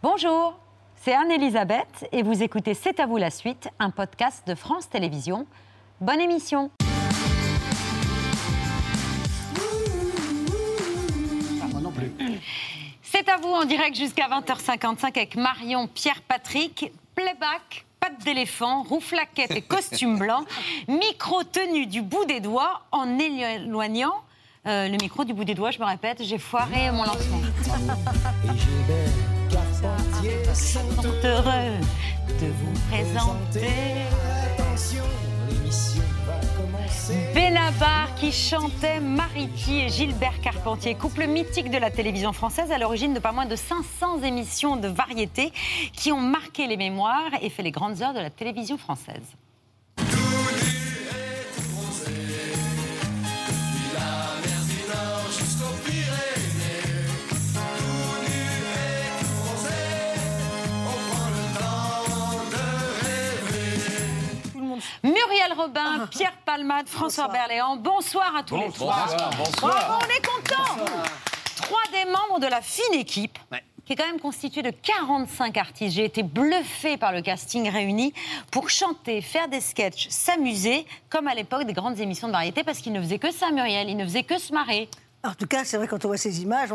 Bonjour, 0.00 0.56
c'est 0.94 1.12
Anne-Elisabeth 1.12 2.06
et 2.12 2.22
vous 2.22 2.44
écoutez 2.44 2.74
C'est 2.74 3.00
à 3.00 3.06
vous 3.06 3.16
la 3.16 3.30
suite, 3.30 3.68
un 3.80 3.90
podcast 3.90 4.46
de 4.46 4.54
France 4.54 4.88
Télévisions. 4.88 5.44
Bonne 6.00 6.20
émission 6.20 6.70
Moi 11.72 11.80
non 11.80 11.90
plus. 11.90 12.12
C'est 13.02 13.28
à 13.28 13.38
vous 13.38 13.48
en 13.48 13.64
direct 13.64 13.96
jusqu'à 13.96 14.28
20h55 14.28 15.06
avec 15.06 15.34
Marion, 15.34 15.88
Pierre 15.88 16.22
Patrick, 16.22 16.92
playback, 17.16 17.84
patte 17.98 18.22
d'éléphant, 18.24 18.84
rouflaquette 18.84 19.50
et 19.50 19.62
costume 19.62 20.16
blanc, 20.20 20.44
micro 20.86 21.42
tenu 21.42 21.86
du 21.86 22.02
bout 22.02 22.24
des 22.24 22.38
doigts 22.38 22.82
en 22.92 23.18
éloignant 23.18 24.14
euh, 24.68 24.86
le 24.86 24.96
micro 25.02 25.24
du 25.24 25.34
bout 25.34 25.44
des 25.44 25.54
doigts, 25.54 25.72
je 25.72 25.80
me 25.80 25.86
répète, 25.86 26.22
j'ai 26.22 26.38
foiré 26.38 26.92
mon 26.92 27.02
lancement. 27.02 27.40
Carpentier 29.80 30.44
sont 30.54 31.02
heureux 31.24 31.78
de 32.40 32.46
vous 32.46 32.72
présenter 32.90 33.68
Attention, 34.44 35.04
l'émission 35.48 36.02
va 36.26 36.40
commencer. 36.56 37.14
Qui 38.18 38.32
chantait 38.32 38.98
Mariti 38.98 39.78
et 39.78 39.88
Gilbert 39.88 40.40
Carpentier, 40.40 40.96
couple 40.96 41.28
mythique 41.28 41.70
de 41.70 41.78
la 41.78 41.90
télévision 41.90 42.32
française 42.32 42.72
à 42.72 42.78
l'origine 42.78 43.14
de 43.14 43.20
pas 43.20 43.30
moins 43.30 43.46
de 43.46 43.54
500 43.54 44.22
émissions 44.22 44.76
de 44.76 44.88
variété 44.88 45.52
qui 45.92 46.10
ont 46.10 46.20
marqué 46.20 46.66
les 46.66 46.76
mémoires 46.76 47.30
et 47.40 47.48
fait 47.48 47.62
les 47.62 47.70
grandes 47.70 48.02
heures 48.02 48.14
de 48.14 48.20
la 48.20 48.30
télévision 48.30 48.76
française. 48.76 49.36
Muriel 65.08 65.54
Robin, 65.56 66.06
Pierre 66.10 66.36
Palmade, 66.44 66.86
François 66.86 67.28
Berléand, 67.28 67.76
bonsoir 67.76 68.36
à 68.36 68.42
tous 68.42 68.56
les 68.58 68.70
trois. 68.70 69.06
Bravo, 69.60 70.04
on 70.04 70.08
est 70.14 70.26
contents. 70.26 70.84
Trois 71.56 71.80
des 71.92 72.04
membres 72.10 72.40
de 72.40 72.46
la 72.46 72.60
fine 72.60 72.94
équipe. 72.94 73.38
qui 73.86 73.94
est 73.94 73.96
quand 73.96 74.06
même 74.06 74.20
constituée 74.20 74.60
de 74.60 74.70
45 74.70 75.56
artistes. 75.56 75.96
J'ai 75.96 76.04
été 76.04 76.22
bluffée 76.22 76.98
par 76.98 77.12
le 77.12 77.22
casting 77.22 77.70
réuni 77.70 78.12
pour 78.50 78.68
chanter, 78.68 79.22
faire 79.22 79.48
des 79.48 79.62
sketchs, 79.62 80.08
s'amuser, 80.10 80.86
comme 81.08 81.26
à 81.26 81.34
l'époque 81.34 81.64
des 81.64 81.72
grandes 81.72 81.98
émissions 81.98 82.26
de 82.28 82.32
variété, 82.32 82.62
parce 82.64 82.80
qu'ils 82.80 82.92
ne 82.92 83.00
faisaient 83.00 83.18
que 83.18 83.32
ça, 83.32 83.50
Muriel, 83.50 83.88
ils 83.88 83.96
ne 83.96 84.04
faisaient 84.04 84.24
que 84.24 84.38
se 84.38 84.52
marrer. 84.52 84.90
En 85.24 85.34
tout 85.34 85.48
cas, 85.48 85.64
c'est 85.64 85.76
vrai, 85.76 85.88
quand 85.88 86.04
on 86.04 86.08
voit 86.08 86.16
ces 86.16 86.42
images, 86.42 86.68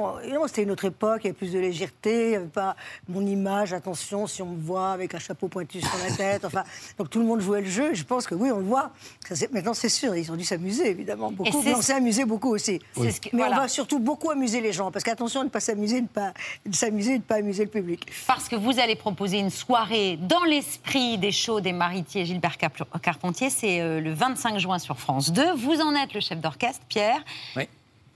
c'était 0.48 0.64
une 0.64 0.72
autre 0.72 0.84
époque, 0.84 1.22
il 1.24 1.28
y 1.28 1.30
avait 1.30 1.38
plus 1.38 1.54
de 1.54 1.60
légèreté, 1.60 2.26
il 2.26 2.30
n'y 2.30 2.36
avait 2.36 2.46
pas 2.48 2.76
mon 3.08 3.26
image, 3.26 3.72
attention, 3.72 4.28
si 4.28 4.42
on 4.42 4.48
me 4.48 4.62
voit 4.62 4.92
avec 4.92 5.16
un 5.16 5.20
chapeau 5.20 5.48
pointu 5.48 5.80
sur 5.80 5.98
la 6.06 6.14
tête, 6.14 6.44
enfin, 6.44 6.66
donc 6.98 7.10
tout 7.10 7.20
le 7.20 7.26
monde 7.26 7.40
jouait 7.40 7.62
le 7.62 7.70
jeu, 7.70 7.94
je 7.94 8.04
pense 8.04 8.28
que 8.28 8.36
oui, 8.36 8.52
on 8.52 8.58
le 8.58 8.66
voit. 8.66 8.92
Ça, 9.26 9.34
maintenant, 9.54 9.74
c'est 9.74 9.88
sûr, 9.88 10.14
ils 10.14 10.30
ont 10.30 10.36
dû 10.36 10.44
s'amuser, 10.44 10.90
évidemment, 10.90 11.32
beaucoup, 11.32 11.62
mais 11.64 11.74
on 11.74 11.82
s'est 11.82 11.94
amusé 11.94 12.26
beaucoup 12.26 12.50
aussi. 12.50 12.82
Mais 12.98 13.12
voilà. 13.32 13.56
on 13.56 13.60
va 13.62 13.68
surtout 13.70 14.00
beaucoup 14.00 14.30
amuser 14.30 14.60
les 14.60 14.74
gens, 14.74 14.92
parce 14.92 15.06
qu'attention 15.06 15.40
à 15.40 15.44
ne 15.46 15.50
pas 15.50 15.62
s'amuser, 15.62 16.02
de 16.02 16.08
pas 16.08 16.34
s'amuser 16.70 17.14
ne 17.14 17.24
pas 17.24 17.36
amuser 17.36 17.64
le 17.64 17.70
public. 17.70 18.12
Parce 18.28 18.50
que 18.50 18.58
vous 18.58 18.78
allez 18.78 18.98
proposer 18.98 19.40
une 19.40 19.52
soirée 19.52 20.18
dans 20.18 20.44
l'esprit 20.44 21.18
des 21.18 21.32
shows 21.32 21.62
des 21.62 21.72
Maritiers 21.72 22.26
Gilbert 22.26 22.58
Carpentier. 23.02 23.50
C'est 23.50 23.80
euh, 23.80 24.02
le 24.02 24.14
25 24.14 24.60
juin 24.60 24.80
sur 24.80 25.00
France 25.00 25.32
2. 25.32 25.54
Vous 25.54 25.80
en 25.80 25.96
êtes 25.96 26.14
le 26.14 26.20
chef 26.20 26.42
d'orchestre, 26.42 26.82
Pierre. 26.90 27.24
Oui. 27.56 27.70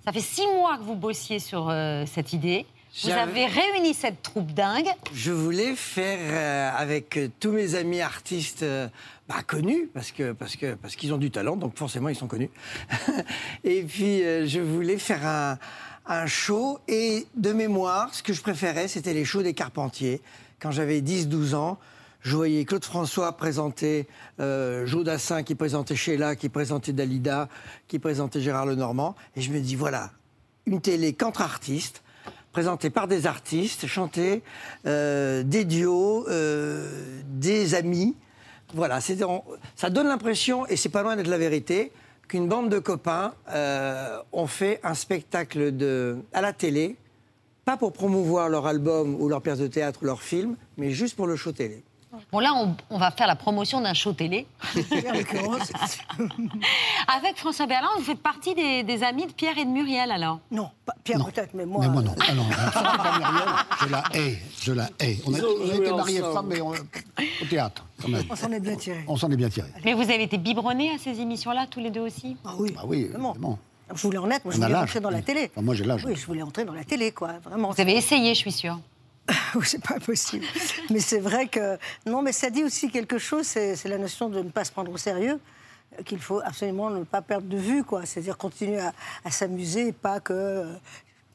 Ça 0.08 0.14
fait 0.14 0.22
six 0.22 0.48
mois 0.48 0.78
que 0.78 0.84
vous 0.84 0.96
bossiez 0.96 1.38
sur 1.38 1.68
euh, 1.68 2.06
cette 2.06 2.32
idée. 2.32 2.66
Vous 3.04 3.10
avez 3.10 3.46
réuni 3.46 3.94
cette 3.94 4.22
troupe 4.22 4.54
dingue. 4.54 4.88
Je 5.14 5.34
voulais 5.34 5.76
faire 5.76 6.18
euh, 6.22 6.82
avec 6.82 7.18
euh, 7.18 7.28
tous 7.42 7.52
mes 7.52 7.76
amis 7.76 8.00
artistes 8.00 8.64
euh, 8.64 8.88
bah, 9.28 9.44
connus, 9.46 9.90
parce 9.94 10.14
que 10.14 10.32
parce 10.32 10.56
que 10.56 10.76
parce 10.76 10.96
qu'ils 10.96 11.14
ont 11.14 11.18
du 11.18 11.30
talent, 11.30 11.58
donc 11.58 11.78
forcément 11.78 12.08
ils 12.08 12.16
sont 12.16 12.28
connus. 12.28 12.50
et 13.66 13.84
puis 13.84 14.22
je 14.48 14.62
voulais 14.62 14.98
faire 14.98 15.28
un, 15.28 15.58
un 16.06 16.26
show 16.26 16.80
et 16.88 17.28
de 17.36 17.52
mémoire, 17.52 18.16
ce 18.16 18.24
que 18.24 18.32
je 18.32 18.42
préférais, 18.42 18.88
c'était 18.88 19.14
les 19.14 19.26
shows 19.26 19.44
des 19.44 19.54
Carpentiers. 19.54 20.22
Quand 20.62 20.72
j'avais 20.72 21.02
10-12 21.02 21.54
ans, 21.54 21.78
je 22.28 22.36
voyais 22.36 22.66
Claude 22.66 22.84
François 22.84 23.32
présenter 23.38 24.06
euh, 24.42 24.86
Joe 24.86 25.06
Dassin 25.06 25.44
qui 25.44 25.56
présentait 25.56 25.96
Sheila, 25.96 26.36
qui 26.36 26.50
présentait 26.50 26.92
Dalida, 26.92 27.48
qui 27.88 28.00
présentait 28.00 28.42
Gérard 28.42 28.66
Lenormand, 28.66 29.16
et 29.38 29.42
je 29.42 29.50
me 29.50 29.62
dis 29.62 29.78
voilà, 29.78 30.12
une 30.66 30.82
télé 30.82 31.14
qu'entre 31.14 31.42
artistes 31.42 32.04
présenté 32.52 32.90
par 32.90 33.08
des 33.08 33.28
artistes, 33.28 33.88
chanté 33.88 34.44
euh, 34.88 35.42
des 35.44 35.64
duos, 35.64 36.28
euh, 36.28 37.22
des 37.28 37.76
amis. 37.76 38.18
Voilà, 38.74 39.00
ça 39.00 39.90
donne 39.90 40.08
l'impression, 40.08 40.68
et 40.68 40.76
c'est 40.76 40.90
pas 40.90 41.04
loin 41.04 41.16
d'être 41.16 41.28
la 41.28 41.38
vérité, 41.38 41.94
qu'une 42.28 42.50
bande 42.50 42.70
de 42.70 42.80
copains 42.80 43.36
euh, 43.52 44.20
ont 44.34 44.48
fait 44.48 44.82
un 44.84 44.96
spectacle 44.96 45.74
à 46.34 46.42
la 46.42 46.52
télé, 46.52 46.98
pas 47.64 47.78
pour 47.78 47.94
promouvoir 47.94 48.50
leur 48.50 48.66
album 48.66 49.16
ou 49.22 49.30
leur 49.30 49.42
pièce 49.42 49.60
de 49.60 49.68
théâtre 49.68 50.00
ou 50.02 50.06
leur 50.06 50.22
film, 50.22 50.58
mais 50.76 50.92
juste 50.92 51.16
pour 51.16 51.28
le 51.28 51.38
show 51.38 51.54
télé. 51.54 51.84
Bon, 52.32 52.40
là, 52.40 52.54
on, 52.56 52.76
on 52.90 52.98
va 52.98 53.12
faire 53.12 53.28
la 53.28 53.36
promotion 53.36 53.82
d'un 53.82 53.94
show 53.94 54.14
télé. 54.14 54.48
Avec 57.08 57.38
François 57.38 57.66
Berland, 57.68 57.90
vous 57.98 58.04
faites 58.04 58.22
partie 58.22 58.54
des, 58.56 58.84
des 58.84 59.04
amis 59.04 59.26
de 59.28 59.32
Pierre 59.34 59.58
et 59.58 59.66
de 59.66 59.70
Muriel, 59.70 60.12
alors? 60.12 60.40
Non, 60.52 60.70
pas- 60.86 60.94
Pierre 61.04 61.24
peut-être, 61.26 61.54
mais 61.54 61.66
moi... 61.66 61.82
Mais 61.86 61.90
moi 61.92 62.02
non. 62.02 62.12
euh, 62.12 62.26
Ah 62.28 62.34
non, 62.34 62.44
surtout 62.50 62.98
pas 62.98 63.20
Muriel, 63.20 63.50
je 63.82 63.88
la 63.90 64.04
hais, 64.14 64.38
je 64.62 64.72
la 64.74 64.90
hais. 65.00 65.18
On 65.26 65.34
a, 65.34 65.38
on 65.40 65.74
été 65.82 65.92
mariés 65.92 66.22
ensemble. 66.22 66.34
femmes, 66.36 66.48
mais 66.50 66.62
on- 66.62 66.72
au 67.44 67.46
théâtre, 67.50 67.86
quand 68.02 68.08
même. 68.10 68.24
On 68.30 68.36
s'en 68.36 68.52
est 68.52 68.60
bien 68.60 68.76
tiré. 68.76 69.04
On 69.08 69.16
s'en 69.18 69.30
est 69.32 69.38
bien 69.38 69.50
tiré. 69.50 69.68
Mais 69.86 69.94
vous 69.94 70.02
avez 70.04 70.24
été 70.24 70.38
biberonnés 70.38 70.92
à 70.92 70.98
ces 70.98 71.20
émissions-là, 71.20 71.68
tous 71.70 71.80
les 71.80 71.90
deux 71.90 72.02
aussi? 72.02 72.38
Ah 72.46 72.52
oui, 72.58 72.72
Bah 72.76 72.82
oui, 72.86 73.06
vraiment. 73.06 73.32
évidemment. 73.32 73.60
Je 73.96 74.02
voulais 74.02 74.18
en 74.18 74.30
être, 74.30 74.44
moi 74.44 74.54
je 74.54 74.60
On 74.60 74.64
a 74.64 74.68
voulais 74.68 74.80
entrer 74.80 75.00
dans 75.00 75.10
la 75.10 75.22
télé. 75.22 75.50
Enfin, 75.56 75.62
moi, 75.62 75.74
j'ai 75.74 75.86
l'âge. 75.86 76.04
Oui, 76.06 76.14
je 76.16 76.26
voulais 76.26 76.42
entrer 76.42 76.66
dans 76.66 76.74
la 76.74 76.84
télé, 76.84 77.12
quoi, 77.14 77.34
vraiment. 77.44 77.72
Vous 77.72 77.80
avez 77.80 77.96
essayé, 77.96 78.34
je 78.34 78.40
suis 78.40 78.52
sûre. 78.52 78.78
C'est 79.64 79.84
pas 79.84 80.00
possible. 80.00 80.46
mais 80.90 81.00
c'est 81.00 81.20
vrai 81.20 81.48
que. 81.48 81.78
Non, 82.06 82.22
mais 82.22 82.32
ça 82.32 82.50
dit 82.50 82.64
aussi 82.64 82.90
quelque 82.90 83.18
chose, 83.18 83.46
c'est 83.46 83.84
la 83.86 83.98
notion 83.98 84.30
de 84.30 84.42
ne 84.42 84.50
pas 84.50 84.64
se 84.64 84.72
prendre 84.72 84.92
au 84.92 84.98
sérieux, 84.98 85.40
qu'il 86.06 86.20
faut 86.20 86.42
absolument 86.44 86.90
ne 86.90 87.04
pas 87.04 87.22
perdre 87.22 87.48
de 87.48 87.58
vue, 87.58 87.84
quoi. 87.84 88.06
C'est-à-dire 88.06 88.38
continuer 88.38 88.80
à, 88.80 89.32
s'amuser, 89.32 89.92
pas 89.92 90.20
que, 90.20 90.66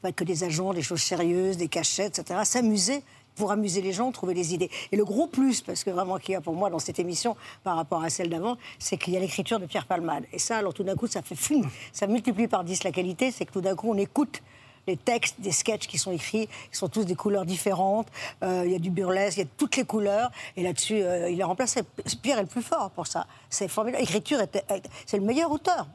pas 0.01 0.11
que 0.11 0.23
des 0.23 0.43
agents, 0.43 0.73
des 0.73 0.81
choses 0.81 1.01
sérieuses, 1.01 1.57
des 1.57 1.67
cachettes, 1.67 2.19
etc. 2.19 2.39
S'amuser 2.43 3.03
pour 3.35 3.51
amuser 3.51 3.81
les 3.81 3.93
gens, 3.93 4.11
trouver 4.11 4.35
des 4.35 4.53
idées. 4.53 4.69
Et 4.91 4.95
le 4.95 5.05
gros 5.05 5.25
plus, 5.25 5.61
parce 5.61 5.83
que 5.83 5.89
vraiment 5.89 6.17
qu'il 6.17 6.33
y 6.33 6.35
a 6.35 6.41
pour 6.41 6.53
moi 6.53 6.69
dans 6.69 6.79
cette 6.79 6.99
émission 6.99 7.35
par 7.63 7.75
rapport 7.75 8.03
à 8.03 8.09
celle 8.09 8.29
d'avant, 8.29 8.57
c'est 8.77 8.97
qu'il 8.97 9.13
y 9.13 9.17
a 9.17 9.19
l'écriture 9.19 9.59
de 9.59 9.65
Pierre 9.65 9.87
Palmade. 9.87 10.25
Et 10.31 10.39
ça, 10.39 10.57
alors 10.57 10.73
tout 10.73 10.83
d'un 10.83 10.95
coup, 10.95 11.07
ça 11.07 11.21
fait 11.23 11.35
fou. 11.35 11.65
Ça 11.91 12.05
multiplie 12.05 12.47
par 12.47 12.63
10 12.63 12.83
la 12.83 12.91
qualité, 12.91 13.31
c'est 13.31 13.45
que 13.45 13.51
tout 13.51 13.61
d'un 13.61 13.75
coup, 13.75 13.89
on 13.89 13.97
écoute 13.97 14.41
les 14.87 14.97
textes 14.97 15.35
des 15.39 15.51
sketchs 15.51 15.87
qui 15.87 15.97
sont 15.97 16.11
écrits, 16.11 16.49
ils 16.71 16.75
sont 16.75 16.89
tous 16.89 17.03
des 17.05 17.15
couleurs 17.15 17.45
différentes. 17.45 18.07
Euh, 18.43 18.63
Il 18.65 18.71
y 18.71 18.75
a 18.75 18.79
du 18.79 18.89
burlesque, 18.89 19.37
il 19.37 19.41
y 19.41 19.43
a 19.43 19.49
toutes 19.57 19.77
les 19.77 19.85
couleurs. 19.85 20.29
Et 20.57 20.63
là-dessus, 20.63 21.01
euh, 21.01 21.29
il 21.29 21.39
est 21.39 21.43
remplacé. 21.43 21.81
Pierre 22.21 22.37
est 22.39 22.41
le 22.43 22.47
plus 22.47 22.61
fort 22.61 22.89
pour 22.91 23.07
ça. 23.07 23.25
C'est 23.49 23.67
formidable. 23.67 24.01
L'écriture, 24.01 24.39
est- 24.41 24.55
est- 24.55 24.83
c'est 25.05 25.17
le 25.17 25.23
meilleur 25.23 25.51
auteur. 25.51 25.87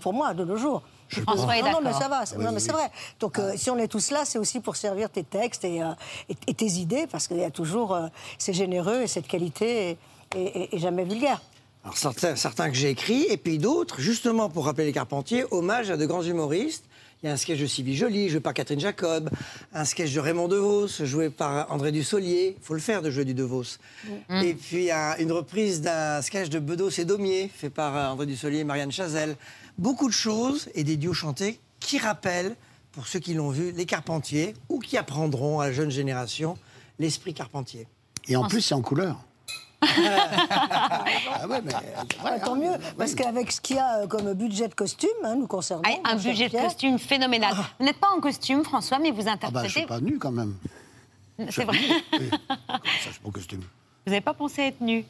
Pour- 0.00 0.12
moi, 0.12 0.32
de 0.34 0.44
nos 0.44 0.56
jours. 0.56 0.82
François 1.10 1.56
est 1.58 1.62
non, 1.62 1.72
non, 1.72 1.80
mais 1.82 1.92
ça 1.92 2.08
va. 2.08 2.24
c'est- 2.24 2.36
non, 2.38 2.52
mais 2.52 2.60
c'est 2.60 2.72
vrai. 2.72 2.88
Donc, 3.18 3.38
euh, 3.38 3.52
si 3.56 3.68
on 3.68 3.76
est 3.78 3.88
tous 3.88 4.10
là, 4.10 4.24
c'est 4.24 4.38
aussi 4.38 4.60
pour 4.60 4.76
servir 4.76 5.10
tes 5.10 5.24
textes 5.24 5.64
et, 5.64 5.82
euh, 5.82 5.88
et- 6.28 6.36
et 6.46 6.54
tes 6.54 6.66
idées, 6.66 7.06
parce 7.10 7.26
qu'il 7.28 7.38
y 7.38 7.44
a 7.44 7.50
toujours. 7.50 7.94
euh, 7.94 8.06
c'est 8.38 8.52
généreux 8.52 9.02
et 9.02 9.06
cette 9.06 9.26
qualité 9.26 9.90
est, 9.90 9.98
est- 10.36 10.40
est- 10.62 10.74
est 10.74 10.78
jamais 10.78 11.04
vulgaire. 11.04 11.42
Alors 11.82 11.96
certains, 11.96 12.36
certains 12.36 12.68
que 12.70 12.76
j'ai 12.76 12.90
écrits, 12.90 13.24
et 13.28 13.36
puis 13.38 13.58
d'autres, 13.58 14.00
justement 14.00 14.48
pour 14.50 14.66
rappeler 14.66 14.84
les 14.84 14.92
Carpentiers, 14.92 15.44
hommage 15.50 15.90
à 15.90 15.96
de 15.96 16.06
grands 16.06 16.22
humoristes. 16.22 16.84
Il 17.22 17.26
y 17.26 17.28
a 17.28 17.32
un 17.34 17.36
sketch 17.36 17.58
de 17.60 17.66
Sylvie 17.66 17.96
Joly, 17.96 18.30
joué 18.30 18.40
par 18.40 18.54
Catherine 18.54 18.80
Jacob, 18.80 19.28
un 19.74 19.84
sketch 19.84 20.12
de 20.14 20.20
Raymond 20.20 20.48
DeVos, 20.48 21.04
joué 21.04 21.28
par 21.28 21.70
André 21.70 21.92
Dussolier. 21.92 22.56
Il 22.58 22.64
faut 22.64 22.72
le 22.72 22.80
faire 22.80 23.02
de 23.02 23.10
jouer 23.10 23.26
du 23.26 23.34
DeVos. 23.34 23.76
Et 24.42 24.54
puis 24.54 24.90
un- 24.90 25.16
une 25.18 25.30
reprise 25.32 25.82
d'un 25.82 26.22
sketch 26.22 26.48
de 26.48 26.58
Bedos 26.58 26.88
et 26.98 27.04
Daumier, 27.04 27.50
fait 27.54 27.68
par 27.68 27.94
euh, 27.94 28.06
André 28.08 28.24
Dussolier 28.24 28.60
et 28.60 28.64
Marianne 28.64 28.90
Chazelle. 28.90 29.36
Beaucoup 29.76 30.08
de 30.08 30.14
choses 30.14 30.70
et 30.74 30.82
des 30.82 30.96
duos 30.96 31.12
chantés 31.12 31.60
qui 31.78 31.98
rappellent, 31.98 32.56
pour 32.92 33.06
ceux 33.06 33.18
qui 33.18 33.34
l'ont 33.34 33.50
vu, 33.50 33.72
les 33.72 33.84
Carpentiers, 33.86 34.54
ou 34.70 34.78
qui 34.78 34.96
apprendront 34.96 35.60
à 35.60 35.66
la 35.66 35.72
jeune 35.72 35.90
génération 35.90 36.56
l'esprit 36.98 37.34
Carpentier. 37.34 37.86
Et 38.28 38.36
en 38.36 38.48
plus, 38.48 38.62
c'est 38.62 38.74
en 38.74 38.80
couleur. 38.82 39.20
Ah 39.82 41.46
ouais, 41.48 41.60
mais 41.64 41.70
c'est 42.10 42.18
vrai, 42.18 42.30
Ah, 42.36 42.40
tant 42.40 42.52
hein. 42.54 42.56
mieux, 42.56 42.70
Oui. 42.72 42.84
parce 42.98 43.14
qu'avec 43.14 43.50
ce 43.52 43.60
qu'il 43.60 43.76
y 43.76 43.78
a 43.78 44.00
euh, 44.00 44.06
comme 44.06 44.32
budget 44.34 44.68
de 44.68 44.74
costume, 44.74 45.08
hein, 45.24 45.34
nous 45.36 45.46
concernant. 45.46 45.82
Ah, 46.04 46.12
un 46.12 46.16
budget 46.16 46.48
de 46.48 46.58
costume 46.58 46.98
phénoménal. 46.98 47.54
Vous 47.78 47.84
n'êtes 47.86 47.98
pas 47.98 48.08
en 48.16 48.20
costume, 48.20 48.64
François, 48.64 48.98
mais 48.98 49.10
vous 49.10 49.22
Ah 49.28 49.36
bah, 49.36 49.40
je 49.40 49.46
interprétez. 49.46 49.68
suis 49.70 49.86
pas 49.86 50.00
nu 50.00 50.18
quand 50.18 50.32
même. 50.32 50.54
C'est 51.50 51.64
vrai. 51.64 51.78
Oui. 52.12 52.30
Comme 52.30 52.58
ça, 52.68 52.80
je 53.06 53.10
suis 53.10 53.20
pas 53.20 53.28
en 53.28 53.32
costume? 53.32 53.60
Vous 53.60 54.10
n'avez 54.12 54.20
pas 54.20 54.34
pensé 54.34 54.62
être 54.62 54.80
nu? 54.80 55.04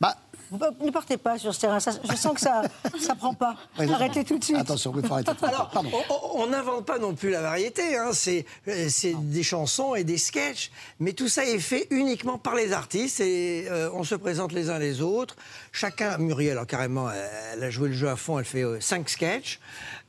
Bah, 0.00 0.16
Vous 0.50 0.58
Ne 0.84 0.90
partez 0.90 1.16
pas 1.16 1.38
sur 1.38 1.54
ce 1.54 1.60
terrain. 1.60 1.78
Ça- 1.78 1.92
je 2.02 2.16
sens 2.16 2.34
que 2.34 2.40
ça 2.40 2.62
ça 2.98 3.14
prend 3.14 3.34
pas. 3.34 3.54
ouais, 3.78 3.88
Arrêtez 3.92 4.24
tout 4.24 4.36
de 4.38 4.42
suite. 4.42 4.56
Attention, 4.56 4.92
il 4.96 5.06
faut 5.06 5.12
arrêter. 5.14 5.30
Alors, 5.42 5.70
Pardon. 5.70 5.90
on- 6.08 6.40
on 6.42 6.46
n'invente 6.48 6.84
pas 6.86 6.98
non 6.98 7.14
plus 7.14 7.30
la 7.30 7.40
variété, 7.40 7.96
hein, 7.96 8.10
c'est 8.12 8.44
euh, 8.66 8.88
c'est 8.88 9.14
des 9.14 9.44
chansons 9.44 9.94
et 9.94 10.02
des 10.02 10.18
sketchs, 10.18 10.72
mais 10.98 11.12
tout 11.12 11.28
ça 11.28 11.44
est 11.44 11.60
fait 11.60 11.86
uniquement 11.90 12.36
par 12.38 12.56
les 12.56 12.72
artistes 12.72 13.20
et 13.20 13.66
euh, 13.70 13.90
on 13.94 14.02
se 14.02 14.16
présente 14.16 14.50
les 14.52 14.70
uns 14.70 14.78
les 14.80 15.02
autres. 15.02 15.36
Chacun, 15.70 16.18
Muriel, 16.18 16.52
alors 16.52 16.66
carrément, 16.66 17.08
elle, 17.52 17.62
a 17.62 17.70
joué 17.70 17.88
le 17.90 17.94
jeu 17.94 18.08
à 18.08 18.16
fond, 18.16 18.38
elle 18.40 18.44
fait 18.44 18.64
euh, 18.64 18.80
cinq 18.80 19.08
sketchs. 19.08 19.60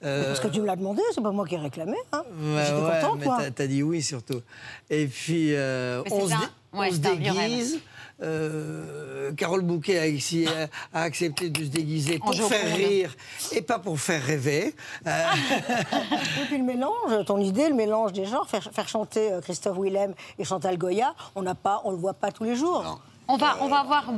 Euh, 0.04 0.26
Parce 0.26 0.40
que 0.40 0.48
tu 0.48 0.60
me 0.62 0.66
l'as 0.66 0.76
demandé, 0.76 1.04
c'est 1.14 1.22
pas 1.22 1.30
moi 1.32 1.46
qui 1.46 1.54
ai 1.54 1.60
réclamé. 1.60 1.98
Hein. 2.14 2.24
Ouais, 2.42 2.64
J'étais 2.66 2.82
ouais, 2.82 3.02
contente, 3.02 3.20
mais 3.20 3.26
t'as- 3.46 3.52
t'as 3.52 3.68
dit 3.68 3.84
oui 3.84 4.02
surtout. 4.02 4.42
Et 4.90 5.06
puis 5.06 5.54
euh, 5.54 6.02
on, 6.10 6.22
se, 6.26 6.30
dé- 6.32 6.36
ouais, 6.74 6.90
on 6.90 6.94
se 6.94 6.98
déguise. 7.00 7.80
Euh, 8.24 9.32
Carole 9.34 9.62
Bouquet 9.64 9.98
a, 9.98 10.08
ici- 10.08 10.46
a- 10.48 10.98
a 11.00 11.02
accepté 11.04 11.50
de 11.50 11.64
se 11.66 11.70
déguiser 11.70 12.20
pour 12.20 12.36
faire 12.36 12.76
rire 12.76 13.16
et 13.52 13.62
pas 13.62 13.80
pour 13.80 14.00
faire 14.00 14.24
rêver. 14.24 14.76
Euh, 15.08 15.24
Et 16.42 16.46
puis 16.46 16.58
le 16.60 16.64
mélange, 16.64 17.26
ton 17.26 17.40
idée, 17.40 17.68
le 17.70 17.74
mélange 17.76 18.14
des 18.14 18.26
genres, 18.26 18.48
faire, 18.48 18.70
faire 18.72 18.88
chanter 18.88 19.32
euh, 19.32 19.42
Christophe 19.42 19.78
Willem 19.80 20.14
et 20.38 20.44
Chantal 20.44 20.78
Goya, 20.78 21.16
on 21.36 21.42
n'a 21.42 21.56
pas, 21.56 21.82
on 21.84 21.92
le 21.92 21.98
voit 21.98 22.14
pas 22.14 22.32
tous 22.32 22.44
les 22.44 22.56
jours. 22.56 23.02
On 23.28 23.38
va, 23.38 23.58
on 23.62 23.68
va 23.68 23.84
voir 23.84 24.12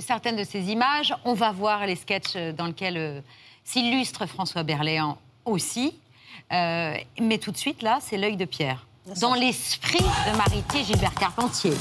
certaines 0.00 0.36
de 0.36 0.44
ces 0.44 0.60
images. 0.70 1.14
On 1.24 1.34
va 1.34 1.52
voir 1.52 1.86
les 1.86 1.96
sketchs 1.96 2.36
dans 2.56 2.66
lesquels 2.66 2.96
euh, 2.96 3.20
s'illustre 3.62 4.26
François 4.26 4.62
Berléand 4.64 5.16
aussi. 5.44 5.96
Euh, 6.52 6.94
mais 7.20 7.38
tout 7.38 7.52
de 7.52 7.56
suite, 7.56 7.82
là, 7.82 7.98
c'est 8.00 8.16
l'œil 8.16 8.36
de 8.36 8.44
Pierre. 8.46 8.84
Dans 9.20 9.34
l'esprit 9.34 9.98
de 9.98 10.36
Maritier 10.38 10.82
Gilbert 10.82 11.12
Carpentier. 11.12 11.74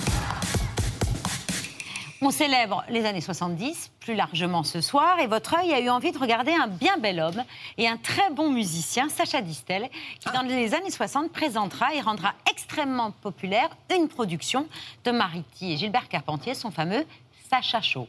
On 2.22 2.32
célèbre 2.32 2.84
les 2.90 3.06
années 3.06 3.22
70, 3.22 3.92
plus 4.02 4.14
largement 4.14 4.64
ce 4.64 4.82
soir, 4.82 5.22
et 5.22 5.28
votre 5.28 5.58
œil 5.58 5.72
a 5.72 5.80
eu 5.80 5.90
envie 5.90 6.12
de 6.12 6.18
regarder 6.18 6.52
un 6.52 6.68
bien 6.68 6.98
bel 6.98 7.22
homme 7.22 7.46
et 7.78 7.88
un 7.88 7.96
très 7.96 8.30
bon 8.32 8.50
musicien, 8.50 9.08
Sacha 9.08 9.42
Distel, 9.42 9.90
qui 10.20 10.30
dans 10.34 10.42
les 10.42 10.74
années 10.74 10.92
60 10.92 11.32
présentera 11.32 11.96
et 11.96 12.02
rendra 12.02 12.34
extrêmement 12.52 13.12
populaire 13.12 13.70
une 13.96 14.10
production 14.10 14.68
de 15.06 15.12
Mariti 15.12 15.72
et 15.72 15.78
Gilbert 15.78 16.10
Carpentier, 16.10 16.56
son 16.56 16.72
fameux 16.72 17.06
Sacha 17.50 17.80
Show. 17.80 18.06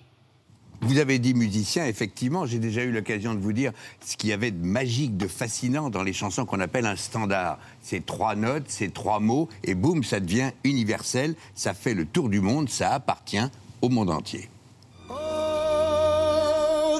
Vous 0.81 0.99
avez 0.99 1.19
dit 1.19 1.35
musicien, 1.35 1.87
effectivement, 1.87 2.47
j'ai 2.47 2.59
déjà 2.59 2.82
eu 2.85 2.93
l'occasion 2.93 3.35
de 3.35 3.41
vous 3.41 3.53
dire 3.53 3.73
ce 4.05 4.17
qu'il 4.17 4.31
y 4.31 4.32
avait 4.32 4.50
de 4.50 4.65
magique, 4.65 5.17
de 5.17 5.26
fascinant 5.26 5.88
dans 5.88 6.03
les 6.03 6.12
chansons 6.12 6.44
qu'on 6.44 6.61
appelle 6.61 6.87
un 6.87 6.97
standard. 6.97 7.59
C'est 7.82 8.05
trois 8.05 8.35
notes, 8.35 8.67
c'est 8.69 8.93
trois 8.93 9.19
mots, 9.19 9.49
et 9.62 9.75
boum, 9.75 10.05
ça 10.05 10.21
devient 10.21 10.50
universel, 10.62 11.35
ça 11.55 11.73
fait 11.75 11.94
le 11.94 12.05
tour 12.05 12.29
du 12.29 12.41
monde, 12.41 12.69
ça 12.69 12.93
appartient 12.93 13.49
au 13.81 13.88
monde 13.88 14.11
entier. 14.11 14.50
Oh, 15.09 15.15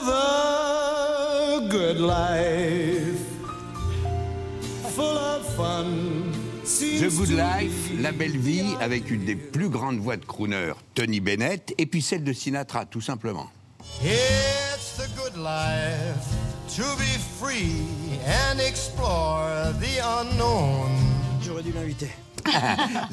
the 0.01 1.69
good 1.71 1.99
life, 2.01 3.19
full 4.95 5.05
of 5.05 5.57
fun. 5.57 5.85
The 6.65 7.15
Good 7.15 7.31
Life, 7.31 7.91
La 8.01 8.11
Belle 8.11 8.39
Vie, 8.39 8.75
avec 8.81 9.11
une 9.11 9.27
des 9.27 9.37
plus 9.37 9.69
grandes 9.69 9.99
voix 9.99 10.17
de 10.17 10.25
crooner, 10.25 10.73
Tony 10.95 11.21
Bennett, 11.21 11.75
et 11.77 11.85
puis 11.85 12.01
celle 12.01 12.25
de 12.25 12.33
Sinatra, 12.33 12.87
tout 12.87 13.03
simplement. 13.03 13.51
It's 14.03 14.97
the 14.97 15.09
good 15.17 15.37
life 15.37 16.27
to 16.77 16.83
be 16.99 17.17
free 17.39 17.87
and 18.27 18.61
explore 18.61 19.73
the 19.81 20.01
unknown. 20.03 20.91
J'aurais 21.43 21.63
dû 21.63 21.73
l'inviter. 21.73 22.11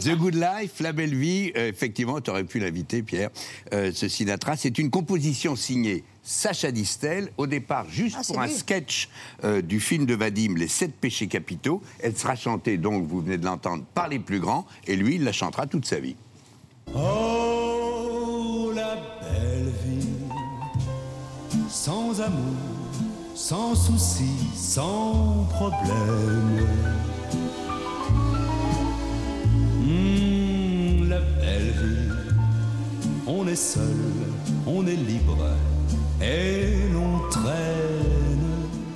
The 0.01 0.18
Good 0.18 0.36
Life, 0.36 0.81
La 0.81 0.92
Belle 0.92 1.16
Vie, 1.16 1.54
euh, 1.56 1.69
effectivement, 1.69 2.19
tu 2.19 2.30
aurais 2.30 2.44
pu 2.44 2.60
l'inviter, 2.60 3.01
Pierre, 3.01 3.30
euh, 3.74 3.92
ce 3.94 4.10
Sinatra. 4.10 4.57
C'est 4.57 4.78
une 4.78 4.89
composition 4.89 5.56
signée 5.56 6.04
Sacha 6.22 6.69
Distel, 6.72 7.31
au 7.38 7.48
départ 7.48 7.89
juste 7.89 8.18
Ah, 8.19 8.24
pour 8.27 8.42
un 8.42 8.50
sketch 8.50 9.07
euh, 9.45 9.62
du 9.62 9.80
film 9.80 10.06
de 10.06 10.16
Vadim, 10.16 10.56
Les 10.57 10.68
Sept 10.68 10.94
Péchés 10.95 11.27
Capitaux. 11.27 11.81
Elle 12.01 12.18
sera 12.18 12.36
chantée, 12.36 12.77
donc, 12.77 13.07
vous 13.07 13.22
venez 13.22 13.38
de 13.38 13.45
l'entendre, 13.45 13.86
par 13.94 14.10
les 14.10 14.19
plus 14.19 14.42
grands, 14.42 14.66
et 14.86 14.98
lui, 14.98 15.16
il 15.16 15.24
la 15.24 15.31
chantera 15.31 15.66
toute 15.66 15.86
sa 15.86 16.00
vie. 16.01 16.18
Oh, 16.94 17.41
sans 23.36 23.76
souci, 23.76 24.32
sans 24.56 25.48
problème. 25.50 26.68
Hmm, 29.84 31.10
la 31.10 31.20
belle 31.20 31.72
vie, 31.72 32.12
on 33.28 33.48
est 33.48 33.56
seul, 33.56 33.84
on 34.68 34.86
est 34.86 34.96
libre, 34.96 35.38
et 36.22 36.90
l'on 36.94 37.30
traîne. 37.30 38.22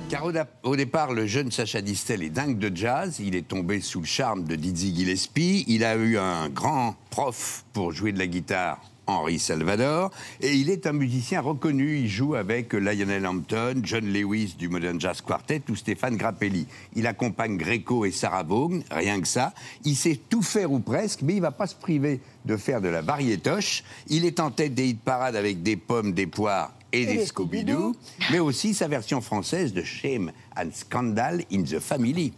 Car 0.08 0.24
au 0.62 0.76
départ, 0.76 1.12
le 1.12 1.26
jeune 1.26 1.50
Sacha 1.50 1.82
Distel 1.82 2.22
est 2.22 2.30
dingue 2.30 2.58
de 2.58 2.74
jazz. 2.74 3.18
Il 3.18 3.34
est 3.34 3.48
tombé 3.48 3.80
sous 3.80 4.00
le 4.00 4.06
charme 4.06 4.44
de 4.44 4.54
Dizzy 4.54 4.94
Gillespie. 4.94 5.64
Il 5.66 5.84
a 5.84 5.96
eu 5.96 6.16
un 6.16 6.48
grand 6.48 6.94
prof 7.10 7.64
pour 7.72 7.90
jouer 7.90 8.12
de 8.12 8.18
la 8.20 8.28
guitare, 8.28 8.80
Henri 9.06 9.38
Salvador. 9.38 10.10
Et 10.40 10.54
il 10.54 10.70
est 10.70 10.86
un 10.86 10.92
musicien 10.92 11.40
reconnu. 11.40 11.98
Il 11.98 12.08
joue 12.08 12.34
avec 12.34 12.72
Lionel 12.72 13.26
Hampton, 13.26 13.80
John 13.82 14.04
Lewis 14.04 14.54
du 14.58 14.68
Modern 14.68 15.00
Jazz 15.00 15.20
Quartet 15.20 15.62
ou 15.68 15.76
Stéphane 15.76 16.16
Grappelli. 16.16 16.66
Il 16.94 17.06
accompagne 17.06 17.56
Greco 17.56 18.04
et 18.04 18.10
Sarah 18.10 18.42
Vaughan, 18.42 18.80
rien 18.90 19.20
que 19.20 19.28
ça. 19.28 19.52
Il 19.84 19.96
sait 19.96 20.18
tout 20.28 20.42
faire 20.42 20.72
ou 20.72 20.80
presque, 20.80 21.22
mais 21.22 21.34
il 21.34 21.40
va 21.40 21.52
pas 21.52 21.66
se 21.66 21.74
priver 21.74 22.20
de 22.44 22.56
faire 22.56 22.80
de 22.80 22.88
la 22.88 23.02
variétoche. 23.02 23.84
Il 24.08 24.24
est 24.24 24.40
en 24.40 24.50
tête 24.50 24.74
des 24.74 24.88
hit 24.88 25.00
parades 25.00 25.36
avec 25.36 25.62
des 25.62 25.76
pommes, 25.76 26.12
des 26.12 26.26
poires 26.26 26.72
et, 26.92 27.06
des 27.06 27.16
des 27.16 27.26
Scooby-Doo, 27.26 27.94
mais 28.30 28.38
aussi 28.38 28.74
sa 28.74 28.88
version 28.88 29.20
française 29.20 29.72
de 29.72 29.82
Shame 29.82 30.32
and 30.56 30.70
Scandal 30.72 31.42
in 31.52 31.62
the 31.62 31.78
Family. 31.78 32.32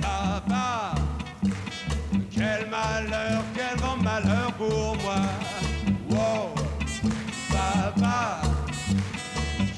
Papa, 0.00 0.94
quel 2.30 2.68
malheur, 2.70 3.42
quel 3.54 3.59
grand 3.59 3.59
malheur 3.59 3.59
Wow, 4.60 4.94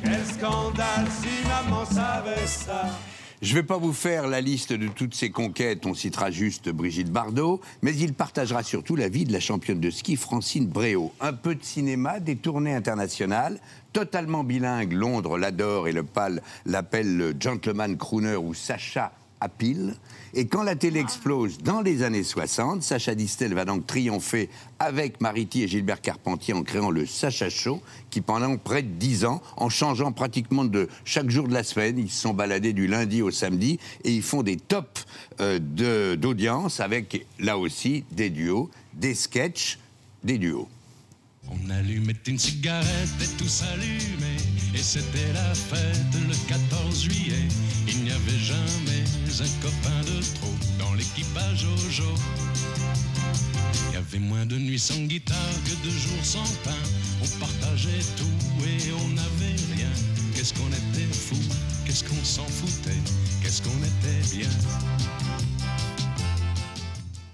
quel 0.02 0.24
scandale 0.26 1.06
si 1.08 1.46
maman 1.46 1.84
savait 1.84 2.46
ça. 2.48 2.86
Je 3.40 3.50
ne 3.50 3.60
vais 3.60 3.62
pas 3.62 3.76
vous 3.76 3.92
faire 3.92 4.26
la 4.26 4.40
liste 4.40 4.72
de 4.72 4.88
toutes 4.88 5.14
ses 5.14 5.30
conquêtes, 5.30 5.86
on 5.86 5.94
citera 5.94 6.32
juste 6.32 6.68
Brigitte 6.68 7.12
Bardot, 7.12 7.60
mais 7.82 7.94
il 7.94 8.12
partagera 8.12 8.64
surtout 8.64 8.96
la 8.96 9.08
vie 9.08 9.24
de 9.24 9.32
la 9.32 9.38
championne 9.38 9.78
de 9.78 9.90
ski 9.90 10.16
Francine 10.16 10.66
Bréau. 10.66 11.12
Un 11.20 11.32
peu 11.32 11.54
de 11.54 11.62
cinéma, 11.62 12.18
des 12.18 12.34
tournées 12.34 12.74
internationales, 12.74 13.60
totalement 13.92 14.42
bilingue, 14.42 14.92
Londres 14.92 15.38
l'adore 15.38 15.86
et 15.86 15.92
le 15.92 16.02
PAL 16.02 16.42
l'appelle 16.66 17.16
le 17.16 17.34
gentleman 17.38 17.96
crooner 17.96 18.34
ou 18.34 18.52
Sacha 18.52 19.12
à 19.42 19.48
pile. 19.48 19.96
Et 20.34 20.46
quand 20.46 20.62
la 20.62 20.76
télé 20.76 21.00
explose 21.00 21.58
dans 21.58 21.82
les 21.82 22.04
années 22.04 22.22
60, 22.22 22.82
Sacha 22.82 23.14
Distel 23.14 23.54
va 23.54 23.64
donc 23.64 23.86
triompher 23.86 24.48
avec 24.78 25.20
Mariti 25.20 25.64
et 25.64 25.68
Gilbert 25.68 26.00
Carpentier 26.00 26.54
en 26.54 26.62
créant 26.62 26.90
le 26.90 27.04
Sacha 27.06 27.50
Show, 27.50 27.82
qui 28.10 28.20
pendant 28.20 28.56
près 28.56 28.82
de 28.82 28.88
10 28.88 29.24
ans, 29.24 29.42
en 29.56 29.68
changeant 29.68 30.12
pratiquement 30.12 30.64
de 30.64 30.88
chaque 31.04 31.28
jour 31.28 31.48
de 31.48 31.54
la 31.54 31.64
semaine, 31.64 31.98
ils 31.98 32.10
se 32.10 32.22
sont 32.22 32.34
baladés 32.34 32.72
du 32.72 32.86
lundi 32.86 33.20
au 33.20 33.32
samedi 33.32 33.78
et 34.04 34.12
ils 34.12 34.22
font 34.22 34.44
des 34.44 34.56
tops 34.56 35.06
euh, 35.40 35.58
d'audience 36.16 36.78
avec 36.78 37.26
là 37.40 37.58
aussi 37.58 38.04
des 38.12 38.30
duos, 38.30 38.70
des 38.94 39.14
sketchs, 39.14 39.78
des 40.22 40.38
duos. 40.38 40.68
On 41.50 41.70
allumait 41.70 42.16
une 42.26 42.38
cigarette 42.38 43.20
et 43.20 43.36
tout 43.38 43.48
s'allumait. 43.48 44.36
Et 44.74 44.82
c'était 44.82 45.32
la 45.32 45.54
fête 45.54 46.14
le 46.28 46.34
14 46.48 47.02
juillet. 47.02 47.48
Il 47.88 48.04
n'y 48.04 48.10
avait 48.10 48.38
jamais 48.38 49.04
un 49.40 49.62
copain 49.62 50.00
de 50.02 50.20
trop 50.34 50.54
Dans 50.78 50.94
l'équipage 50.94 51.66
jour. 51.90 52.18
Il 53.88 53.94
y 53.94 53.96
avait 53.96 54.18
moins 54.18 54.46
de 54.46 54.56
nuits 54.56 54.78
sans 54.78 55.00
guitare 55.02 55.36
que 55.64 55.86
de 55.86 55.90
jours 55.90 56.24
sans 56.24 56.44
pain. 56.64 56.82
On 57.22 57.38
partageait 57.38 58.04
tout 58.16 58.64
et 58.64 58.92
on 58.92 59.08
n'avait 59.08 59.56
rien. 59.74 59.90
Qu'est-ce 60.34 60.54
qu'on 60.54 60.68
était 60.68 61.12
fou, 61.12 61.36
qu'est-ce 61.84 62.04
qu'on 62.04 62.24
s'en 62.24 62.46
foutait? 62.46 63.00
Qu'est-ce 63.42 63.62
qu'on 63.62 63.78
était 63.78 64.36
bien? 64.36 64.48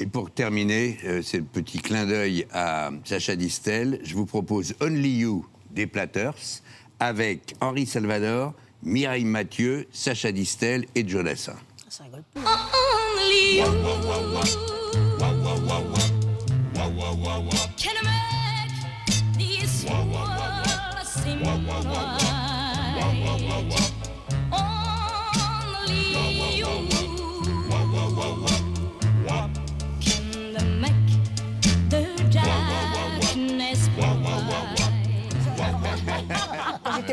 Et 0.01 0.07
pour 0.07 0.31
terminer, 0.31 0.99
euh, 1.05 1.23
c'est 1.23 1.39
le 1.39 1.45
petit 1.45 1.79
clin 1.79 2.07
d'œil 2.07 2.47
à 2.53 2.91
Sacha 3.05 3.35
Distel, 3.35 4.01
je 4.05 4.15
vous 4.15 4.27
propose 4.27 4.75
Only 4.81 5.19
You 5.19 5.47
des 5.71 5.87
Platters 5.87 6.63
avec 7.01 7.55
Henri 7.61 7.87
Salvador, 7.87 8.55
Mireille 8.83 9.25
Mathieu, 9.25 9.87
Sacha 9.93 10.31
Distel 10.31 10.87
et 10.95 11.07
Joe 11.07 11.25
Dassin. 11.25 11.57
Ça 11.89 12.05
rigole 12.05 12.23
pas. 12.33 12.41
Only 12.41 13.59
you 13.59 13.65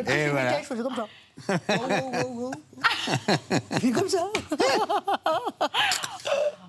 Après, 0.06 0.20
Et 0.22 0.26
je 0.28 0.32
voilà. 0.32 0.62
je 0.62 0.66
faisais 0.68 0.84
comme 0.84 0.96
ça. 0.96 1.08
Oh, 1.70 1.74
oh, 2.24 2.28
oh. 2.40 2.52
Je 3.74 3.80
fais 3.80 3.92
comme 3.92 4.08
ça. 4.08 4.26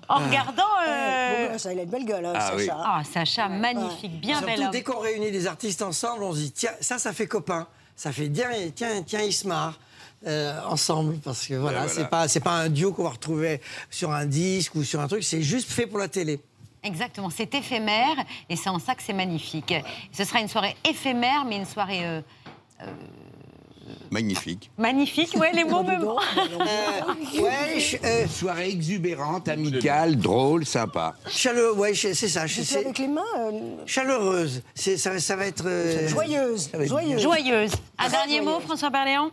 En 0.09 0.19
regardant. 0.25 0.63
euh, 0.87 1.49
Bon, 1.51 1.57
ça, 1.57 1.73
il 1.73 1.79
a 1.79 1.83
une 1.83 1.89
belle 1.89 2.05
gueule, 2.05 2.25
hein, 2.25 2.33
Ah 2.35 2.51
oui. 2.55 2.65
Sacha. 2.65 2.81
Ah, 2.85 3.01
Sacha, 3.03 3.49
magnifique, 3.49 4.19
bien 4.21 4.39
bel 4.41 4.49
Surtout, 4.49 4.63
homme. 4.65 4.71
dès 4.71 4.83
qu'on 4.83 4.99
réunit 4.99 5.31
des 5.31 5.47
artistes 5.47 5.81
ensemble, 5.81 6.23
on 6.23 6.33
se 6.33 6.39
dit 6.39 6.51
tiens, 6.51 6.71
ça, 6.81 6.97
ça 6.99 7.13
fait 7.13 7.27
copain. 7.27 7.67
Ça 7.95 8.11
fait 8.11 8.29
tiens, 8.29 8.49
tiens, 8.75 9.01
tiens, 9.05 9.21
ils 9.21 9.33
se 9.33 9.47
marrent. 9.47 9.79
euh, 10.25 10.59
ensemble 10.65 11.17
parce 11.19 11.45
que 11.45 11.53
voilà, 11.53 11.81
voilà. 11.85 11.93
c'est 11.93 12.09
pas 12.09 12.27
c'est 12.27 12.39
pas 12.39 12.53
un 12.53 12.69
duo 12.69 12.91
qu'on 12.91 13.03
va 13.03 13.11
retrouver 13.11 13.61
sur 13.91 14.11
un 14.11 14.25
disque 14.25 14.73
ou 14.73 14.83
sur 14.83 14.99
un 14.99 15.07
truc 15.07 15.23
c'est 15.23 15.43
juste 15.43 15.71
fait 15.71 15.85
pour 15.85 15.99
la 15.99 16.07
télé 16.07 16.39
Exactement, 16.83 17.29
c'est 17.29 17.53
éphémère 17.53 18.15
et 18.49 18.55
c'est 18.55 18.69
en 18.69 18.79
ça 18.79 18.95
que 18.95 19.03
c'est 19.03 19.13
magnifique. 19.13 19.73
Ce 20.11 20.23
sera 20.23 20.39
une 20.39 20.47
soirée 20.47 20.75
éphémère, 20.89 21.45
mais 21.45 21.57
une 21.57 21.65
soirée 21.65 22.03
euh, 22.05 22.21
Magnifique. 24.11 24.69
magnifique. 24.77 25.35
Ouais, 25.37 25.51
les 25.53 25.63
mots 25.63 25.83
me 25.83 25.93
Euh, 25.93 27.41
ouais 27.41 27.79
je- 27.79 27.97
euh, 28.03 28.27
Soirée 28.27 28.69
exubérante, 28.69 29.47
amicale, 29.49 30.15
drôle, 30.17 30.65
sympa. 30.65 31.15
chaleureux 31.27 31.75
ouais 31.77 31.93
je- 31.93 32.13
c'est 32.13 32.27
ça 32.27 32.47
je 32.47 32.61
avec 32.77 32.97
les 32.99 33.07
mains, 33.07 33.21
euh, 33.39 33.51
chaleureuse 33.85 34.61
c'est 34.75 34.97
ça, 34.97 35.17
ça 35.19 35.35
va 35.35 35.45
être 35.45 35.65
euh, 35.65 36.07
joyeuse. 36.07 36.69
va 36.73 36.83
être 36.83 36.89
Joyeuse. 36.89 37.21
joyeuse. 37.21 37.71
Un 37.97 38.09
dernier 38.09 38.41
mot. 38.41 38.59
François 38.59 38.89
Berléand? 38.89 39.31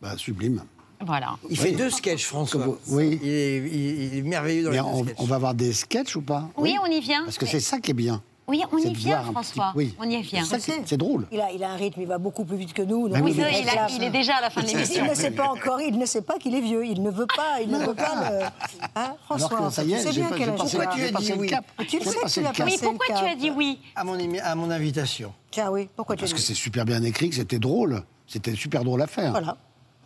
Bah, 0.00 0.14
sublime. 0.16 0.62
Voilà. 1.04 1.36
il 1.50 1.58
fait 1.58 1.72
deux 1.72 1.90
sketchs 1.90 2.24
François 2.24 2.78
Oui. 2.88 3.18
il 3.22 3.28
est, 3.28 3.56
il- 3.58 4.02
il 4.14 4.18
est 4.18 4.22
merveilleux 4.22 4.64
dans 4.64 4.70
Mais 4.70 4.76
les 4.76 4.82
on, 4.82 5.02
deux 5.02 5.08
sketchs. 5.10 5.16
on 5.20 5.24
va 5.26 5.36
avoir 5.36 5.54
des 5.54 5.72
sketchs 5.72 6.16
ou 6.16 6.22
pas? 6.22 6.48
Oui, 6.56 6.74
on 6.82 6.86
y 6.90 7.00
vient. 7.00 7.24
Parce 7.24 7.36
que 7.38 7.44
c'est 7.46 7.60
ça 7.60 7.78
qui 7.80 7.90
est 7.90 7.94
bien. 7.94 8.22
Oui, 8.48 8.62
on 8.72 8.78
y 8.78 8.92
vient, 8.94 9.18
petit- 9.22 9.30
François. 9.32 9.72
oui. 9.74 9.94
On 9.98 10.08
y 10.08 10.22
vient. 10.22 10.44
C'est 10.84 10.96
drôle. 10.96 11.26
Il 11.32 11.40
a, 11.40 11.50
il 11.50 11.62
a 11.64 11.70
un 11.70 11.76
rythme, 11.76 12.00
il 12.02 12.06
va 12.06 12.18
beaucoup 12.18 12.44
plus 12.44 12.56
vite 12.56 12.72
que 12.72 12.82
nous. 12.82 13.08
donc 13.08 13.18
oui, 13.24 13.32
Oui, 13.32 13.34
il 13.36 13.42
est 13.56 13.62
il, 13.62 13.68
a- 13.68 13.74
là. 13.74 13.86
il 13.90 14.02
est 14.04 14.10
déjà 14.10 14.36
à 14.36 14.40
la 14.42 14.50
fin 14.50 14.62
de 14.62 14.68
Il 14.68 14.74
l'émission. 14.74 15.04
ne 15.04 15.14
sait 15.14 15.30
pas 15.32 15.48
encore, 15.48 15.80
il 15.80 15.98
ne 15.98 16.06
sait 16.06 16.22
pas 16.22 16.38
qu'il 16.38 16.54
est 16.54 16.60
vieux. 16.60 16.84
Il 16.86 17.02
ne 17.02 17.10
veut 17.10 17.26
pas, 17.26 17.60
il 17.60 17.68
ne 17.70 17.78
veut 17.78 17.94
pas 17.94 18.30
le. 18.30 18.46
Hein, 18.96 19.14
François, 19.24 19.48
Alors 19.56 19.68
que 19.68 19.74
ça 19.74 19.82
y 19.84 19.92
est, 19.94 19.96
tu 20.04 20.12
sais 20.12 20.20
bien 20.20 20.30
quel 20.30 20.50
âge 20.50 20.54
il. 20.54 20.78
Pourquoi 20.78 20.86
tu 20.86 21.02
as 21.02 21.12
dit 21.12 21.28
le 21.32 21.36
oui 21.38 21.50
tu 21.88 21.98
le 21.98 22.04
sais 22.04 22.10
que 22.18 22.28
tu 22.30 22.40
l'as. 22.40 22.52
Oui, 22.64 22.76
pourquoi 22.80 23.06
tu 23.16 23.24
as 23.24 23.34
dit 23.34 23.50
oui 23.50 23.78
à 23.96 24.04
mon, 24.04 24.16
émi- 24.16 24.40
à 24.40 24.54
mon 24.54 24.70
invitation 24.70 25.32
Tiens, 25.50 25.70
oui, 25.70 25.88
pourquoi 25.96 26.14
tu 26.16 26.20
as 26.20 26.22
Parce 26.28 26.32
dit 26.34 26.40
que 26.40 26.46
c'est 26.46 26.54
super 26.54 26.84
bien 26.84 27.02
écrit, 27.02 27.30
que 27.30 27.36
c'était 27.36 27.58
drôle. 27.58 28.02
C'était 28.28 28.54
super 28.54 28.84
drôle 28.84 29.02
à 29.02 29.06
faire. 29.06 29.30
Voilà. 29.32 29.56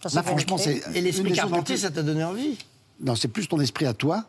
Ça, 0.03 0.09
Là, 0.15 0.23
franchement, 0.23 0.57
c'est. 0.57 0.81
et 0.95 1.01
l'esprit 1.03 1.33
Carpentier 1.33 1.77
ça 1.77 1.91
t'a 1.91 2.03
donné 2.03 2.25
envie 2.25 2.57
Non, 3.03 3.15
c'est 3.15 3.29
plus 3.29 3.49
ton 3.49 3.59
esprit 3.61 3.87
à 3.87 3.95
toi 3.95 4.25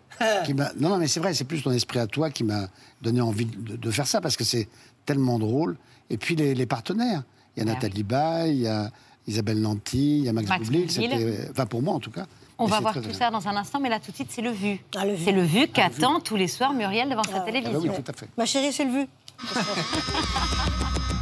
qui 0.45 0.53
m'a. 0.53 0.71
Non, 0.79 0.89
non, 0.89 0.97
mais 0.97 1.07
c'est 1.07 1.19
vrai, 1.19 1.33
c'est 1.33 1.43
plus 1.43 1.61
ton 1.63 1.71
esprit 1.71 1.99
à 1.99 2.07
toi 2.07 2.29
qui 2.29 2.43
m'a 2.43 2.67
donné 3.01 3.19
envie 3.21 3.45
de, 3.45 3.75
de 3.75 3.91
faire 3.91 4.07
ça 4.07 4.21
parce 4.21 4.37
que 4.37 4.43
c'est 4.43 4.67
tellement 5.05 5.39
drôle. 5.39 5.77
Et 6.09 6.17
puis 6.17 6.35
les, 6.35 6.53
les 6.55 6.65
partenaires. 6.65 7.23
Il 7.57 7.63
y 7.63 7.67
a 7.67 7.71
Ah 7.71 7.73
Nathalie 7.75 8.03
Baye, 8.03 8.51
il 8.55 8.61
y 8.61 8.67
a 8.67 8.89
Isabelle 9.27 9.59
Nanty, 9.61 10.19
il 10.19 10.23
y 10.25 10.29
a 10.29 10.33
Max, 10.33 10.47
Max 10.47 10.63
Boublil. 10.63 10.89
C'était. 10.89 11.49
Enfin, 11.51 11.65
pour 11.65 11.81
moi 11.81 11.93
en 11.95 11.99
tout 11.99 12.11
cas. 12.11 12.25
On 12.57 12.67
Et 12.67 12.69
va 12.69 12.79
voir 12.79 12.93
tout 13.01 13.11
ça 13.11 13.29
dans 13.31 13.47
un 13.47 13.55
instant, 13.57 13.79
mais 13.81 13.89
là 13.89 13.99
tout 13.99 14.11
de 14.11 14.15
suite, 14.15 14.29
c'est 14.31 14.41
le 14.43 14.51
vu. 14.51 14.79
Ah, 14.95 15.05
vu. 15.05 15.15
C'est 15.25 15.31
le 15.31 15.41
vu 15.43 15.67
qu'attend 15.67 16.19
tous 16.19 16.35
les 16.35 16.47
soirs 16.47 16.73
Muriel 16.73 17.09
devant 17.09 17.23
sa 17.23 17.37
Ah 17.37 17.39
bah 17.39 17.45
télévision. 17.45 17.79
oui, 17.81 17.89
tout 17.89 18.11
à 18.11 18.13
fait. 18.13 18.29
Ma 18.37 18.45
chérie, 18.45 18.71
c'est 18.71 18.85
le 18.85 18.91
vu. 18.91 19.07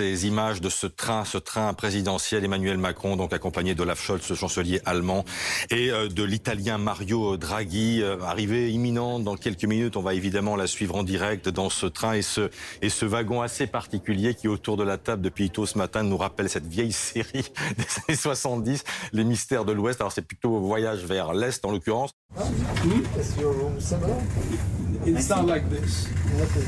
Ces 0.00 0.26
images 0.26 0.62
de 0.62 0.70
ce 0.70 0.86
train, 0.86 1.26
ce 1.26 1.36
train 1.36 1.74
présidentiel, 1.74 2.42
Emmanuel 2.42 2.78
Macron, 2.78 3.16
donc 3.16 3.34
accompagné 3.34 3.74
d'Olaf 3.74 4.02
Scholz, 4.02 4.26
le 4.30 4.34
chancelier 4.34 4.80
allemand, 4.86 5.26
et 5.68 5.90
euh, 5.90 6.08
de 6.08 6.22
l'italien 6.22 6.78
Mario 6.78 7.36
Draghi, 7.36 8.00
euh, 8.00 8.18
arrivée 8.22 8.70
imminente 8.70 9.24
dans 9.24 9.36
quelques 9.36 9.66
minutes. 9.66 9.98
On 9.98 10.00
va 10.00 10.14
évidemment 10.14 10.56
la 10.56 10.66
suivre 10.66 10.96
en 10.96 11.02
direct 11.02 11.50
dans 11.50 11.68
ce 11.68 11.84
train 11.84 12.14
et 12.14 12.22
ce, 12.22 12.48
et 12.80 12.88
ce 12.88 13.04
wagon 13.04 13.42
assez 13.42 13.66
particulier 13.66 14.32
qui, 14.32 14.48
autour 14.48 14.78
de 14.78 14.84
la 14.84 14.96
table 14.96 15.20
depuis 15.20 15.50
tôt 15.50 15.66
ce 15.66 15.76
matin, 15.76 16.02
nous 16.02 16.16
rappelle 16.16 16.48
cette 16.48 16.66
vieille 16.66 16.92
série 16.92 17.44
des 17.76 17.84
années 18.08 18.16
70, 18.16 18.84
Les 19.12 19.24
mystères 19.24 19.66
de 19.66 19.72
l'Ouest. 19.72 20.00
Alors 20.00 20.12
c'est 20.12 20.22
plutôt 20.22 20.60
voyage 20.60 21.04
vers 21.04 21.34
l'Est 21.34 21.62
en 21.62 21.72
l'occurrence. 21.72 22.12
It's 25.06 25.28
not 25.30 25.46
like 25.46 25.68
this. 25.70 26.06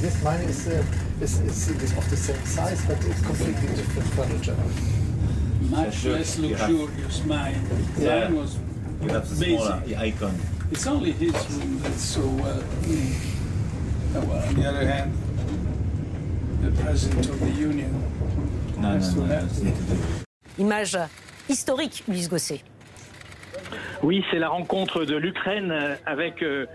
This 0.01 0.23
mine 0.25 0.41
is, 0.49 0.67
uh, 0.67 0.83
is, 1.21 1.39
is, 1.41 1.69
is 1.69 1.93
of 1.99 2.09
the 2.09 2.17
same 2.17 2.45
size, 2.47 2.85
but 2.87 2.97
it's 3.05 3.21
completely 3.23 3.69
different 3.77 4.09
furniture. 4.15 4.57
Much 5.71 6.05
less 6.05 6.39
luxurious. 6.39 7.25
Mine, 7.25 7.61
Yeah. 7.99 8.29
mine 8.29 8.37
was 8.37 8.59
You 9.03 9.09
have 9.09 9.29
the 9.29 9.35
basic. 9.37 9.59
smaller 9.59 9.83
icon. 9.99 10.35
It's 10.71 10.87
only 10.87 11.13
his 11.13 11.33
room 11.51 11.79
that's 11.83 12.03
so 12.03 12.21
well. 12.43 12.63
mm. 12.83 13.15
Oh, 14.15 14.21
well, 14.29 14.49
on 14.49 14.55
the 14.55 14.69
other 14.69 14.87
hand, 14.87 15.13
the 16.63 16.71
president 16.83 17.27
of 17.29 17.41
the 17.41 17.51
union 17.51 17.91
No, 18.79 18.89
has 18.89 19.15
no, 19.17 19.27
to 19.27 19.65
no. 19.65 19.73
Image 20.59 20.97
historique, 21.49 22.03
Ulysse 22.09 22.29
Gosset. 22.29 22.61
Oui, 24.03 24.25
c'est 24.31 24.39
la 24.39 24.49
rencontre 24.49 25.05
de 25.05 25.17
l'Ukraine 25.17 25.71
euh, 25.71 25.95
avec 26.07 26.43
euh, 26.43 26.67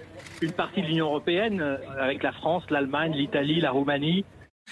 une 0.41 0.51
partie 0.51 0.81
de 0.81 0.87
l'Union 0.87 1.07
européenne, 1.07 1.61
euh, 1.61 1.77
avec 1.99 2.23
la 2.23 2.31
France, 2.31 2.63
l'Allemagne, 2.69 3.13
l'Italie, 3.13 3.59
la 3.61 3.71
Roumanie. 3.71 4.25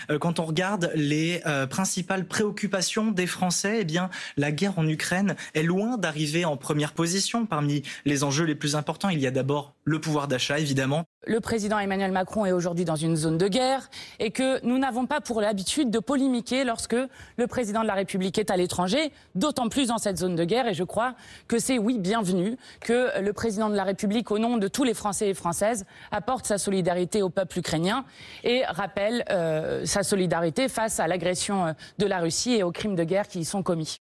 Euh, 0.09 0.19
Quand 0.19 0.39
on 0.39 0.45
regarde 0.45 0.91
les 0.95 1.41
euh, 1.45 1.67
principales 1.67 2.25
préoccupations 2.25 3.11
des 3.11 3.27
Français, 3.27 3.79
eh 3.81 3.85
bien, 3.85 4.09
la 4.37 4.51
guerre 4.51 4.77
en 4.79 4.87
Ukraine 4.87 5.35
est 5.53 5.63
loin 5.63 5.97
d'arriver 5.97 6.45
en 6.45 6.57
première 6.57 6.93
position. 6.93 7.45
Parmi 7.45 7.83
les 8.05 8.23
enjeux 8.23 8.45
les 8.45 8.55
plus 8.55 8.75
importants, 8.75 9.09
il 9.09 9.19
y 9.19 9.27
a 9.27 9.31
d'abord 9.31 9.73
le 9.83 9.99
pouvoir 9.99 10.27
d'achat, 10.27 10.59
évidemment. 10.59 11.05
Le 11.27 11.39
président 11.39 11.79
Emmanuel 11.79 12.11
Macron 12.11 12.45
est 12.45 12.51
aujourd'hui 12.51 12.85
dans 12.85 12.95
une 12.95 13.15
zone 13.15 13.37
de 13.37 13.47
guerre 13.47 13.89
et 14.19 14.29
que 14.29 14.63
nous 14.63 14.77
n'avons 14.77 15.07
pas 15.07 15.21
pour 15.21 15.41
l'habitude 15.41 15.89
de 15.89 15.97
polémiquer 15.97 16.63
lorsque 16.63 16.95
le 17.37 17.47
président 17.47 17.81
de 17.81 17.87
la 17.87 17.95
République 17.95 18.37
est 18.37 18.51
à 18.51 18.57
l'étranger, 18.57 19.11
d'autant 19.33 19.69
plus 19.69 19.87
dans 19.87 19.97
cette 19.97 20.17
zone 20.17 20.35
de 20.35 20.43
guerre. 20.43 20.67
Et 20.67 20.75
je 20.75 20.83
crois 20.83 21.15
que 21.47 21.57
c'est, 21.57 21.79
oui, 21.79 21.97
bienvenu 21.97 22.57
que 22.79 23.19
le 23.19 23.33
président 23.33 23.69
de 23.69 23.75
la 23.75 23.83
République, 23.83 24.29
au 24.29 24.37
nom 24.37 24.57
de 24.57 24.67
tous 24.67 24.83
les 24.83 24.93
Français 24.93 25.29
et 25.29 25.33
Françaises, 25.33 25.85
apporte 26.11 26.45
sa 26.45 26.59
solidarité 26.59 27.23
au 27.23 27.29
peuple 27.29 27.57
ukrainien 27.57 28.05
et 28.43 28.63
rappelle 28.65 29.25
euh, 29.31 29.84
sa 29.85 30.03
solidarité 30.03 30.67
face 30.67 30.99
à 30.99 31.07
l'agression 31.07 31.67
euh, 31.67 31.73
de 31.97 32.05
la 32.05 32.19
Russie 32.19 32.53
et 32.53 32.63
aux 32.63 32.71
crimes 32.71 32.95
de 32.95 33.03
guerre 33.03 33.27
qui 33.27 33.39
y 33.39 33.45
sont 33.45 33.63
commis. 33.63 33.97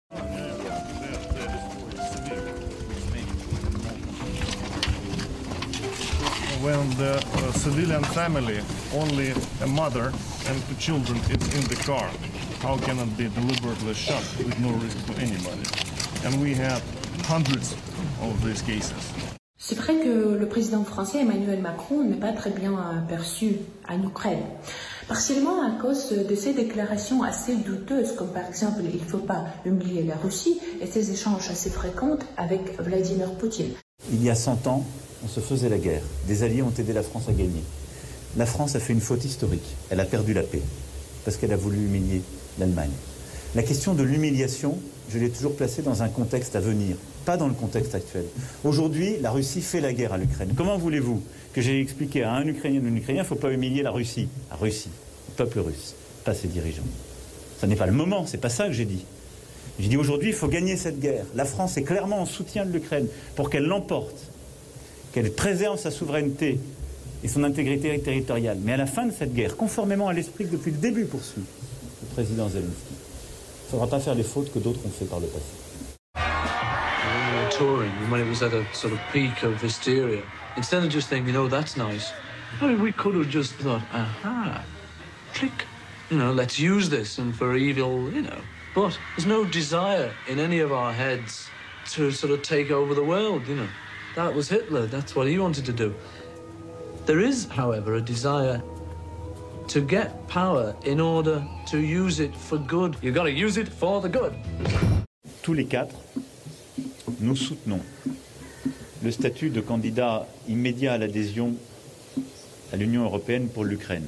when 6.61 6.89
the 6.91 7.17
uh, 7.17 7.51
civilian 7.53 8.03
family, 8.13 8.59
only 8.93 9.33
a 9.63 9.67
mother 9.67 10.13
and 10.47 10.55
two 10.67 10.75
children 10.77 11.17
is 11.33 11.41
in 11.57 11.63
the 11.67 11.79
car, 11.83 12.07
how 12.61 12.77
can 12.85 13.00
it 13.00 13.17
be 13.17 13.27
deliberately 13.29 13.95
shot 13.95 14.23
with 14.38 14.59
no 14.59 14.69
risk 14.83 14.97
to 15.07 15.13
anybody? 15.17 15.65
And 16.23 16.39
we 16.39 16.53
have 16.53 16.81
hundreds 17.25 17.73
of 18.21 18.45
these 18.45 18.61
cases. 18.61 19.01
C'est 19.57 19.75
vrai 19.77 19.95
que 20.03 20.38
le 20.39 20.47
président 20.47 20.83
français 20.83 21.21
Emmanuel 21.21 21.61
Macron 21.61 22.03
n'est 22.03 22.19
pas 22.19 22.33
très 22.33 22.50
bien 22.50 22.73
euh, 22.73 23.01
perçu 23.07 23.57
en 23.88 24.03
Ukraine. 24.03 24.43
Partiellement 25.12 25.62
à 25.62 25.72
cause 25.72 26.08
de 26.10 26.36
ses 26.36 26.53
déclarations 26.53 27.22
assez 27.22 27.58
douteuses, 27.58 28.13
comme 28.15 28.30
par 28.30 28.48
exemple 28.48 28.80
il 28.82 29.03
ne 29.03 29.06
faut 29.06 29.18
pas 29.18 29.44
humilier 29.65 30.03
la 30.03 30.15
Russie 30.15 30.58
et 30.80 30.86
ses 30.86 31.12
échanges 31.12 31.50
assez 31.50 31.70
fréquents 31.70 32.18
avec 32.38 32.80
Vladimir 32.80 33.30
Poutine. 33.32 33.74
Il 34.10 34.24
y 34.24 34.30
a 34.30 34.36
100 34.36 34.68
ans, 34.68 34.86
on 35.25 35.27
se 35.27 35.41
faisait 35.41 35.68
la 35.68 35.80
guerre. 35.80 36.01
Des 36.30 36.44
alliés 36.44 36.62
ont 36.62 36.72
aidé 36.80 36.94
la 36.94 37.03
France 37.03 37.27
à 37.27 37.34
gagner. 37.34 37.62
La 38.38 38.46
France 38.46 38.77
a 38.77 38.80
fait 38.80 38.94
une 38.94 39.01
faute 39.01 39.25
historique. 39.25 39.75
Elle 39.89 40.00
a 40.00 40.06
perdu 40.06 40.34
la 40.34 40.44
paix 40.44 40.62
parce 41.25 41.36
qu'elle 41.36 41.51
a 41.51 41.58
voulu 41.58 41.80
humilier 41.80 42.22
l'Allemagne. 42.58 42.94
La 43.53 43.63
question 43.63 43.94
de 43.94 44.03
l'humiliation, 44.03 44.77
je 45.10 45.20
l'ai 45.20 45.30
toujours 45.30 45.58
placée 45.58 45.82
dans 45.82 46.03
un 46.03 46.08
contexte 46.08 46.56
à 46.56 46.62
venir, 46.62 46.96
pas 47.25 47.36
dans 47.36 47.50
le 47.50 47.53
contexte 47.53 47.96
actuel. 47.96 48.24
Aujourd'hui, 48.63 49.18
la 49.20 49.32
Russie 49.32 49.62
fait 49.62 49.82
la 49.82 49.91
guerre 49.91 50.13
à 50.13 50.18
l'Ukraine. 50.18 50.53
Comment 50.56 50.77
voulez-vous 50.77 51.22
que 51.53 51.62
j'ai 51.62 51.79
expliqué 51.79 52.24
à 52.24 52.34
un 52.34 52.48
Ukrainien 52.48 52.81
ou 52.81 52.88
un 52.88 52.96
Ukrainien, 52.96 53.22
il 53.22 53.24
ne 53.24 53.27
faut 53.27 53.36
pas 53.36 53.51
humilier 53.51 53.81
la 53.81 53.91
Russie 53.91 54.27
La 54.50 54.55
Russie, 54.55 54.89
le 55.29 55.36
peuple 55.36 55.60
russe, 55.60 55.96
pas 56.24 56.34
ses 56.34 56.48
dirigeants. 56.48 56.84
Ce 57.60 57.65
n'est 57.65 57.75
pas 57.75 57.86
le 57.86 57.91
moment, 57.91 58.25
c'est 58.25 58.39
pas 58.39 58.50
ça 58.50 58.67
que 58.67 58.74
j'ai 58.74 58.86
dit. 58.86 59.05
J'ai 59.79 59.88
dit 59.88 59.98
aujourd'hui, 59.98 60.29
il 60.29 60.36
faut 60.36 60.48
gagner 60.48 60.77
cette 60.77 61.00
guerre. 61.00 61.25
La 61.36 61.46
France 61.46 61.77
est 61.77 61.84
clairement 61.84 62.22
en 62.22 62.25
soutien 62.25 62.65
de 62.65 62.72
l'Ukraine 62.72 63.08
pour 63.36 63.50
qu'elle 63.50 63.65
l'emporte, 63.65 64.31
qu'elle 65.13 65.31
préserve 65.31 65.79
sa 65.79 65.91
souveraineté 65.91 66.60
et 67.24 67.27
son 67.27 67.43
intégrité 67.43 67.98
territoriale. 68.00 68.58
Mais 68.63 68.74
à 68.74 68.77
la 68.77 68.86
fin 68.86 69.05
de 69.05 69.12
cette 69.12 69.34
guerre, 69.34 69.58
conformément 69.58 70.08
à 70.08 70.13
l'esprit 70.13 70.46
que 70.46 70.51
depuis 70.51 70.72
le 70.72 70.77
début 70.77 71.05
poursuit 71.05 71.43
le 72.01 72.08
président 72.13 72.50
Zelensky, 72.50 72.72
il 72.89 73.65
ne 73.65 73.72
faudra 73.72 73.88
pas 73.88 74.00
faire 74.00 74.15
les 74.15 74.24
fautes 74.24 74.51
que 74.51 74.60
d'autres 74.60 74.79
ont 74.86 74.89
fait 74.89 75.05
par 75.05 75.20
le 75.20 75.27
passé. 75.27 75.46
Instead 80.58 80.84
of 80.84 80.89
just 80.89 81.08
thinking, 81.08 81.36
oh, 81.36 81.48
that's 81.48 81.77
nice, 81.77 82.12
I 82.60 82.67
mean, 82.67 82.81
we 82.81 82.91
could 82.91 83.15
have 83.15 83.29
just 83.29 83.53
thought, 83.53 83.81
aha, 83.93 84.63
click, 85.34 85.65
you 86.10 86.17
know, 86.17 86.31
let's 86.31 86.60
use 86.60 86.89
this 86.89 87.17
and 87.17 87.36
for 87.36 87.55
evil, 87.55 88.12
you 88.12 88.22
know. 88.22 88.41
But 88.75 88.98
there's 89.15 89.25
no 89.25 89.46
desire 89.46 90.13
in 90.27 90.39
any 90.39 90.60
of 90.60 90.72
our 90.72 90.93
heads 90.93 91.50
to 91.91 92.12
sort 92.12 92.34
of 92.34 92.41
take 92.41 92.72
over 92.72 92.93
the 92.93 93.03
world, 93.03 93.48
you 93.48 93.55
know. 93.55 93.67
That 94.15 94.34
was 94.34 94.50
Hitler, 94.50 94.88
that's 94.88 95.15
what 95.15 95.27
he 95.27 95.39
wanted 95.39 95.65
to 95.65 95.74
do. 95.74 95.96
There 97.05 97.20
is, 97.20 97.46
however, 97.46 97.96
a 97.96 98.01
desire 98.01 98.62
to 99.67 99.81
get 99.81 100.27
power 100.27 100.75
in 100.84 101.00
order 101.00 101.48
to 101.67 101.79
use 101.79 102.20
it 102.20 102.36
for 102.36 102.58
good. 102.58 102.98
You've 103.01 103.15
got 103.15 103.24
to 103.24 103.31
use 103.31 103.58
it 103.58 103.67
for 103.67 104.01
the 104.01 104.10
good. 104.10 104.36
Tous 105.41 105.53
les 105.53 105.65
quatre, 105.65 105.96
nous 107.20 107.36
soutenons 107.36 107.81
le 109.03 109.12
statut 109.12 109.50
de 109.50 109.62
candidat 109.62 110.27
immédiat 110.48 110.93
à 110.93 110.98
l'adhésion 110.98 111.53
à 112.72 112.77
l'Union 112.77 113.03
européenne 113.03 113.48
pour 113.50 113.65
l'Ukraine. 113.65 114.08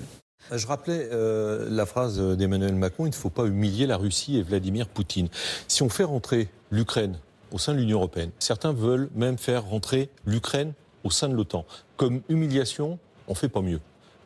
Je 0.52 0.68
rappelais 0.68 1.08
euh, 1.12 1.68
la 1.70 1.86
phrase 1.86 2.20
d'Emmanuel 2.20 2.76
Macron, 2.76 3.06
il 3.06 3.10
ne 3.10 3.16
faut 3.16 3.30
pas 3.30 3.46
humilier 3.46 3.88
la 3.88 3.98
Russie 3.98 4.38
et 4.38 4.44
Vladimir 4.44 4.88
Poutine. 4.88 5.30
Si 5.68 5.84
on 5.84 5.90
fait 5.90 6.04
rentrer 6.04 6.50
l'Ukraine 6.70 7.18
au 7.52 7.58
sein 7.58 7.74
de 7.74 7.80
l'Union 7.80 7.98
européenne, 7.98 8.32
certains 8.40 8.74
veulent 8.74 9.10
même 9.16 9.38
faire 9.38 9.64
rentrer 9.66 10.10
l'Ukraine 10.26 10.74
au 11.04 11.12
sein 11.12 11.30
de 11.30 11.34
l'OTAN. 11.34 11.66
Comme 11.98 12.22
humiliation, 12.30 13.00
on 13.28 13.36
fait 13.36 13.50
pas 13.50 13.62
mieux. 13.62 13.80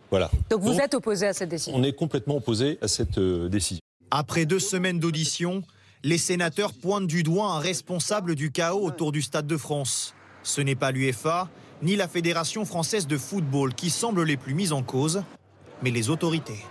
Voilà. 0.09 0.31
Donc 0.49 0.61
vous 0.61 0.79
êtes 0.79 0.93
opposé 0.93 1.27
à 1.27 1.33
cette 1.33 1.49
décision? 1.49 1.77
On 1.77 1.83
est 1.83 1.93
complètement 1.93 2.37
opposé 2.37 2.77
à 2.81 2.87
cette 2.87 3.17
euh, 3.17 3.49
décision. 3.49 3.81
Après 4.09 4.45
deux 4.45 4.59
semaines 4.59 4.99
d'audition, 4.99 5.63
les 6.03 6.17
sénateurs 6.17 6.73
pointent 6.73 7.07
du 7.07 7.23
doigt 7.23 7.51
un 7.51 7.59
responsable 7.59 8.35
du 8.35 8.51
chaos 8.51 8.81
autour 8.81 9.11
du 9.11 9.21
Stade 9.21 9.47
de 9.47 9.57
France. 9.57 10.13
Ce 10.47 10.61
n'est 10.61 10.75
pas 10.75 10.91
l'UEFA, 10.91 11.49
ni 11.81 11.97
la 11.97 12.07
Fédération 12.07 12.63
française 12.63 13.05
de 13.05 13.17
football 13.17 13.73
qui 13.73 13.89
semblent 13.89 14.23
les 14.23 14.37
plus 14.37 14.53
mises 14.53 14.71
en 14.71 14.81
cause, 14.81 15.23
mais 15.83 15.91
les 15.91 16.09
autorités. 16.09 16.63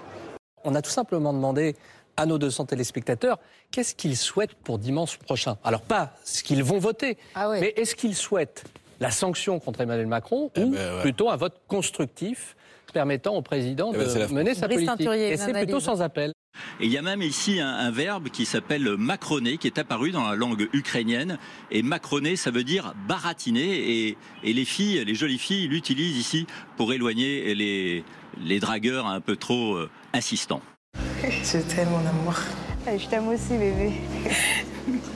On 0.65 0.75
a 0.75 0.81
tout 0.81 0.91
simplement 0.91 1.35
demandé 1.35 1.77
à 2.17 2.25
nos 2.25 2.39
200 2.39 2.65
téléspectateurs 2.65 3.39
qu'est-ce 3.71 3.95
qu'ils 3.95 4.17
souhaitent 4.17 4.55
pour 4.55 4.79
dimanche 4.79 5.19
prochain? 5.19 5.59
Alors 5.63 5.83
pas 5.83 6.15
ce 6.25 6.43
qu'ils 6.43 6.65
vont 6.65 6.79
voter, 6.79 7.19
mais 7.61 7.75
est-ce 7.77 7.95
qu'ils 7.95 8.17
souhaitent 8.17 8.65
la 8.99 9.11
sanction 9.11 9.61
contre 9.61 9.83
Emmanuel 9.83 10.07
Macron 10.07 10.51
ou 10.57 10.75
plutôt 11.03 11.29
un 11.29 11.37
vote 11.37 11.61
constructif 11.69 12.57
permettant 12.95 13.35
au 13.35 13.43
président 13.43 13.93
Eh 13.95 13.99
ben, 13.99 14.27
de 14.27 14.33
mener 14.33 14.55
sa 14.55 14.69
Brice 14.69 14.87
politique? 14.87 15.07
Et 15.07 15.37
c'est 15.37 15.53
plutôt 15.53 15.81
sans 15.81 16.01
appel. 16.01 16.33
Et 16.81 16.87
il 16.87 16.93
y 16.93 16.99
a 16.99 17.03
même 17.03 17.23
ici 17.23 17.61
un, 17.61 17.69
un 17.69 17.91
verbe 17.91 18.29
qui 18.29 18.45
s'appelle 18.45 18.97
macroner, 18.97 19.59
qui 19.59 19.67
est 19.67 19.79
apparu 19.79 20.11
dans 20.11 20.29
la 20.29 20.37
langue 20.37 20.69
ukrainienne. 20.73 21.39
Et 21.71 21.83
macroner, 21.83 22.37
ça 22.37 22.51
veut 22.51 22.65
dire 22.65 22.95
baratiner. 23.09 24.09
Et, 24.09 24.19
et 24.45 24.53
les 24.53 24.65
filles, 24.65 25.05
les 25.05 25.15
jolies 25.15 25.39
filles, 25.39 25.69
l'utilisent 25.69 26.19
ici 26.19 26.47
pour 26.77 26.93
éloigner 26.93 27.55
les, 27.55 28.05
les 28.45 28.61
dragueurs 28.61 29.07
un 29.07 29.21
peu 29.21 29.37
trop 29.37 29.75
euh, 29.75 29.91
insistants. 30.13 30.63
Je 31.23 31.59
t'aime, 31.59 31.91
mon 31.91 32.07
amour. 32.07 32.35
Je 32.87 33.07
t'aime 33.09 33.29
aussi, 33.29 33.51
bébé. 33.51 33.93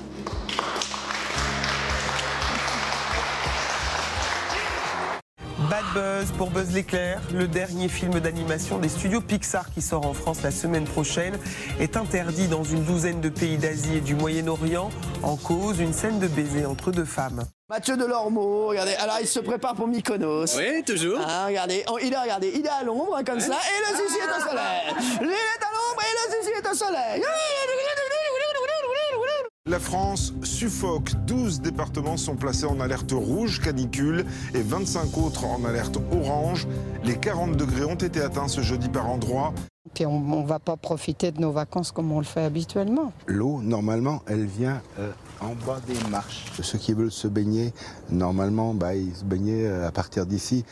Buzz 5.95 6.31
pour 6.39 6.51
Buzz 6.51 6.73
l'éclair, 6.73 7.21
le 7.35 7.49
dernier 7.49 7.89
film 7.89 8.21
d'animation 8.21 8.79
des 8.79 8.89
studios 8.89 9.21
Pixar 9.21 9.71
qui 9.73 9.83
sort 9.83 10.07
en 10.07 10.15
France 10.15 10.43
la 10.43 10.53
semaine 10.53 10.85
prochaine, 10.85 11.37
est 11.81 11.97
interdit 11.97 12.47
dans 12.47 12.63
une 12.63 12.85
douzaine 12.85 13.21
de 13.21 13.29
pays 13.29 13.59
d'Asie 13.59 13.97
et 13.97 14.01
du 14.01 14.15
Moyen-Orient 14.15 14.91
en 15.23 15.37
cause 15.37 15.81
une 15.81 15.93
scène 15.93 16.21
de 16.21 16.29
baiser 16.29 16.65
entre 16.65 16.93
deux 16.93 17.05
femmes. 17.05 17.45
Mathieu 17.69 17.97
Delormeau, 17.97 18.69
regardez, 18.69 18.95
alors 18.95 19.19
il 19.21 19.27
se 19.27 19.41
prépare 19.41 19.75
pour 19.75 19.89
Mykonos. 19.89 20.57
Oui, 20.57 20.83
toujours. 20.85 21.21
Ah, 21.27 21.47
regardez, 21.47 21.85
oh, 21.89 21.99
il 22.03 22.13
est, 22.13 22.19
regardez, 22.19 22.53
il 22.55 22.65
est 22.65 22.69
à 22.69 22.83
l'ombre 22.85 23.21
comme 23.25 23.41
ça, 23.41 23.55
et 23.55 23.91
le 23.93 23.97
zizi 23.97 24.19
est 24.19 24.39
au 24.39 24.49
soleil. 24.49 25.19
Il 25.21 25.29
est 25.29 25.63
à 25.63 25.71
l'ombre 25.73 26.03
et 26.03 26.15
le 26.15 26.41
zizi 26.41 26.51
est 26.51 26.71
au 26.71 26.75
soleil. 26.75 27.23
La 29.69 29.79
France 29.79 30.33
suffoque. 30.43 31.13
12 31.27 31.61
départements 31.61 32.17
sont 32.17 32.35
placés 32.35 32.65
en 32.65 32.81
alerte 32.81 33.13
rouge 33.13 33.61
canicule 33.61 34.25
et 34.55 34.63
25 34.63 35.19
autres 35.19 35.45
en 35.45 35.63
alerte 35.67 35.99
orange. 36.13 36.67
Les 37.05 37.19
40 37.19 37.59
degrés 37.59 37.85
ont 37.85 37.95
été 37.95 38.23
atteints 38.23 38.49
ce 38.49 38.63
jeudi 38.63 38.89
par 38.89 39.07
endroits. 39.11 39.53
Puis 39.93 40.07
on 40.07 40.19
ne 40.43 40.47
va 40.47 40.61
pas 40.61 40.79
profiter 40.79 41.31
de 41.31 41.43
nos 41.43 41.53
vacances 41.53 41.93
comme 41.93 42.11
on 42.11 42.21
le 42.21 42.25
fait 42.25 42.43
habituellement. 42.43 43.13
L'eau, 43.27 43.61
normalement, 43.61 44.23
elle 44.27 44.47
vient 44.47 44.81
euh, 44.99 45.13
en 45.43 45.55
bas 45.67 45.81
des 45.87 46.09
marches. 46.09 46.47
Ceux 46.63 46.79
qui 46.79 46.95
veulent 46.95 47.13
se 47.13 47.29
baigner, 47.29 47.75
normalement, 48.11 48.73
bah, 48.73 48.95
ils 48.95 49.15
se 49.15 49.25
baignaient 49.25 49.67
euh, 49.67 49.87
à 49.87 49.93
partir 49.93 50.25
d'ici. 50.25 50.65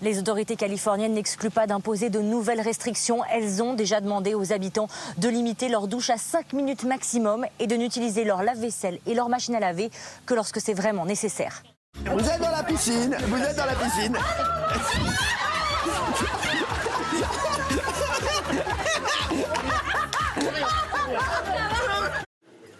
Les 0.00 0.18
autorités 0.18 0.54
californiennes 0.54 1.14
n'excluent 1.14 1.50
pas 1.50 1.66
d'imposer 1.66 2.08
de 2.08 2.20
nouvelles 2.20 2.60
restrictions. 2.60 3.24
Elles 3.32 3.62
ont 3.62 3.74
déjà 3.74 4.00
demandé 4.00 4.34
aux 4.34 4.52
habitants 4.52 4.88
de 5.16 5.28
limiter 5.28 5.68
leur 5.68 5.88
douche 5.88 6.10
à 6.10 6.16
5 6.16 6.52
minutes 6.52 6.84
maximum 6.84 7.46
et 7.58 7.66
de 7.66 7.74
n'utiliser 7.74 8.24
leur 8.24 8.42
lave-vaisselle 8.42 9.00
et 9.06 9.14
leur 9.14 9.28
machine 9.28 9.56
à 9.56 9.60
laver 9.60 9.90
que 10.24 10.34
lorsque 10.34 10.60
c'est 10.60 10.74
vraiment 10.74 11.04
nécessaire. 11.04 11.62
Vous 11.96 12.20
êtes 12.20 12.40
dans 12.40 12.50
la 12.50 12.62
piscine, 12.62 13.16
vous 13.26 13.42
êtes 13.42 13.56
dans 13.56 13.66
la 13.66 13.74
piscine. 13.74 14.16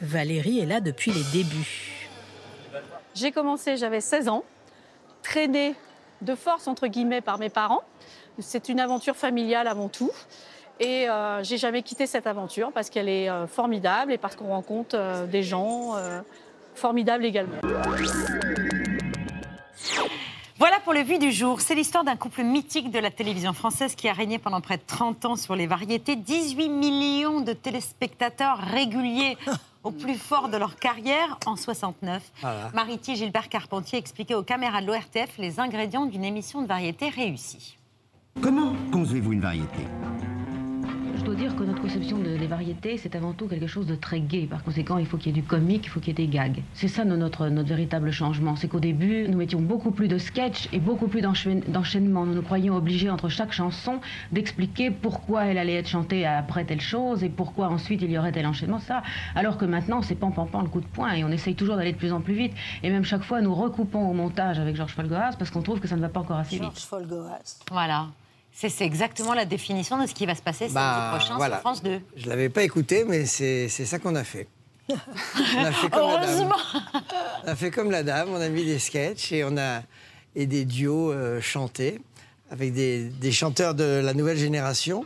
Valérie 0.00 0.61
est 0.61 0.66
là 0.66 0.81
depuis 0.81 1.11
les 1.11 1.24
débuts. 1.33 2.09
J'ai 3.14 3.33
commencé, 3.33 3.76
j'avais 3.76 4.00
16 4.00 4.28
ans, 4.28 4.44
traînée 5.22 5.74
de 6.22 6.35
force 6.35 6.66
entre 6.66 6.87
guillemets 6.87 7.20
par 7.20 7.38
mes 7.38 7.48
parents. 7.48 7.83
C'est 8.38 8.68
une 8.68 8.81
aventure 8.81 9.16
familiale 9.16 9.66
avant 9.66 9.88
tout. 9.88 10.12
Et 10.81 11.09
euh, 11.09 11.42
j'ai 11.42 11.59
jamais 11.59 11.83
quitté 11.83 12.07
cette 12.07 12.26
aventure 12.26 12.70
parce 12.72 12.88
qu'elle 12.88 13.09
est 13.09 13.28
euh, 13.28 13.46
formidable 13.46 14.12
et 14.12 14.18
parce 14.18 14.37
qu'on 14.37 14.48
rencontre 14.48 14.96
euh, 14.96 15.26
des 15.26 15.42
gens 15.42 15.94
formidables 16.74 17.24
également. 17.24 17.59
Voilà 20.58 20.80
pour 20.80 20.92
le 20.92 21.02
vu 21.02 21.18
du 21.18 21.30
jour. 21.30 21.60
C'est 21.60 21.76
l'histoire 21.76 22.02
d'un 22.02 22.16
couple 22.16 22.42
mythique 22.42 22.90
de 22.90 22.98
la 22.98 23.12
télévision 23.12 23.52
française 23.52 23.94
qui 23.94 24.08
a 24.08 24.12
régné 24.12 24.40
pendant 24.40 24.60
près 24.60 24.76
de 24.76 24.82
30 24.84 25.24
ans 25.24 25.36
sur 25.36 25.54
les 25.54 25.68
variétés. 25.68 26.16
18 26.16 26.68
millions 26.68 27.40
de 27.40 27.52
téléspectateurs 27.52 28.58
réguliers 28.58 29.36
au 29.84 29.92
plus 29.92 30.16
fort 30.16 30.48
de 30.48 30.56
leur 30.56 30.74
carrière 30.74 31.38
en 31.46 31.54
69. 31.54 32.22
Voilà. 32.40 32.70
Mariti 32.74 33.14
Gilbert 33.14 33.48
Carpentier 33.48 34.00
expliquait 34.00 34.34
aux 34.34 34.42
caméras 34.42 34.82
de 34.82 34.88
l'ORTF 34.88 35.38
les 35.38 35.60
ingrédients 35.60 36.06
d'une 36.06 36.24
émission 36.24 36.60
de 36.60 36.66
variété 36.66 37.08
réussie. 37.08 37.78
Comment 38.42 38.74
concevez-vous 38.90 39.34
une 39.34 39.40
variété? 39.40 39.86
Je 41.28 41.34
dois 41.34 41.40
dire 41.42 41.56
que 41.56 41.62
notre 41.62 41.82
conception 41.82 42.16
de- 42.16 42.38
des 42.38 42.46
variétés, 42.46 42.96
c'est 42.96 43.14
avant 43.14 43.34
tout 43.34 43.48
quelque 43.48 43.66
chose 43.66 43.84
de 43.86 43.94
très 43.94 44.18
gai. 44.18 44.46
Par 44.46 44.64
conséquent, 44.64 44.96
il 44.96 45.04
faut 45.04 45.18
qu'il 45.18 45.26
y 45.26 45.38
ait 45.38 45.42
du 45.42 45.46
comique, 45.46 45.84
il 45.84 45.88
faut 45.90 46.00
qu'il 46.00 46.18
y 46.18 46.22
ait 46.22 46.26
des 46.26 46.32
gags. 46.32 46.62
C'est 46.72 46.88
ça 46.88 47.04
no- 47.04 47.18
notre, 47.18 47.48
notre 47.50 47.68
véritable 47.68 48.10
changement. 48.12 48.56
C'est 48.56 48.66
qu'au 48.66 48.80
début, 48.80 49.28
nous 49.28 49.36
mettions 49.36 49.60
beaucoup 49.60 49.90
plus 49.90 50.08
de 50.08 50.16
sketch 50.16 50.70
et 50.72 50.78
beaucoup 50.80 51.06
plus 51.06 51.20
d'enchaîn- 51.20 51.62
d'enchaînements. 51.70 52.24
Nous 52.24 52.32
nous 52.32 52.40
croyions 52.40 52.74
obligés, 52.76 53.10
entre 53.10 53.28
chaque 53.28 53.52
chanson, 53.52 54.00
d'expliquer 54.32 54.90
pourquoi 54.90 55.44
elle 55.44 55.58
allait 55.58 55.74
être 55.74 55.88
chantée 55.88 56.24
après 56.24 56.64
telle 56.64 56.80
chose 56.80 57.22
et 57.22 57.28
pourquoi 57.28 57.68
ensuite 57.68 58.00
il 58.00 58.10
y 58.10 58.16
aurait 58.16 58.32
tel 58.32 58.46
enchaînement, 58.46 58.78
ça. 58.78 59.02
Alors 59.34 59.58
que 59.58 59.66
maintenant, 59.66 60.00
c'est 60.00 60.14
pan 60.14 60.30
pan 60.30 60.46
pan 60.46 60.62
le 60.62 60.68
coup 60.68 60.80
de 60.80 60.86
poing 60.86 61.12
et 61.12 61.24
on 61.24 61.28
essaye 61.30 61.54
toujours 61.54 61.76
d'aller 61.76 61.92
de 61.92 61.98
plus 61.98 62.14
en 62.14 62.22
plus 62.22 62.32
vite. 62.34 62.54
Et 62.82 62.88
même 62.88 63.04
chaque 63.04 63.22
fois, 63.22 63.42
nous 63.42 63.54
recoupons 63.54 64.08
au 64.08 64.14
montage 64.14 64.58
avec 64.58 64.76
Georges 64.76 64.94
Folgoras 64.94 65.32
parce 65.38 65.50
qu'on 65.50 65.60
trouve 65.60 65.78
que 65.78 65.88
ça 65.88 65.96
ne 65.96 66.00
va 66.00 66.08
pas 66.08 66.20
encore 66.20 66.38
assez 66.38 66.56
vite. 66.68 66.78
Voilà. 67.70 68.06
C'est 68.52 68.80
exactement 68.80 69.34
la 69.34 69.44
définition 69.44 70.00
de 70.02 70.06
ce 70.06 70.14
qui 70.14 70.26
va 70.26 70.34
se 70.34 70.42
passer 70.42 70.64
samedi 70.68 70.74
Bah, 70.74 71.14
prochain 71.16 71.37
voilà. 71.37 71.56
sur 71.56 71.61
France 71.61 71.82
2. 71.82 72.00
Je 72.16 72.24
ne 72.24 72.28
l'avais 72.30 72.48
pas 72.48 72.64
écouté, 72.64 73.04
mais 73.06 73.24
c'est 73.26 73.68
ça 73.68 73.98
qu'on 73.98 74.16
a 74.16 74.24
fait. 74.24 74.48
On 74.90 75.64
a 75.64 75.72
fait 75.72 75.90
comme 75.90 76.00
la 76.08 76.16
dame. 76.18 76.24
Heureusement 76.24 76.56
On 77.44 77.48
a 77.48 77.56
fait 77.56 77.70
comme 77.70 77.90
la 77.90 78.02
dame, 78.02 78.28
on 78.30 78.40
a 78.40 78.48
mis 78.48 78.64
des 78.64 78.78
sketchs 78.78 79.32
et, 79.32 79.44
on 79.44 79.56
a, 79.58 79.82
et 80.34 80.46
des 80.46 80.64
duos 80.64 81.12
euh, 81.12 81.42
chantés 81.42 82.00
avec 82.50 82.72
des, 82.72 83.04
des 83.11 83.30
chanteurs 83.30 83.74
de 83.74 83.84
la 84.02 84.14
nouvelle 84.14 84.38
génération 84.38 85.04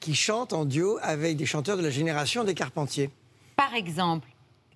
qui 0.00 0.14
chantent 0.14 0.54
en 0.54 0.64
duo 0.64 0.98
avec 1.02 1.36
des 1.36 1.44
chanteurs 1.44 1.76
de 1.76 1.82
la 1.82 1.90
génération 1.90 2.42
des 2.42 2.54
Carpentiers. 2.54 3.10
Par 3.54 3.74
exemple, 3.74 4.26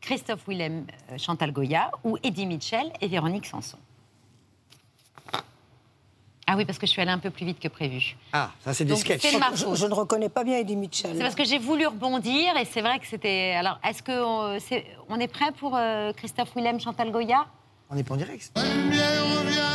Christophe 0.03 0.47
Willem, 0.47 0.87
euh, 1.11 1.17
Chantal 1.19 1.51
Goya 1.51 1.91
ou 2.05 2.19
Eddie 2.23 2.45
Mitchell 2.47 2.93
et 3.01 3.09
Véronique 3.09 3.47
Sanson. 3.47 3.79
Ah 6.49 6.55
oui, 6.57 6.65
parce 6.65 6.79
que 6.79 6.87
je 6.87 6.93
suis 6.93 7.03
allée 7.03 7.11
un 7.11 7.19
peu 7.19 7.31
plus 7.31 7.45
vite 7.45 7.59
que 7.59 7.67
prévu. 7.69 8.17
Ah, 8.33 8.51
ça 8.65 8.73
c'est 8.73 8.85
des 8.85 8.91
Donc, 8.91 9.01
sketchs. 9.01 9.21
c'est 9.23 9.33
de 9.35 9.39
ma 9.39 9.51
Je, 9.55 9.65
faute. 9.65 9.77
je 9.77 9.87
ne 9.87 9.93
reconnais 9.95 10.29
pas 10.29 10.45
bien 10.45 10.59
Eddie 10.59 10.77
Mitchell. 10.77 11.11
C'est 11.15 11.23
parce 11.23 11.35
que 11.35 11.45
j'ai 11.45 11.59
voulu 11.59 11.87
rebondir 11.87 12.57
et 12.57 12.65
c'est 12.65 12.83
vrai 12.83 12.99
que 13.01 13.07
c'était. 13.07 13.55
Alors, 13.59 13.79
est-ce 13.85 14.03
qu'on 14.03 14.55
est, 14.55 14.87
on 15.09 15.19
est 15.19 15.27
prêt 15.29 15.51
pour 15.59 15.75
euh, 15.77 16.13
Christophe 16.13 16.55
Willem, 16.55 16.79
Chantal 16.79 17.11
Goya? 17.11 17.47
On 17.91 17.97
est 17.97 18.05
pas 18.05 18.15
en 18.15 18.17
direct. 18.17 18.53
lumière 18.57 19.25
revient 19.41 19.66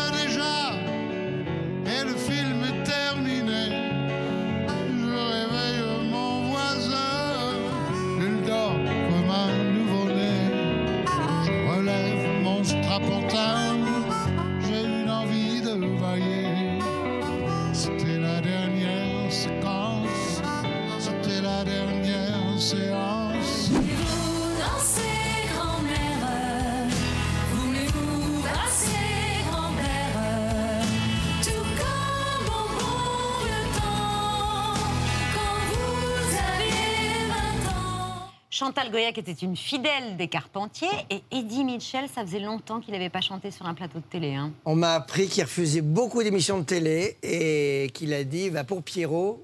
Chantal 38.61 38.91
Goya, 38.91 39.11
qui 39.11 39.21
était 39.21 39.31
une 39.31 39.57
fidèle 39.57 40.17
des 40.17 40.27
Carpentiers, 40.27 40.87
et 41.09 41.23
Eddie 41.31 41.63
Mitchell, 41.63 42.07
ça 42.13 42.23
faisait 42.23 42.37
longtemps 42.39 42.79
qu'il 42.79 42.93
n'avait 42.93 43.09
pas 43.09 43.19
chanté 43.19 43.49
sur 43.49 43.65
un 43.65 43.73
plateau 43.73 43.97
de 43.97 44.03
télé. 44.03 44.35
hein. 44.35 44.51
On 44.65 44.75
m'a 44.75 44.93
appris 44.93 45.27
qu'il 45.27 45.41
refusait 45.41 45.81
beaucoup 45.81 46.21
d'émissions 46.21 46.59
de 46.59 46.63
télé 46.63 47.17
et 47.23 47.89
qu'il 47.95 48.13
a 48.13 48.23
dit 48.23 48.51
bah, 48.51 48.63
pour 48.63 48.83
Pierrot, 48.83 49.43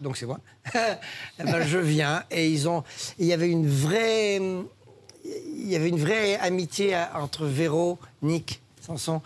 donc 0.00 0.16
c'est 0.16 0.26
moi, 0.26 0.38
eh 0.76 1.42
ben, 1.42 1.66
je 1.66 1.76
viens. 1.78 2.22
Et 2.30 2.48
ils 2.50 2.68
ont, 2.68 2.84
il 3.18 3.26
y 3.26 3.32
avait 3.32 3.48
une 3.50 3.66
vraie, 3.66 4.36
il 4.36 5.68
y 5.68 5.74
avait 5.74 5.88
une 5.88 5.98
vraie 5.98 6.36
amitié 6.38 6.96
entre 7.16 7.46
Véro, 7.46 7.98
Nick 8.22 8.62
Sanson 8.80 9.22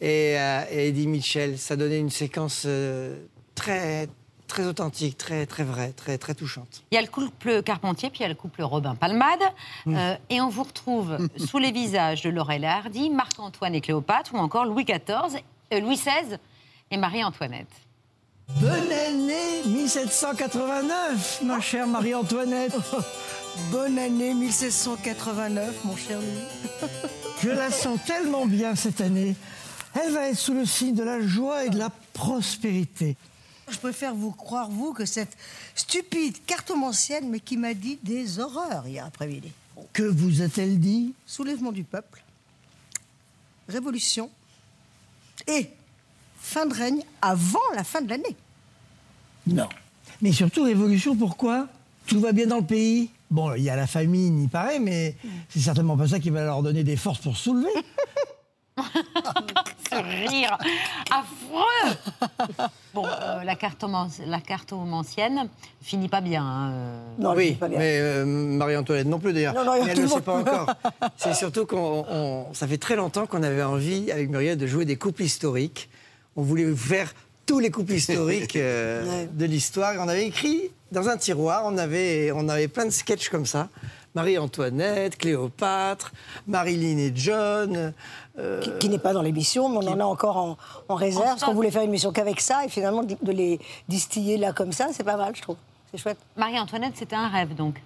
et, 0.00 0.38
euh, 0.38 0.62
et 0.70 0.90
Eddie 0.90 1.08
Mitchell. 1.08 1.58
Ça 1.58 1.74
donnait 1.74 1.98
une 1.98 2.10
séquence 2.10 2.62
euh, 2.66 3.16
très, 3.56 4.08
très 4.46 4.64
authentique, 4.64 5.18
très, 5.18 5.46
très 5.46 5.64
vraie, 5.64 5.92
très, 5.92 6.18
très 6.18 6.34
touchante. 6.34 6.82
Il 6.90 6.94
y 6.94 6.98
a 6.98 7.02
le 7.02 7.08
couple 7.08 7.62
Carpentier, 7.62 8.10
puis 8.10 8.20
il 8.20 8.22
y 8.22 8.26
a 8.26 8.28
le 8.28 8.34
couple 8.34 8.62
Robin 8.62 8.94
Palmade. 8.94 9.42
Euh, 9.86 10.16
et 10.30 10.40
on 10.40 10.48
vous 10.48 10.62
retrouve 10.62 11.18
sous 11.36 11.58
les 11.58 11.72
visages 11.72 12.22
de 12.22 12.30
Laurel 12.30 12.64
et 12.64 12.68
Hardy, 12.68 13.10
Marc-Antoine 13.10 13.74
et 13.74 13.80
Cléopâtre, 13.80 14.34
ou 14.34 14.38
encore 14.38 14.64
Louis 14.64 14.84
XIV, 14.84 15.42
euh, 15.72 15.80
Louis 15.80 15.96
XVI 15.96 16.38
et 16.90 16.96
Marie-Antoinette. 16.96 17.68
Bonne 18.60 18.92
année 18.92 19.62
1789, 19.66 21.42
ma 21.42 21.60
chère 21.60 21.86
Marie-Antoinette. 21.86 22.76
Bonne 23.70 23.98
année 23.98 24.34
1789, 24.34 25.84
mon 25.84 25.96
cher 25.96 26.18
Louis. 26.20 26.88
Je 27.42 27.48
la 27.48 27.70
sens 27.70 27.98
tellement 28.06 28.46
bien 28.46 28.74
cette 28.74 29.00
année. 29.00 29.34
Elle 29.94 30.12
va 30.12 30.28
être 30.28 30.36
sous 30.36 30.54
le 30.54 30.64
signe 30.64 30.94
de 30.94 31.02
la 31.02 31.20
joie 31.20 31.64
et 31.64 31.70
de 31.70 31.78
la 31.78 31.90
prospérité. 32.12 33.16
Je 33.68 33.78
préfère 33.78 34.14
vous 34.14 34.30
croire, 34.30 34.70
vous, 34.70 34.92
que 34.92 35.04
cette 35.04 35.36
stupide 35.74 36.36
cartomancienne, 36.46 37.28
mais 37.28 37.40
qui 37.40 37.56
m'a 37.56 37.74
dit 37.74 37.98
des 38.02 38.38
horreurs 38.38 38.86
hier 38.86 39.04
après-midi. 39.04 39.52
Que 39.92 40.04
vous 40.04 40.42
a-t-elle 40.42 40.78
dit? 40.78 41.14
Soulèvement 41.26 41.72
du 41.72 41.84
peuple, 41.84 42.22
révolution 43.68 44.30
et 45.46 45.68
fin 46.38 46.66
de 46.66 46.74
règne 46.74 47.02
avant 47.20 47.58
la 47.74 47.84
fin 47.84 48.00
de 48.00 48.08
l'année. 48.08 48.36
Non. 49.46 49.68
Mais 50.22 50.32
surtout, 50.32 50.64
révolution, 50.64 51.16
pourquoi? 51.16 51.68
Tout 52.06 52.20
va 52.20 52.32
bien 52.32 52.46
dans 52.46 52.58
le 52.58 52.66
pays 52.66 53.10
Bon, 53.30 53.54
il 53.54 53.64
y 53.64 53.70
a 53.70 53.76
la 53.76 53.88
famine, 53.88 54.42
il 54.42 54.48
paraît, 54.48 54.78
mais 54.78 55.16
c'est 55.48 55.58
certainement 55.58 55.96
pas 55.96 56.06
ça 56.06 56.20
qui 56.20 56.30
va 56.30 56.44
leur 56.44 56.62
donner 56.62 56.84
des 56.84 56.96
forces 56.96 57.18
pour 57.18 57.36
se 57.36 57.44
soulever. 57.44 57.70
Rire 60.28 60.56
affreux 61.10 61.96
Bon, 62.94 63.04
euh, 63.06 63.42
la, 63.44 63.56
la 64.26 64.40
cartomancienne 64.40 65.48
finit 65.82 66.08
pas 66.08 66.20
bien. 66.20 66.42
hein, 66.44 66.70
euh. 66.72 67.34
oui, 67.36 67.58
mais 67.68 67.98
euh, 68.00 68.24
Marie-Antoinette 68.24 69.06
non 69.06 69.18
plus 69.18 69.32
d'ailleurs. 69.32 69.54
Non, 69.54 69.64
non, 69.64 69.74
il 69.74 69.78
y 69.78 69.82
a 69.82 69.84
Mais 69.84 69.90
elle 69.90 69.96
tout 69.96 70.02
ne 70.02 70.08
le 70.08 70.14
sait 70.14 70.20
pas 70.22 70.38
encore. 70.38 70.74
C'est 71.16 71.34
surtout 71.34 71.66
qu'on, 71.66 72.06
on- 72.08 72.54
ça 72.54 72.66
fait 72.66 72.78
très 72.78 72.96
longtemps 72.96 73.26
qu'on 73.26 73.42
avait 73.42 73.62
envie, 73.62 74.10
avec 74.10 74.30
Muriel, 74.30 74.56
de 74.56 74.66
jouer 74.66 74.84
des 74.84 74.96
couples 74.96 75.22
historiques. 75.22 75.88
On 76.36 76.42
voulait 76.42 76.74
faire 76.74 77.12
tous 77.44 77.58
les 77.58 77.70
couples 77.70 77.92
historiques 77.92 78.56
euh, 78.56 79.26
de 79.30 79.44
l'histoire. 79.44 79.94
On 79.98 80.08
avait 80.08 80.26
écrit 80.26 80.70
dans 80.92 81.08
un 81.08 81.16
tiroir, 81.16 81.62
on 81.66 81.76
avait, 81.78 82.32
on 82.32 82.48
avait 82.48 82.68
plein 82.68 82.84
de 82.86 82.90
sketchs 82.90 83.28
comme 83.28 83.46
ça. 83.46 83.68
Marie-Antoinette, 84.16 85.18
Cléopâtre, 85.18 86.12
Marilyn 86.46 86.96
et 86.98 87.12
John. 87.14 87.92
euh, 88.38 88.60
Qui, 88.62 88.70
qui 88.80 88.88
n'est 88.88 88.98
pas 88.98 89.12
dans 89.12 89.22
l'émission, 89.22 89.68
mais 89.68 89.76
on 89.86 89.88
en 89.92 90.00
a 90.00 90.04
encore 90.04 90.36
en, 90.38 90.56
en 90.88 90.94
réserve, 90.94 91.26
parce 91.26 91.44
qu'on 91.44 91.54
voulait 91.54 91.70
faire 91.70 91.82
une 91.82 91.90
émission 91.90 92.12
qu'avec 92.12 92.40
ça, 92.40 92.64
et 92.64 92.68
finalement, 92.68 93.02
de 93.02 93.14
de 93.22 93.32
les 93.32 93.60
distiller 93.88 94.36
là 94.38 94.52
comme 94.52 94.72
ça, 94.72 94.88
c'est 94.92 95.04
pas 95.04 95.16
mal, 95.16 95.36
je 95.36 95.42
trouve. 95.42 95.56
C'est 95.90 95.98
chouette. 95.98 96.18
Marie-Antoinette, 96.36 96.94
c'était 96.96 97.14
un 97.16 97.28
rêve, 97.28 97.54
donc. 97.54 97.80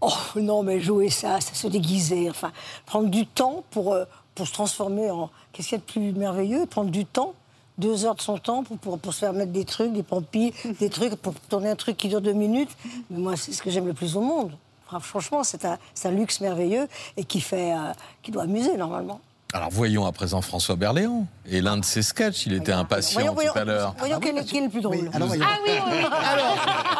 Oh 0.00 0.12
non, 0.36 0.62
mais 0.62 0.80
jouer 0.80 1.08
ça, 1.10 1.40
ça 1.40 1.54
se 1.54 1.66
déguiser, 1.68 2.28
enfin, 2.30 2.50
prendre 2.86 3.08
du 3.08 3.26
temps 3.26 3.62
pour, 3.70 3.92
euh, 3.92 4.04
pour 4.34 4.46
se 4.48 4.52
transformer 4.52 5.10
en. 5.10 5.30
Qu'est-ce 5.52 5.68
qu'il 5.68 5.76
y 5.78 5.80
a 5.80 5.84
de 5.84 5.90
plus 6.12 6.18
merveilleux 6.18 6.66
Prendre 6.66 6.90
du 6.90 7.04
temps, 7.06 7.34
deux 7.78 8.04
heures 8.04 8.14
de 8.16 8.20
son 8.22 8.38
temps 8.38 8.64
pour, 8.64 8.76
pour, 8.78 8.98
pour 8.98 9.12
se 9.14 9.20
faire 9.20 9.32
mettre 9.32 9.52
des 9.52 9.64
trucs, 9.64 9.92
des 9.92 10.02
pompilles, 10.02 10.52
des 10.80 10.90
trucs, 10.90 11.14
pour 11.16 11.34
tourner 11.48 11.70
un 11.70 11.76
truc 11.76 11.96
qui 11.96 12.08
dure 12.08 12.20
deux 12.20 12.32
minutes. 12.32 12.70
Mais 13.10 13.18
moi, 13.18 13.36
c'est 13.36 13.52
ce 13.52 13.62
que 13.62 13.70
j'aime 13.70 13.86
le 13.86 13.94
plus 13.94 14.16
au 14.16 14.20
monde. 14.20 14.52
Enfin, 14.86 15.00
franchement, 15.00 15.42
c'est 15.44 15.64
un, 15.64 16.10
luxe 16.10 16.40
merveilleux 16.40 16.88
et 17.16 17.24
qui, 17.24 17.40
fait, 17.40 17.72
euh, 17.74 17.92
qui 18.22 18.30
doit 18.30 18.42
amuser 18.44 18.76
normalement. 18.76 19.20
Alors 19.52 19.70
voyons 19.70 20.04
à 20.04 20.12
présent 20.12 20.42
François 20.42 20.74
Berléand. 20.76 21.26
Et 21.46 21.60
l'un 21.60 21.76
de 21.76 21.84
ses 21.84 22.02
sketchs, 22.02 22.46
il 22.46 22.54
était 22.54 22.72
impatient 22.72 23.20
Voyons, 23.20 23.34
voyons, 23.34 23.52
tout 23.52 23.58
à 23.60 23.64
l'heure. 23.64 23.94
voyons 23.98 24.18
quel, 24.20 24.36
est- 24.38 24.44
quel 24.44 24.62
est 24.62 24.66
le 24.66 24.70
plus 24.70 24.80
drôle. 24.80 25.08
Ah 25.12 25.18
oui, 25.22 25.28
oui, 25.38 25.38
oui. 25.66 26.04
Alors, 26.12 26.56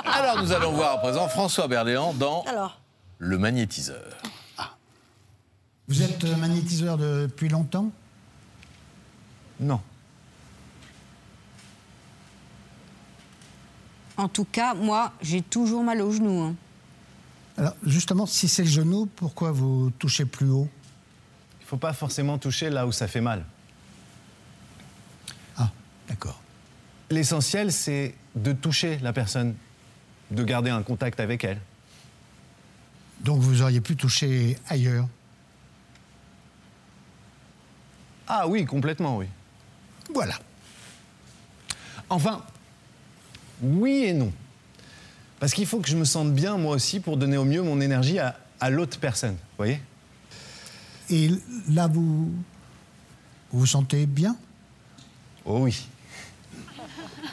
alors 0.06 0.42
nous 0.42 0.52
allons 0.52 0.70
voir 0.72 0.92
à 0.92 0.98
présent 0.98 1.28
François 1.28 1.66
Berléand 1.66 2.14
dans 2.14 2.42
Alors, 2.44 2.78
Le 3.18 3.38
magnétiseur. 3.38 4.02
Vous 5.88 6.00
êtes 6.02 6.24
euh, 6.24 6.36
magnétiseur 6.36 6.96
depuis 6.96 7.48
longtemps? 7.50 7.90
Non. 9.60 9.80
En 14.16 14.28
tout 14.28 14.44
cas, 14.44 14.74
moi, 14.74 15.12
j'ai 15.20 15.42
toujours 15.42 15.82
mal 15.82 16.00
au 16.00 16.10
genou. 16.12 16.40
hein. 16.42 16.54
Alors, 17.56 17.74
justement, 17.84 18.26
si 18.26 18.48
c'est 18.48 18.64
le 18.64 18.68
genou, 18.68 19.06
pourquoi 19.06 19.52
vous 19.52 19.90
touchez 19.98 20.24
plus 20.24 20.48
haut? 20.48 20.68
Il 21.60 21.64
ne 21.64 21.68
faut 21.68 21.76
pas 21.76 21.92
forcément 21.92 22.36
toucher 22.38 22.68
là 22.68 22.86
où 22.86 22.92
ça 22.92 23.06
fait 23.06 23.20
mal. 23.20 23.44
Ah, 25.56 25.70
d'accord. 26.08 26.40
L'essentiel, 27.10 27.72
c'est 27.72 28.14
de 28.34 28.52
toucher 28.52 28.98
la 28.98 29.12
personne, 29.12 29.54
de 30.30 30.42
garder 30.42 30.70
un 30.70 30.82
contact 30.82 31.20
avec 31.20 31.44
elle. 31.44 31.60
Donc 33.20 33.40
vous 33.40 33.62
auriez 33.62 33.80
pu 33.80 33.96
toucher 33.96 34.58
ailleurs? 34.68 35.06
Ah 38.26 38.48
oui, 38.48 38.64
complètement, 38.64 39.16
oui. 39.18 39.26
Voilà. 40.12 40.38
Enfin, 42.10 42.42
oui 43.62 44.04
et 44.06 44.12
non. 44.12 44.32
Parce 45.40 45.52
qu'il 45.52 45.66
faut 45.66 45.80
que 45.80 45.88
je 45.88 45.96
me 45.96 46.04
sente 46.04 46.32
bien, 46.32 46.56
moi 46.56 46.74
aussi, 46.74 47.00
pour 47.00 47.16
donner 47.16 47.36
au 47.36 47.44
mieux 47.44 47.62
mon 47.62 47.80
énergie 47.80 48.18
à, 48.18 48.36
à 48.60 48.70
l'autre 48.70 48.98
personne, 48.98 49.32
vous 49.32 49.56
voyez? 49.58 49.80
Et 51.10 51.28
là, 51.70 51.86
vous 51.86 52.30
vous 53.52 53.60
vous 53.60 53.66
sentez 53.66 54.06
bien? 54.06 54.36
Oh 55.44 55.58
oui. 55.60 55.86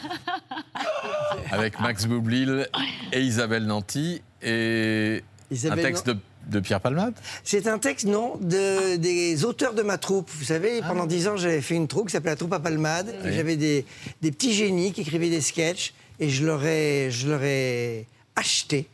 Avec 1.52 1.80
Max 1.80 2.06
Boublil 2.06 2.68
et 3.12 3.22
Isabelle 3.22 3.66
Nanty 3.66 4.22
et 4.42 5.24
Isabelle 5.50 5.80
un 5.80 5.82
texte 5.82 6.08
de, 6.08 6.18
de 6.48 6.60
Pierre 6.60 6.82
Palmade. 6.82 7.14
C'est 7.44 7.68
un 7.68 7.80
texte, 7.80 8.06
non, 8.06 8.38
de, 8.42 8.98
des 8.98 9.46
auteurs 9.46 9.74
de 9.74 9.82
ma 9.82 9.98
troupe. 9.98 10.30
Vous 10.38 10.46
savez, 10.46 10.82
pendant 10.82 11.06
dix 11.06 11.28
ans, 11.28 11.38
j'avais 11.38 11.62
fait 11.62 11.76
une 11.76 11.88
troupe 11.88 12.08
qui 12.08 12.14
s'appelait 12.14 12.32
la 12.32 12.36
troupe 12.36 12.54
à 12.54 12.60
Palmade. 12.60 13.14
Oui. 13.24 13.32
j'avais 13.34 13.56
des, 13.56 13.86
des 14.22 14.32
petits 14.32 14.54
génies 14.54 14.92
qui 14.94 15.02
écrivaient 15.02 15.30
des 15.30 15.42
sketchs. 15.42 15.94
Et 16.22 16.30
je 16.30 16.46
leur 16.46 16.64
ai, 16.64 17.10
je 17.12 17.28
leur 17.28 17.44
ai 17.44 18.06
acheté 18.36 18.88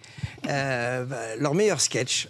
euh, 0.47 1.05
leur 1.39 1.53
meilleur 1.53 1.79
sketch, 1.81 2.29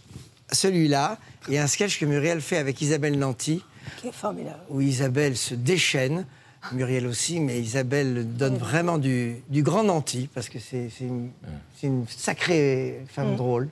celui-là, 0.51 1.17
et 1.49 1.59
un 1.59 1.67
sketch 1.67 1.99
que 1.99 2.05
Muriel 2.05 2.41
fait 2.41 2.57
avec 2.57 2.81
Isabelle 2.81 3.17
Nanty, 3.17 3.63
qui 4.01 4.07
est 4.07 4.11
formidable. 4.11 4.59
où 4.69 4.81
Isabelle 4.81 5.37
se 5.37 5.55
déchaîne. 5.55 6.25
Muriel 6.73 7.07
aussi, 7.07 7.39
mais 7.39 7.61
Isabelle 7.61 8.27
donne 8.35 8.57
vraiment 8.57 8.97
du, 8.97 9.35
du 9.49 9.63
grand 9.63 9.83
Nanty, 9.83 10.27
parce 10.33 10.49
que 10.49 10.57
c'est 10.59 10.89
une, 10.99 12.05
sacrée 12.09 13.03
femme 13.07 13.33
Mm. 13.33 13.37
drôle. 13.37 13.69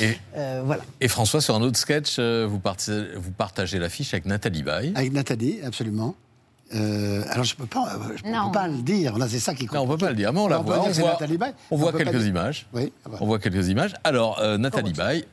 Et, 0.00 0.10
Euh, 0.36 0.62
voilà. 0.64 0.82
et 1.00 1.08
François, 1.08 1.40
sur 1.40 1.54
un 1.54 1.62
autre 1.62 1.78
sketch, 1.78 2.16
euh, 2.18 2.46
vous, 2.46 2.58
partagez, 2.58 3.06
vous 3.16 3.30
partagez 3.30 3.78
l'affiche 3.78 4.12
avec 4.12 4.26
Nathalie 4.26 4.62
Baye. 4.62 4.92
Avec 4.94 5.12
Nathalie, 5.12 5.60
absolument. 5.62 6.14
Euh, 6.74 7.24
alors 7.30 7.44
je 7.44 7.54
peux 7.54 7.66
pas, 7.66 7.96
je 8.16 8.22
peux 8.22 8.52
pas 8.52 8.68
le 8.68 8.82
dire. 8.82 9.16
Là, 9.18 9.26
c'est 9.28 9.38
ça 9.38 9.54
qui. 9.54 9.66
Non, 9.72 9.82
on 9.82 9.86
peut 9.88 9.96
pas 9.98 10.10
le 10.10 10.16
dire, 10.16 10.32
mais 10.32 10.40
on 10.40 10.48
la 10.48 10.58
peut 10.58 10.64
voit. 10.64 10.78
dire 10.78 10.86
On 10.86 10.90
voit, 10.92 11.16
on 11.70 11.76
mais 11.76 11.76
voit 11.76 11.92
quelques 11.92 12.16
dire- 12.16 12.26
images. 12.26 12.66
Oui. 12.72 12.92
ah 13.04 13.08
bah. 13.10 13.18
On 13.20 13.26
voit 13.26 13.38
quelques 13.38 13.68
images. 13.68 13.94
Alors, 14.04 14.40
euh, 14.40 14.58
Nathalie 14.58 14.92
Baye, 14.92 15.24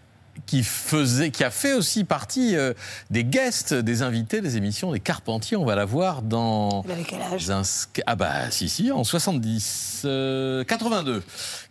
qui, 0.45 0.63
faisait, 0.63 1.29
qui 1.31 1.43
a 1.43 1.49
fait 1.51 1.73
aussi 1.73 2.03
partie 2.03 2.55
euh, 2.55 2.73
des 3.09 3.23
guests, 3.23 3.73
des 3.73 4.01
invités 4.01 4.39
des 4.41 4.55
émissions 4.57 4.91
des 4.91 4.99
Carpentiers, 4.99 5.57
on 5.57 5.65
va 5.65 5.75
la 5.75 5.85
voir 5.85 6.21
dans. 6.21 6.83
Elle 6.85 6.91
avait 6.91 7.03
quel 7.03 7.21
âge? 7.21 7.49
un 7.49 7.63
Ah, 8.05 8.15
bah, 8.15 8.49
si, 8.51 8.69
si, 8.69 8.91
en 8.91 9.03
70. 9.03 10.03
euh, 10.05 10.63
82. 10.63 11.23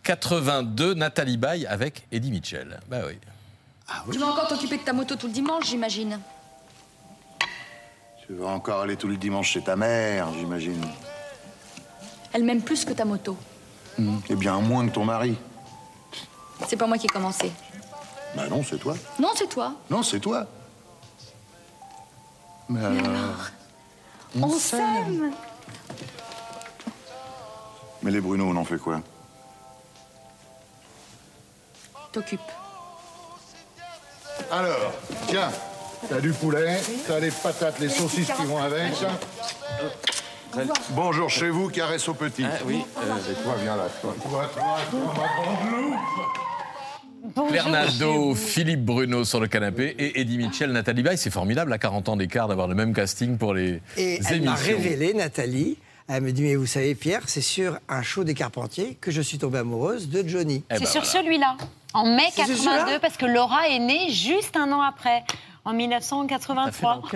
82, 0.03 0.93
Nathalie 0.95 1.37
Baye 1.37 1.65
avec 1.65 2.07
Eddie 2.11 2.31
Mitchell. 2.31 2.79
Bah 2.89 2.97
oui. 3.07 3.13
Tu 4.11 4.19
vas 4.19 4.27
encore 4.27 4.47
t'occuper 4.47 4.77
de 4.77 4.83
ta 4.83 4.93
moto 4.93 5.15
tout 5.15 5.27
le 5.27 5.33
dimanche, 5.33 5.67
j'imagine. 5.67 6.19
Tu 8.31 8.37
vas 8.37 8.47
encore 8.47 8.79
aller 8.79 8.95
tout 8.95 9.09
le 9.09 9.17
dimanche 9.17 9.49
chez 9.49 9.61
ta 9.61 9.75
mère, 9.75 10.31
j'imagine. 10.39 10.81
Elle 12.31 12.45
m'aime 12.45 12.61
plus 12.61 12.85
que 12.85 12.93
ta 12.93 13.03
moto. 13.03 13.35
Eh 14.29 14.35
bien, 14.35 14.57
moins 14.61 14.87
que 14.87 14.93
ton 14.93 15.03
mari. 15.03 15.37
C'est 16.65 16.77
pas 16.77 16.87
moi 16.87 16.97
qui 16.97 17.07
ai 17.07 17.09
commencé. 17.09 17.51
Bah 18.33 18.47
non, 18.49 18.63
c'est 18.63 18.77
toi. 18.77 18.95
Non, 19.19 19.31
c'est 19.35 19.49
toi. 19.49 19.73
Non, 19.89 20.01
c'est 20.01 20.21
toi. 20.21 20.47
Mais 22.69 22.79
Mais 22.79 22.85
alors, 22.85 23.15
alors 23.17 23.51
On 24.43 24.49
s'aime. 24.57 25.33
Mais 28.01 28.11
les 28.11 28.21
Bruno, 28.21 28.45
on 28.47 28.55
en 28.55 28.63
fait 28.63 28.77
quoi? 28.77 29.01
T'occupe. 32.13 32.39
Alors, 34.49 34.93
tiens, 35.27 35.51
t'as 36.09 36.19
du 36.19 36.31
poulet, 36.31 36.79
t'as 37.07 37.19
les 37.19 37.31
patates, 37.31 37.79
les 37.79 37.89
saucisses 37.89 38.31
qui 38.31 38.43
vont 38.45 38.57
avec. 38.61 38.93
Bonjour 40.91 41.29
chez 41.29 41.49
vous, 41.49 41.69
caresse 41.69 42.07
au 42.09 42.13
petit. 42.13 42.45
oui, 42.65 42.77
Et 43.29 43.33
toi, 43.43 43.55
viens 43.61 43.75
là. 43.77 43.87
Toi, 44.01 44.13
toi, 44.21 44.49
toi, 44.53 44.77
toi, 44.89 44.99
ma 45.15 45.43
grande 45.43 45.71
loupe. 45.71 47.49
Claire 47.49 47.69
Nadeau, 47.69 48.35
Philippe 48.35 48.83
Bruno 48.83 49.23
sur 49.23 49.39
le 49.39 49.47
canapé 49.47 49.95
et 49.97 50.19
Eddie 50.19 50.37
Mitchell, 50.37 50.71
Nathalie 50.71 51.03
Baye. 51.03 51.17
C'est 51.17 51.29
formidable 51.29 51.71
à 51.71 51.77
40 51.77 52.09
ans 52.09 52.17
d'écart 52.17 52.47
d'avoir 52.49 52.67
le 52.67 52.75
même 52.75 52.93
casting 52.93 53.37
pour 53.37 53.53
les 53.53 53.79
Et 53.95 54.19
elle 54.29 54.41
m'a 54.41 54.51
émissions. 54.57 54.75
révélé, 54.77 55.13
Nathalie, 55.13 55.77
elle 56.09 56.23
me 56.23 56.31
dit, 56.33 56.41
mais 56.41 56.55
vous 56.55 56.65
savez, 56.65 56.95
Pierre, 56.95 57.21
c'est 57.27 57.39
sur 57.41 57.77
un 57.87 58.01
show 58.01 58.23
des 58.25 58.33
Carpentiers 58.33 58.97
que 58.99 59.11
je 59.11 59.21
suis 59.21 59.37
tombée 59.37 59.59
amoureuse 59.59 60.09
de 60.09 60.27
Johnny. 60.27 60.63
Eh 60.69 60.73
C'est 60.73 60.79
ben 60.81 60.85
sur 60.89 61.01
voilà. 61.03 61.19
celui-là, 61.21 61.57
en 61.93 62.05
mai 62.05 62.23
C'est 62.33 62.43
sur 62.47 62.55
82, 62.55 62.79
celui-là 62.81 62.99
parce 62.99 63.15
que 63.17 63.25
Laura 63.27 63.69
est 63.69 63.79
née 63.79 64.09
juste 64.09 64.57
un 64.57 64.69
an 64.73 64.81
après, 64.81 65.23
en 65.65 65.73
1983. 65.73 67.01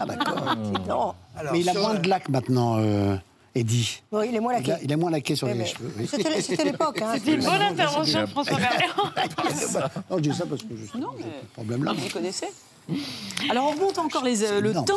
Ah, 0.00 0.06
d'accord. 0.06 0.56
Non. 0.88 1.14
Alors, 1.36 1.52
Mais 1.52 1.60
il 1.60 1.68
a 1.68 1.74
moins 1.74 1.94
de 1.94 2.08
lac 2.08 2.28
maintenant, 2.28 2.78
euh, 2.78 3.16
Eddie. 3.54 4.02
Bon, 4.10 4.22
il 4.22 4.34
est 4.34 4.40
moins 4.40 4.54
Il 4.54 4.66
laqué. 4.66 4.72
a, 4.72 4.78
il 4.82 4.92
a 4.92 4.96
moins 4.96 5.10
laqué 5.10 5.34
sur 5.36 5.46
Oui, 5.46 5.52
les 5.54 5.58
mais 5.60 5.66
cheveux. 5.66 5.92
oui. 5.98 6.08
C'était 6.42 6.64
l'époque. 6.64 7.00
Hein. 7.02 7.12
C'était 7.14 7.34
une 7.34 7.44
bonne 7.44 7.62
intervention 7.62 8.20
de 8.22 8.26
François 8.26 8.58
Berléand. 8.58 9.90
Non, 10.10 10.16
je 10.16 10.20
dis 10.22 10.34
ça 10.34 10.46
parce 10.46 10.62
que 10.62 10.68
je 10.76 10.98
Non, 10.98 11.08
mais 11.18 11.24
problème 11.54 11.84
là. 11.84 11.92
vous 11.96 12.08
connaissez. 12.08 12.46
Alors 13.50 13.66
on 13.68 13.70
remonte 13.72 13.98
encore 13.98 14.24
les, 14.24 14.42
euh, 14.42 14.60
le 14.60 14.66
évident, 14.70 14.82
temps. 14.84 14.94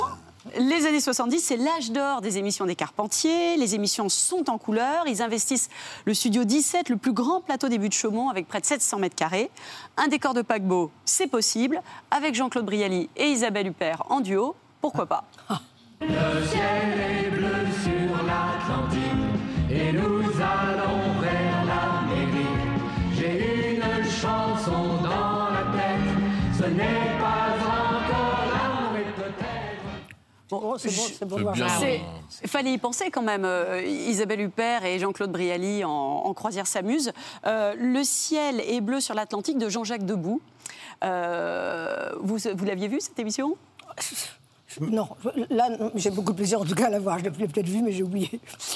Les 0.57 0.85
années 0.85 0.99
70, 0.99 1.39
c'est 1.39 1.55
l'âge 1.55 1.91
d'or 1.91 2.19
des 2.19 2.37
émissions 2.37 2.65
des 2.65 2.75
Carpentiers. 2.75 3.55
Les 3.55 3.75
émissions 3.75 4.09
sont 4.09 4.49
en 4.49 4.57
couleur. 4.57 5.05
Ils 5.07 5.21
investissent 5.21 5.69
le 6.05 6.13
studio 6.13 6.43
17, 6.43 6.89
le 6.89 6.97
plus 6.97 7.13
grand 7.13 7.39
plateau 7.41 7.69
des 7.69 7.77
buts 7.77 7.87
de 7.87 7.93
Chaumont, 7.93 8.29
avec 8.29 8.47
près 8.47 8.59
de 8.59 8.65
700 8.65 8.99
mètres 8.99 9.15
carrés. 9.15 9.49
Un 9.95 10.07
décor 10.07 10.33
de 10.33 10.41
paquebot, 10.41 10.91
c'est 11.05 11.27
possible. 11.27 11.81
Avec 12.11 12.35
Jean-Claude 12.35 12.65
Brialy 12.65 13.09
et 13.15 13.27
Isabelle 13.27 13.67
Huppert 13.67 14.03
en 14.09 14.19
duo, 14.19 14.55
pourquoi 14.81 15.05
pas 15.05 15.23
Bon, 30.73 30.79
c'est 30.79 30.95
bon, 30.95 31.03
c'est 31.19 31.25
bon 31.27 31.35
de 31.37 31.41
voir 31.43 31.53
bien. 31.53 31.67
ça. 31.69 31.79
C'est- 31.79 32.01
Il 32.43 32.49
fallait 32.49 32.73
y 32.73 32.77
penser 32.77 33.11
quand 33.11 33.21
même. 33.21 33.45
euh, 33.45 33.81
Isabelle 33.85 34.41
Huppert 34.41 34.83
et 34.85 34.97
Jean-Claude 34.99 35.31
Brialy 35.31 35.83
en, 35.83 35.89
en 35.91 36.33
croisière 36.33 36.65
s'amusent. 36.67 37.11
Euh, 37.45 37.73
le 37.77 38.03
ciel 38.03 38.59
est 38.61 38.81
bleu 38.81 38.99
sur 38.99 39.13
l'Atlantique 39.13 39.57
de 39.59 39.69
Jean-Jacques 39.69 40.05
Debout. 40.05 40.41
Euh, 41.03 42.09
vous 42.21 42.37
vous 42.55 42.65
l'aviez 42.65 42.87
vu 42.87 42.99
cette 43.01 43.19
émission? 43.19 43.55
Non, 44.81 45.07
là, 45.51 45.69
j'ai 45.93 46.09
beaucoup 46.09 46.31
de 46.31 46.37
plaisir 46.37 46.59
en 46.61 46.65
tout 46.65 46.73
cas 46.73 46.87
à 46.87 46.89
la 46.89 46.99
voir. 46.99 47.19
Je 47.19 47.25
l'ai 47.25 47.29
peut-être 47.29 47.67
vu, 47.69 47.83
mais 47.83 47.91
j'ai 47.91 48.01
oublié. 48.01 48.29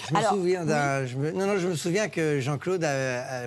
Je 0.07 0.13
me 0.13 0.19
Alors, 0.19 0.33
souviens 0.33 0.63
d'un. 0.63 1.05
je 1.07 1.15
me- 1.17 1.31
Non, 1.31 1.47
non, 1.47 1.57
je 1.57 1.67
me 1.67 1.75
souviens 1.75 2.07
que 2.07 2.39
Jean-Claude 2.39 2.85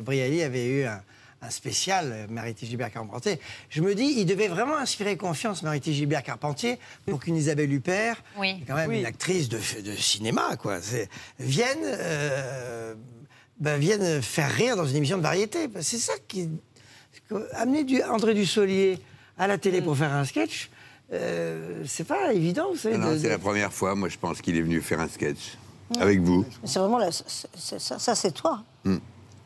Brialy 0.02 0.42
avait 0.42 0.66
eu 0.66 0.84
un, 0.84 1.00
un 1.42 1.50
spécial, 1.50 2.10
euh, 2.12 2.26
Marité 2.28 2.66
Gilbert 2.66 2.92
Carpentier. 2.92 3.40
Je 3.70 3.80
me 3.80 3.94
dis, 3.94 4.14
il 4.18 4.26
devait 4.26 4.48
vraiment 4.48 4.76
inspirer 4.76 5.16
confiance, 5.16 5.62
Marité 5.62 5.92
Gilbert 5.92 6.22
Carpentier, 6.22 6.78
pour 7.06 7.20
qu'une 7.20 7.36
Isabelle 7.36 7.72
Huppert, 7.72 8.22
Oui. 8.38 8.56
qui 8.56 8.62
est 8.62 8.66
quand 8.66 8.74
même 8.74 8.90
Oui. 8.90 9.00
une 9.00 9.06
actrice 9.06 9.48
de, 9.48 9.58
de 9.80 9.92
cinéma, 9.96 10.56
quoi, 10.56 10.78
vienne, 11.38 11.78
euh, 11.84 12.94
ben, 13.58 13.78
vienne 13.78 14.20
faire 14.22 14.50
rire 14.50 14.76
dans 14.76 14.86
une 14.86 14.96
émission 14.96 15.16
de 15.18 15.22
variété. 15.22 15.68
C'est 15.80 15.98
ça 15.98 16.12
qui. 16.28 16.48
Amener 17.52 17.84
du, 17.84 18.02
André 18.02 18.34
Dussolier 18.34 18.98
à 19.38 19.46
la 19.46 19.56
télé 19.56 19.80
pour 19.82 19.96
faire 19.96 20.12
un 20.12 20.24
sketch, 20.24 20.68
euh, 21.12 21.82
c'est 21.86 22.04
pas 22.06 22.32
évident, 22.34 22.70
vous 22.72 22.76
savez. 22.78 22.98
Non, 22.98 23.06
non, 23.08 23.12
de- 23.14 23.18
c'est 23.18 23.28
la 23.28 23.38
première 23.38 23.72
fois, 23.72 23.94
moi, 23.94 24.08
je 24.08 24.18
pense 24.18 24.40
qu'il 24.42 24.56
est 24.56 24.62
venu 24.62 24.80
faire 24.80 25.00
un 25.00 25.08
sketch 25.08 25.56
avec 25.98 26.20
vous. 26.20 26.44
C'est 26.64 26.78
vraiment 26.80 26.98
la- 26.98 27.12
ça, 27.12 27.98
ça, 27.98 28.14
c'est 28.14 28.32
toi. 28.32 28.62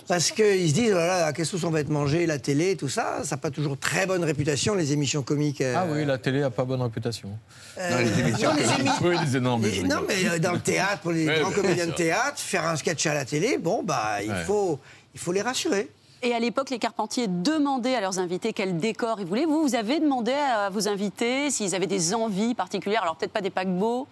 Parce 0.07 0.33
qu'ils 0.33 0.69
se 0.69 0.75
disent, 0.75 0.90
voilà, 0.93 1.33
qu'est-ce 1.33 1.57
qu'on 1.57 1.71
va 1.71 1.81
être 1.81 1.88
mangé, 1.88 2.27
la 2.27 2.38
télé, 2.38 2.77
tout 2.77 2.88
ça, 2.90 3.21
ça 3.25 3.37
n'a 3.37 3.40
pas 3.40 3.51
toujours 3.51 3.79
très 3.79 4.05
bonne 4.07 4.23
réputation, 4.23 4.75
les 4.75 4.93
émissions 4.93 5.23
comiques. 5.23 5.62
euh, 5.62 5.75
Ah 5.77 5.87
oui, 5.90 6.05
la 6.05 6.19
télé 6.19 6.43
a 6.43 6.51
pas 6.51 6.64
bonne 6.64 6.83
réputation. 6.83 7.31
Non, 7.79 7.99
les 7.99 8.21
émissions 8.21 8.51
Non, 8.51 8.57
les 8.57 8.64
émi- 8.85 8.90
Oui, 9.03 9.17
les 9.25 9.37
énormes, 9.38 9.62
Les- 9.62 9.83
non, 9.83 10.01
mais 10.07 10.29
euh, 10.29 10.38
dans 10.38 10.53
le 10.53 10.61
théâtre, 10.61 11.01
pour 11.01 11.12
les 11.12 11.27
Ouais, 11.27 11.40
grands 11.40 11.51
comédiens 11.53 11.87
de 11.87 11.93
théâtre, 11.93 12.38
faire 12.38 12.67
un 12.67 12.77
sketch 12.77 13.07
à 13.07 13.14
la 13.14 13.25
télé, 13.25 13.57
bon, 13.57 13.83
bah, 13.83 14.23
il, 14.23 14.31
Ouais. 14.31 14.45
faut, 14.45 14.79
il 15.14 15.21
faut 15.21 15.33
les 15.33 15.40
rassurer. 15.43 15.88
Et 16.23 16.35
à 16.35 16.38
l'époque, 16.38 16.69
les 16.71 16.79
Carpentiers 16.79 17.27
demandaient 17.29 17.95
à 17.95 18.01
leurs 18.03 18.19
invités 18.19 18.53
quel 18.53 18.77
décor 18.79 19.21
ils 19.21 19.27
voulaient. 19.27 19.45
Vous, 19.47 19.62
vous 19.62 19.75
avez 19.75 20.01
demandé 20.01 20.33
à 20.33 20.69
vos 20.71 20.87
invités 20.88 21.51
s'ils 21.51 21.75
avaient 21.75 21.87
des 21.87 22.14
envies 22.14 22.55
particulières. 22.55 23.03
Alors 23.03 23.17
peut-être 23.17 23.33
pas 23.33 23.43
des 23.43 23.51
paquebots? 23.51 24.07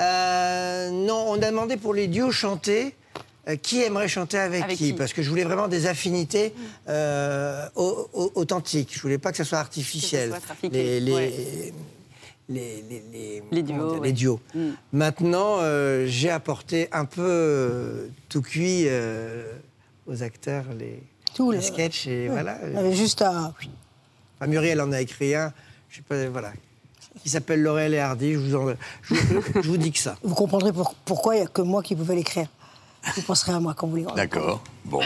Euh, 0.00 0.90
non, 0.90 1.26
on 1.28 1.34
a 1.42 1.50
demandé 1.50 1.76
pour 1.76 1.94
les 1.94 2.08
duos 2.08 2.30
chantés. 2.32 2.94
Euh, 3.48 3.56
qui 3.56 3.82
aimerait 3.82 4.08
chanter 4.08 4.38
avec, 4.38 4.62
Avec 4.64 4.76
qui, 4.78 4.86
qui 4.88 4.92
Parce 4.92 5.12
que 5.12 5.22
je 5.22 5.28
voulais 5.28 5.44
vraiment 5.44 5.68
des 5.68 5.86
affinités 5.86 6.52
euh, 6.88 7.66
au- 7.74 8.08
au- 8.12 8.32
authentiques. 8.36 8.90
Je 8.94 9.00
voulais 9.02 9.18
pas 9.18 9.30
que 9.32 9.36
ça 9.38 9.44
soit 9.44 9.58
artificiel. 9.58 10.30
soit 10.30 10.40
trafiqué, 10.40 10.70
les, 10.76 11.00
les, 11.00 11.12
ouais. 11.12 11.72
les, 12.48 12.84
les- 12.88 13.02
les- 13.12 13.42
Les 13.50 13.62
comment 13.64 13.78
duos, 13.78 13.90
dire, 13.92 14.00
ouais. 14.00 14.06
les 14.08 14.12
duos. 14.12 14.40
Mm. 14.54 14.60
Maintenant, 14.92 15.56
euh, 15.60 16.06
j'ai 16.06 16.30
apporté 16.30 16.88
un 16.92 17.04
peu 17.04 17.20
euh, 17.24 18.06
tout 18.28 18.42
cuit 18.42 18.84
euh, 18.86 19.52
aux 20.06 20.22
acteurs, 20.22 20.64
les, 20.78 21.02
Tout 21.34 21.50
les 21.50 21.58
le- 21.58 21.62
sketchs. 21.64 22.06
Et 22.06 22.24
Ouais. 22.26 22.28
voilà. 22.28 22.58
On 22.74 22.78
avait 22.78 22.94
juste 22.94 23.22
à. 23.22 23.52
Enfin, 24.38 24.46
Muriel 24.50 24.80
en 24.80 24.92
a 24.92 25.00
écrit 25.00 25.34
un, 25.34 25.52
je 25.88 25.96
sais 25.96 26.02
pas, 26.02 26.26
voilà, 26.28 26.52
qui 27.22 27.28
s'appelle 27.28 27.62
Laurel 27.62 27.94
et 27.94 27.98
Hardy. 27.98 28.32
Je 28.34 28.38
vous, 28.38 28.54
en- 28.56 28.74
je, 29.02 29.14
je 29.62 29.68
vous 29.68 29.76
dis 29.76 29.90
que 29.92 29.98
ça. 29.98 30.16
Vous 30.22 30.34
comprendrez 30.34 30.72
pour- 30.72 30.94
pourquoi 31.04 31.34
il 31.36 31.40
n'y 31.40 31.44
a 31.44 31.48
que 31.48 31.62
moi 31.62 31.82
qui 31.82 31.94
pouvais 31.96 32.14
l'écrire. 32.16 32.46
Vous 33.16 33.22
penserez 33.22 33.52
à 33.52 33.60
moi 33.60 33.74
quand 33.74 33.86
vous 33.88 33.96
lirez. 33.96 34.12
D'accord. 34.14 34.62
Bon, 34.84 35.00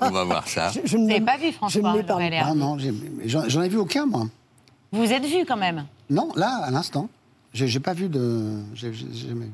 on 0.00 0.10
va 0.10 0.24
voir 0.24 0.46
ça. 0.48 0.70
Je, 0.70 0.80
je 0.84 0.96
ne 0.96 1.06
m'ai- 1.06 1.20
pas 1.20 1.36
vu, 1.38 1.50
François 1.52 1.80
Je 1.80 1.86
ne 1.86 2.00
et 2.00 2.04
pas. 2.04 2.18
Ah 2.42 2.54
non, 2.54 2.76
j'en 3.24 3.62
ai 3.62 3.68
vu 3.68 3.78
aucun, 3.78 4.06
moi. 4.06 4.28
Vous 4.92 5.04
vous 5.04 5.12
êtes 5.12 5.24
vu 5.24 5.44
quand 5.46 5.56
même. 5.56 5.86
Non, 6.10 6.30
là, 6.36 6.62
à 6.64 6.70
l'instant. 6.70 7.08
J'ai 7.54 7.80
pas 7.80 7.94
vu 7.94 8.08
de. 8.08 8.60
j'ai- 8.74 8.92
j'ai 8.92 9.28
jamais 9.28 9.46
vu. 9.46 9.52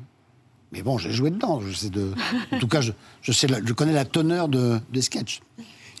Mais 0.71 0.81
bon, 0.81 0.97
j'ai 0.97 1.11
joué 1.11 1.29
dedans. 1.29 1.61
Je 1.61 1.71
sais 1.73 1.89
de... 1.89 2.11
En 2.51 2.59
tout 2.59 2.67
cas, 2.67 2.81
je, 2.81 2.91
je, 3.21 3.31
sais 3.31 3.47
la- 3.47 3.63
je 3.63 3.71
connais 3.73 3.93
la 3.93 4.03
teneur 4.03 4.49
de, 4.49 4.79
des 4.91 5.01
sketchs. 5.01 5.41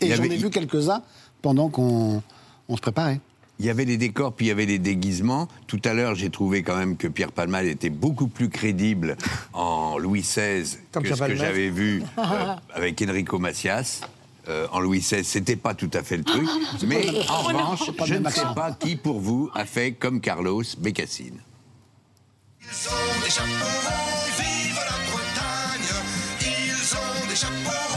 Et 0.01 0.13
j'en 0.13 0.23
avait- 0.23 0.33
ai 0.35 0.37
vu 0.37 0.49
quelques-uns 0.49 1.01
pendant 1.41 1.69
qu'on 1.69 2.21
on 2.67 2.75
se 2.75 2.81
préparait. 2.81 3.21
Il 3.59 3.65
y 3.65 3.69
avait 3.69 3.85
les 3.85 3.97
décors, 3.97 4.33
puis 4.33 4.47
il 4.47 4.49
y 4.49 4.51
avait 4.51 4.65
les 4.65 4.79
déguisements. 4.79 5.47
Tout 5.67 5.81
à 5.85 5.93
l'heure, 5.93 6.15
j'ai 6.15 6.29
trouvé 6.29 6.61
quand 6.61 6.75
même 6.75 6.97
que 6.97 7.07
Pierre 7.07 7.31
Palmade 7.31 7.65
était 7.65 7.89
beaucoup 7.89 8.27
plus 8.27 8.49
crédible 8.49 9.15
en 9.53 9.97
Louis 9.97 10.21
XVI 10.21 10.77
Comme 10.91 11.03
que 11.03 11.15
ce 11.15 11.23
que 11.23 11.35
j'avais 11.35 11.69
vu 11.69 12.03
euh, 12.17 12.55
avec 12.73 13.01
Enrico 13.01 13.39
Macias. 13.39 14.01
Euh, 14.47 14.67
en 14.71 14.79
Louis 14.79 14.99
XVI, 14.99 15.23
c'était 15.23 15.55
pas 15.55 15.73
tout 15.73 15.89
à 15.93 16.03
fait 16.03 16.17
le 16.17 16.23
truc. 16.23 16.47
Mais 16.85 17.09
en 17.29 17.41
Oh 17.41 17.47
revanche, 17.47 17.91
je 18.05 18.13
ne 18.13 18.29
sais 18.29 18.41
pas 18.55 18.71
qui 18.79 18.95
pour 18.95 19.19
vous 19.19 19.49
a 19.55 19.65
fait 19.65 19.93
comme 19.93 20.21
Carlos 20.21 20.63
Bécassine. 20.77 21.39
Ils 22.61 22.89
ont 22.89 23.23
des 23.23 23.29
chapeaux 23.29 23.47
vive 24.37 24.75
la 24.75 25.11
Bretagne. 25.11 26.01
Ils 26.41 26.95
ont 26.95 27.27
des 27.27 27.35
chapeaux 27.35 27.94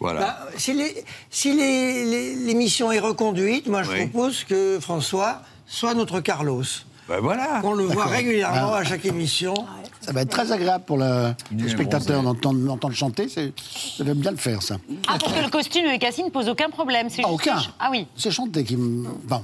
Voilà. 0.00 0.20
Bah, 0.20 0.38
si 0.56 0.72
les- 0.72 1.04
si 1.30 1.54
les- 1.54 2.04
les- 2.04 2.34
l'émission 2.34 2.90
est 2.90 2.98
reconduite, 3.00 3.66
moi 3.68 3.82
je 3.82 3.90
Oui. 3.90 4.06
propose 4.06 4.44
que 4.44 4.78
François 4.80 5.42
soit 5.66 5.94
notre 5.94 6.20
Carlos. 6.20 6.64
Ben 7.08 7.18
voilà. 7.20 7.60
Qu'on 7.60 7.74
le 7.74 7.84
voit 7.84 7.94
D'accord. 7.96 8.10
régulièrement 8.12 8.72
Ah. 8.74 8.78
à 8.78 8.84
chaque 8.84 9.04
émission. 9.04 9.52
Ça 10.00 10.12
va 10.12 10.22
être 10.22 10.30
très 10.30 10.50
agréable 10.52 10.84
pour 10.86 10.96
le, 10.96 11.34
spectateur 11.68 12.22
d'entendre 12.22 12.58
d'entendre 12.60 12.94
chanter. 12.94 13.28
c'est- 13.28 13.52
Ça 13.98 14.04
va 14.04 14.14
bien 14.14 14.30
le 14.30 14.36
faire, 14.38 14.62
ça. 14.62 14.76
Ah, 15.06 15.16
parce 15.20 15.32
que 15.34 15.42
le 15.42 15.50
costume 15.50 15.84
de 15.92 15.98
Cassine 15.98 16.30
pose 16.30 16.48
aucun 16.48 16.70
problème. 16.70 17.08
C'est 17.10 17.22
Ah, 17.24 17.30
aucun. 17.30 17.58
Ah 17.78 17.88
oui. 17.90 18.06
C'est 18.16 18.30
chanter 18.30 18.64
qui 18.64 18.76
me. 18.76 19.06
Bon, 19.24 19.42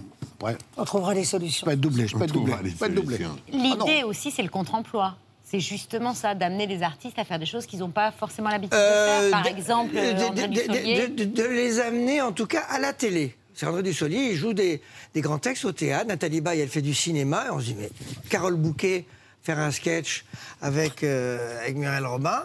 On 0.78 0.84
trouvera 0.84 1.12
des 1.14 1.24
je 1.24 1.28
solutions. 1.28 1.64
peux 1.66 1.72
être 1.72 1.80
doublé. 1.80 2.06
Je 2.06 2.12
peux 2.14 2.20
On 2.20 2.24
être 2.24 2.32
doublé. 2.32 2.54
Je 2.64 2.70
peux 2.76 2.86
être 2.86 2.94
doublé. 2.94 3.18
L'idée 3.52 4.04
aussi, 4.04 4.30
c'est 4.30 4.42
le 4.42 4.48
contre-emploi. 4.48 5.14
C'est 5.48 5.60
justement 5.60 6.12
ça, 6.12 6.34
d'amener 6.34 6.66
les 6.66 6.82
artistes 6.82 7.18
à 7.20 7.24
faire 7.24 7.38
des 7.38 7.46
choses 7.46 7.66
qu'ils 7.66 7.78
n'ont 7.78 7.90
pas 7.90 8.10
forcément 8.10 8.48
l'habitude 8.50 8.72
de 8.72 8.76
Euh, 8.82 9.20
faire. 9.20 9.30
Par 9.30 9.42
de- 9.44 9.48
exemple, 9.48 9.94
de, 9.94 9.98
euh, 9.98 10.12
de- 10.12 10.24
André 10.24 11.08
de- 11.08 11.42
les 11.44 11.78
amener 11.78 12.20
en 12.20 12.32
tout 12.32 12.46
cas 12.46 12.62
à 12.68 12.80
la 12.80 12.92
télé. 12.92 13.36
C'est 13.54 13.64
André 13.66 13.82
Dussolier, 13.84 14.30
il 14.32 14.36
joue 14.36 14.52
des, 14.54 14.82
des 15.14 15.20
grands 15.20 15.38
textes 15.38 15.64
au 15.64 15.70
théâtre. 15.72 16.08
Nathalie 16.08 16.40
Baye, 16.40 16.60
elle 16.60 16.68
fait 16.68 16.82
du 16.82 16.94
cinéma. 16.94 17.44
Et 17.46 17.50
on 17.50 17.60
se 17.60 17.66
dit, 17.66 17.76
mais 17.78 17.90
Carole 18.28 18.56
Bouquet, 18.56 19.04
faire 19.44 19.58
un 19.60 19.70
sketch 19.70 20.24
avec, 20.60 21.04
euh, 21.04 21.60
avec 21.62 21.76
Muriel 21.76 22.04
Robin. 22.04 22.42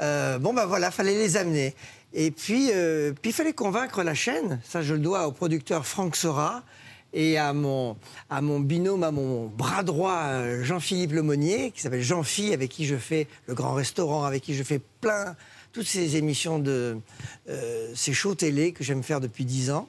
Euh, 0.00 0.38
bon, 0.38 0.52
ben 0.52 0.66
voilà, 0.66 0.90
fallait 0.90 1.14
les 1.14 1.36
amener. 1.38 1.74
Et 2.12 2.30
puis, 2.30 2.70
puis 3.22 3.30
il 3.30 3.32
fallait 3.32 3.54
convaincre 3.54 4.02
la 4.04 4.14
chaîne. 4.14 4.60
Ça, 4.68 4.82
je 4.82 4.92
le 4.92 5.00
dois 5.00 5.26
au 5.26 5.32
producteur 5.32 5.86
Franck 5.86 6.14
Sora 6.14 6.62
et 7.14 7.38
à 7.38 7.52
mon, 7.52 7.96
à 8.28 8.42
mon 8.42 8.60
binôme, 8.60 9.04
à 9.04 9.10
mon 9.10 9.46
bras 9.46 9.82
droit, 9.82 10.24
euh, 10.24 10.64
Jean-Philippe 10.64 11.12
Lemonnier, 11.12 11.70
qui 11.70 11.80
s'appelle 11.80 12.02
Jean-Phi, 12.02 12.52
avec 12.52 12.70
qui 12.70 12.84
je 12.84 12.96
fais 12.96 13.28
le 13.46 13.54
grand 13.54 13.72
restaurant, 13.72 14.24
avec 14.24 14.42
qui 14.42 14.54
je 14.54 14.62
fais 14.62 14.80
plein, 15.00 15.36
toutes 15.72 15.86
ces 15.86 16.16
émissions 16.16 16.58
de 16.58 16.98
euh, 17.48 17.90
ces 17.94 18.12
shows 18.12 18.34
télé 18.34 18.72
que 18.72 18.84
j'aime 18.84 19.02
faire 19.02 19.20
depuis 19.20 19.44
dix 19.44 19.70
ans. 19.70 19.88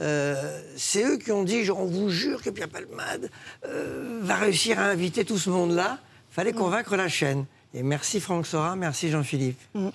Euh, 0.00 0.60
c'est 0.76 1.04
eux 1.04 1.18
qui 1.18 1.30
ont 1.32 1.44
dit, 1.44 1.64
genre, 1.64 1.80
on 1.80 1.86
vous 1.86 2.08
jure 2.08 2.42
que 2.42 2.50
Pierre 2.50 2.68
Palmade 2.68 3.30
euh, 3.66 4.20
va 4.22 4.36
réussir 4.36 4.78
à 4.78 4.84
inviter 4.84 5.24
tout 5.24 5.38
ce 5.38 5.50
monde-là. 5.50 5.98
Fallait 6.30 6.52
convaincre 6.52 6.96
la 6.96 7.08
chaîne. 7.08 7.44
Et 7.72 7.82
merci 7.84 8.18
Franck 8.18 8.46
Sora, 8.46 8.74
merci 8.74 9.10
Jean-Philippe. 9.10 9.60
Euh, 9.76 9.90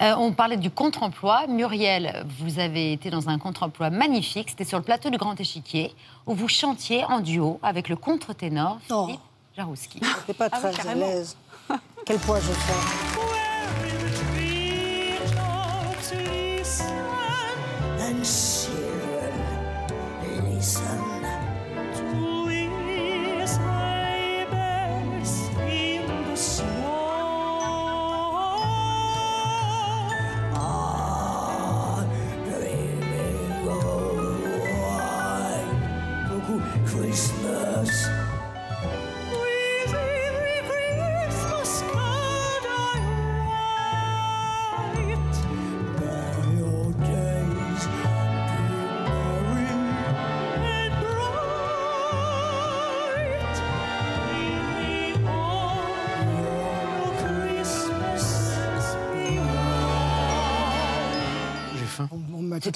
on 0.00 0.32
parlait 0.32 0.56
du 0.56 0.70
contre-emploi. 0.70 1.46
Muriel, 1.46 2.26
vous 2.40 2.58
avez 2.58 2.92
été 2.92 3.08
dans 3.10 3.28
un 3.28 3.38
contre-emploi 3.38 3.90
magnifique. 3.90 4.50
C'était 4.50 4.64
sur 4.64 4.78
le 4.78 4.84
plateau 4.84 5.10
du 5.10 5.16
Grand 5.16 5.38
Échiquier, 5.40 5.94
où 6.26 6.34
vous 6.34 6.48
chantiez 6.48 7.04
en 7.04 7.20
duo 7.20 7.60
avec 7.62 7.88
le 7.88 7.94
contre-ténor 7.94 8.78
Philippe 8.88 9.20
Jarouski. 9.56 10.00
J'étais 10.20 10.34
pas 10.34 10.48
Ah 10.50 10.58
oui, 10.64 10.72
très 10.72 10.88
à 10.88 10.94
l'aise. 10.94 11.36
Quel 12.04 12.18
poids 12.18 12.40
je 12.40 12.50
fais 12.50 13.29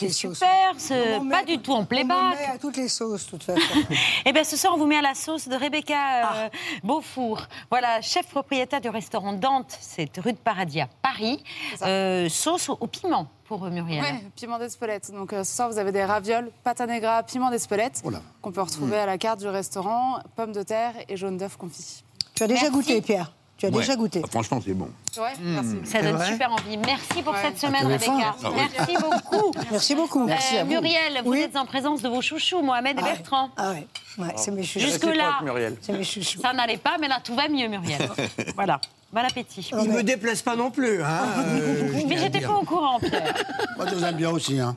On 0.02 0.08
sauces. 0.08 0.38
Super, 0.38 0.74
ce- 0.78 1.18
On 1.18 1.24
met 1.24 1.30
pas 1.36 1.44
du 1.44 1.58
tout- 1.58 1.72
en 1.72 1.80
On 1.80 1.84
playback. 1.84 2.38
met 2.38 2.46
à 2.46 2.58
toutes 2.58 2.76
les 2.76 2.88
sauces, 2.88 3.24
de 3.26 3.30
toute 3.30 3.44
façon. 3.44 3.60
Eh 4.26 4.32
bien, 4.32 4.44
ce 4.44 4.56
soir, 4.56 4.72
on 4.74 4.78
vous 4.78 4.86
met 4.86 4.96
à 4.98 5.02
la 5.02 5.14
sauce 5.14 5.48
de 5.48 5.54
Rebecca 5.56 6.34
euh, 6.44 6.48
Beaufour. 6.82 7.42
Voilà, 7.70 8.00
chef 8.00 8.26
propriétaire 8.28 8.80
du 8.80 8.88
restaurant 8.88 9.32
Dante, 9.32 9.76
c'est 9.80 10.16
rue 10.18 10.32
de 10.32 10.38
Paradis 10.38 10.80
à 10.80 10.88
Paris. 11.02 11.42
Euh, 11.82 12.28
sauce 12.28 12.68
au, 12.68 12.76
au 12.80 12.86
piment 12.86 13.26
pour 13.44 13.62
Muriel. 13.70 14.02
Oui, 14.02 14.28
piment 14.36 14.58
d'Espelette. 14.58 15.10
Donc 15.12 15.32
euh, 15.32 15.44
ce 15.44 15.54
soir, 15.56 15.70
vous 15.70 15.78
avez 15.78 15.92
des 15.92 16.04
ravioles, 16.04 16.50
pâte 16.64 16.80
à 16.80 16.86
negra, 16.86 17.22
piment 17.22 17.50
d'Espelette, 17.50 18.02
qu'on 18.42 18.52
peut 18.52 18.62
retrouver 18.62 18.98
à 18.98 19.06
la 19.06 19.18
carte 19.18 19.40
du 19.40 19.48
restaurant, 19.48 20.18
pommes 20.36 20.52
de 20.52 20.62
terre 20.62 20.94
et 21.08 21.16
jaune 21.16 21.36
d'œuf 21.36 21.56
confit. 21.56 22.02
Tu 22.34 22.42
as 22.42 22.46
déjà 22.46 22.68
goûté, 22.70 23.00
Pierre? 23.02 23.32
Tu 23.56 23.66
as 23.66 23.68
Ouais. 23.70 23.76
déjà 23.80 23.94
goûté 23.94 24.20
Ah, 24.24 24.28
Franchement, 24.30 24.60
c'est 24.64 24.74
bon. 24.74 24.88
Ouais, 25.16 25.30
merci. 25.40 25.76
Ça 25.84 26.02
donne 26.02 26.20
super 26.24 26.52
envie. 26.52 26.76
Merci 26.76 27.22
pour 27.22 27.36
cette 27.36 27.58
semaine, 27.58 27.86
Rebecca. 27.86 28.34
Ah 28.42 28.50
oui. 28.50 28.62
Merci 28.72 28.96
beaucoup. 28.96 29.52
Merci 29.70 29.94
beaucoup. 29.94 30.28
Euh, 30.28 30.64
Muriel, 30.64 31.22
vous 31.24 31.34
êtes 31.34 31.56
en 31.56 31.64
présence 31.64 32.02
de 32.02 32.08
vos 32.08 32.20
chouchous, 32.20 32.62
Mohamed 32.62 32.98
et 32.98 33.02
Bertrand. 33.02 33.50
Ah 33.56 33.70
ouais, 33.70 33.86
ouais 34.18 34.32
c'est 34.36 34.50
mes 34.50 34.64
chouchous. 34.64 34.86
Jusque-là, 34.86 35.38
C'est 35.80 35.92
mes 35.92 36.02
chouchous. 36.04 36.40
ça 36.40 36.52
n'allait 36.52 36.78
pas, 36.78 36.96
mais 37.00 37.06
là, 37.08 37.20
tout 37.22 37.34
va 37.36 37.48
mieux, 37.48 37.68
Muriel. 37.68 38.10
voilà. 38.56 38.80
Bon 39.14 39.20
appétit. 39.24 39.70
Ils 39.80 39.90
me 39.92 40.02
déplaisent 40.02 40.42
pas 40.42 40.56
non 40.56 40.72
plus. 40.72 41.00
Hein, 41.00 41.20
euh, 41.38 42.00
je 42.00 42.06
Mais 42.06 42.18
j'étais 42.18 42.40
pas 42.40 42.54
au 42.54 42.64
courant, 42.64 42.98
Pierre. 42.98 43.32
Moi, 43.76 43.86
je 43.88 43.94
vous 43.94 44.04
aime 44.04 44.16
bien 44.16 44.30
aussi. 44.30 44.58
Hein. 44.58 44.74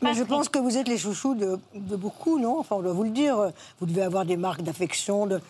Mais 0.00 0.14
je 0.14 0.22
pense 0.22 0.48
que 0.48 0.58
vous 0.58 0.78
êtes 0.78 0.88
les 0.88 0.96
chouchous 0.96 1.34
de, 1.34 1.58
de 1.74 1.96
beaucoup, 1.96 2.38
non? 2.38 2.58
Enfin, 2.60 2.76
on 2.76 2.82
doit 2.82 2.94
vous 2.94 3.04
le 3.04 3.10
dire. 3.10 3.36
Vous 3.80 3.86
devez 3.86 4.02
avoir 4.02 4.24
des 4.24 4.38
marques 4.38 4.62
d'affection. 4.62 5.26
De... 5.26 5.40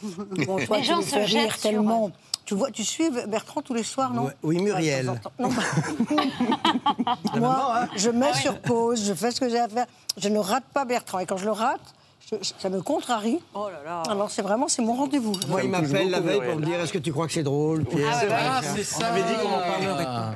Bon, 0.45 0.59
toi, 0.67 0.79
Les 0.79 0.83
tu 0.83 0.89
gens 0.89 1.03
se 1.03 1.07
fais 1.07 1.27
sur- 1.29 1.59
tellement. 1.59 2.11
Tu 2.45 2.55
vois, 2.55 2.73
tu 2.73 2.83
suis 2.83 3.09
Bertrand 3.29 3.63
tous 3.63 3.75
les 3.75 3.85
soirs, 3.85 4.13
non? 4.13 4.29
Oui, 4.43 4.61
Muriel. 4.61 5.11
Ouais, 5.39 5.49
Moi, 7.39 7.87
je 7.95 8.11
mets 8.11 8.35
sur 8.35 8.59
pause, 8.59 9.07
je 9.07 9.15
fais 9.15 9.31
ce 9.31 9.41
que 9.41 9.49
j'ai 9.49 9.61
à 9.61 9.69
faire. 9.69 9.87
Je 10.17 10.29
ne 10.29 10.41
rate 10.41 10.65
pas 10.75 10.85
Bertrand. 10.85 11.21
Et 11.21 11.27
quand 11.27 11.37
je 11.37 11.45
le 11.45 11.53
rate, 11.53 11.95
ça 12.41 12.69
me 12.71 12.81
contrarie. 12.83 13.39
Oh 13.55 13.69
là 13.71 13.83
là. 13.85 14.03
Alors, 14.11 14.31
c'est 14.31 14.43
vraiment, 14.43 14.69
c'est 14.69 14.83
mon 14.83 14.95
rendez-vous. 14.95 15.35
Moi, 15.49 15.63
il 15.65 15.71
m'appelle 15.71 16.11
la 16.11 16.21
veille 16.21 16.41
pour 16.41 16.57
me 16.57 16.65
dire 16.65 16.81
est-ce 16.81 16.93
que 16.93 16.99
tu 16.99 17.13
crois 17.13 17.27
que 17.27 17.33
c'est 17.33 17.43
drôle, 17.43 17.85
Pierre 17.85 18.09
Ah. 18.31 18.61
Ah, 18.61 18.61
c'est 18.63 18.85
ça. 18.85 18.99
On 19.01 19.05
avait 19.15 19.23
dit 19.23 19.35
qu'on 19.41 19.49
en 19.55 19.59
parlerait 19.61 20.05
Ah. 20.07 20.35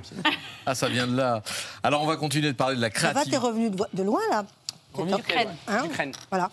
Ah, 0.67 0.75
ça 0.75 0.89
vient 0.89 1.07
de 1.07 1.17
là. 1.17 1.43
Alors, 1.83 2.03
on 2.03 2.07
va 2.07 2.17
continuer 2.17 2.49
de 2.49 2.57
parler 2.57 2.77
de 2.77 2.81
la 2.81 2.91
Ça 2.91 3.13
va, 3.13 3.25
t'es 3.25 3.31
créativité. 3.31 3.37
revenu 3.39 3.71
de, 3.71 3.77
de 3.95 4.03
loin, 4.03 4.21
là 4.31 4.45
Revenu 4.95 5.15
D'Ukraine. 5.15 5.49
d'Ukraine. 5.67 5.83
D'Ukraine. 5.89 6.13
Voilà. 6.31 6.51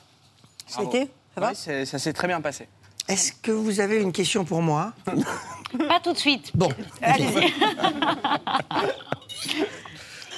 Bravo. 0.73 0.91
C'était 0.91 1.09
Ça 1.35 1.41
va 1.41 1.49
Oui, 1.49 1.55
c'est- 1.55 1.85
ça 1.85 1.99
s'est 1.99 2.13
très 2.13 2.27
bien 2.27 2.41
passé. 2.41 2.67
Est-ce 3.07 3.33
que 3.33 3.51
vous 3.51 3.79
avez 3.79 4.01
une 4.01 4.11
question 4.13 4.45
pour 4.45 4.61
moi 4.61 4.93
Pas 5.87 5.99
tout 6.01 6.13
de 6.13 6.17
suite. 6.17 6.51
Bon. 6.55 6.69
Allez-y. 7.01 7.51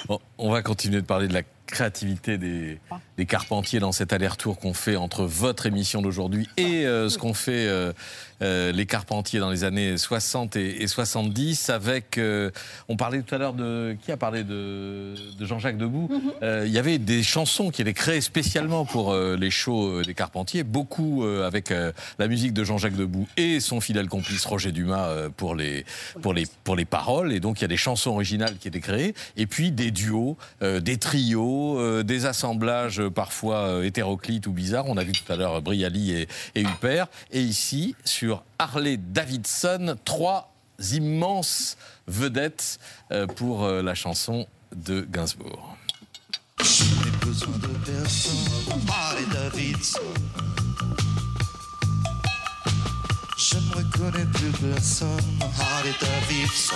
Bon, 0.08 0.20
on 0.38 0.50
va 0.52 0.62
continuer 0.62 1.00
de 1.00 1.06
parler 1.06 1.26
de 1.26 1.34
la 1.34 1.42
créativité 1.66 2.38
des, 2.38 2.78
des 3.16 3.26
Carpentiers 3.26 3.80
dans 3.80 3.92
cet 3.92 4.12
aller-retour 4.12 4.58
qu'on 4.58 4.74
fait 4.74 4.96
entre 4.96 5.24
votre 5.24 5.66
émission 5.66 6.02
d'aujourd'hui 6.02 6.48
et 6.56 6.86
euh, 6.86 7.08
ce 7.08 7.18
qu'ont 7.18 7.34
fait 7.34 7.66
euh, 7.66 7.92
euh, 8.42 8.72
les 8.72 8.86
Carpentiers 8.86 9.40
dans 9.40 9.50
les 9.50 9.64
années 9.64 9.96
60 9.96 10.56
et, 10.56 10.82
et 10.82 10.86
70 10.86 11.70
avec... 11.70 12.18
euh, 12.18 12.50
on 12.88 12.96
parlait 12.96 13.22
tout 13.22 13.34
à 13.34 13.38
l'heure 13.38 13.54
de... 13.54 13.96
Qui 14.02 14.12
a 14.12 14.16
parlé 14.16 14.44
de, 14.44 15.14
de 15.38 15.44
Jean-Jacques 15.46 15.78
Debout 15.78 16.10
Euh, 16.42 16.64
Il 16.66 16.72
y 16.72 16.78
avait 16.78 16.98
des 16.98 17.22
chansons 17.22 17.70
qui 17.70 17.82
étaient 17.82 17.94
créées 17.94 18.20
spécialement 18.20 18.84
pour 18.84 19.14
les 19.14 19.50
shows 19.50 20.02
des 20.02 20.14
Carpentiers, 20.14 20.62
beaucoup 20.64 21.24
avec 21.24 21.72
la 22.18 22.28
musique 22.28 22.52
de 22.52 22.64
Jean-Jacques 22.64 22.96
Debout 22.96 23.26
et 23.36 23.60
son 23.60 23.80
fidèle 23.80 24.08
complice 24.08 24.44
Roger 24.44 24.72
Dumas 24.72 25.28
pour, 25.36 25.54
les, 25.54 25.84
pour, 26.22 26.34
les, 26.34 26.46
pour 26.64 26.76
les 26.76 26.84
paroles. 26.84 27.32
Et 27.32 27.40
donc 27.40 27.60
il 27.60 27.62
y 27.62 27.64
a 27.64 27.68
des 27.68 27.76
chansons 27.76 28.10
originales 28.10 28.56
qui 28.58 28.68
étaient 28.68 28.80
créées, 28.80 29.14
et 29.36 29.46
puis 29.46 29.72
des 29.72 29.90
duos, 29.90 30.36
des 30.60 30.96
trios, 30.98 32.02
des 32.02 32.26
assemblages 32.26 33.02
parfois 33.08 33.84
hétéroclites 33.84 34.46
ou 34.46 34.52
bizarres. 34.52 34.86
On 34.86 34.96
a 34.96 35.04
vu 35.04 35.12
tout 35.12 35.30
à 35.32 35.36
l'heure 35.36 35.62
Briali 35.62 36.12
et, 36.12 36.28
et 36.54 36.62
Huppert. 36.62 37.06
Et 37.32 37.40
ici, 37.40 37.94
sur 38.04 38.25
Harley 38.58 38.96
Davidson, 38.96 39.96
trois 40.04 40.52
immenses 40.92 41.76
vedettes 42.06 42.78
euh, 43.12 43.26
pour 43.26 43.64
euh, 43.64 43.82
la 43.82 43.94
chanson 43.94 44.46
de 44.74 45.02
Gainsbourg. 45.02 45.76
Je 46.62 46.84
n'ai 46.84 47.16
besoin 47.24 47.56
de 47.58 47.68
personne, 47.84 48.80
Harley 48.88 49.26
Davidson. 49.32 50.00
Je 53.38 53.56
ne 53.56 53.74
reconnais 53.74 54.26
plus 54.32 54.52
personne, 54.72 55.08
Harley 55.60 55.94
Davidson. 56.00 56.74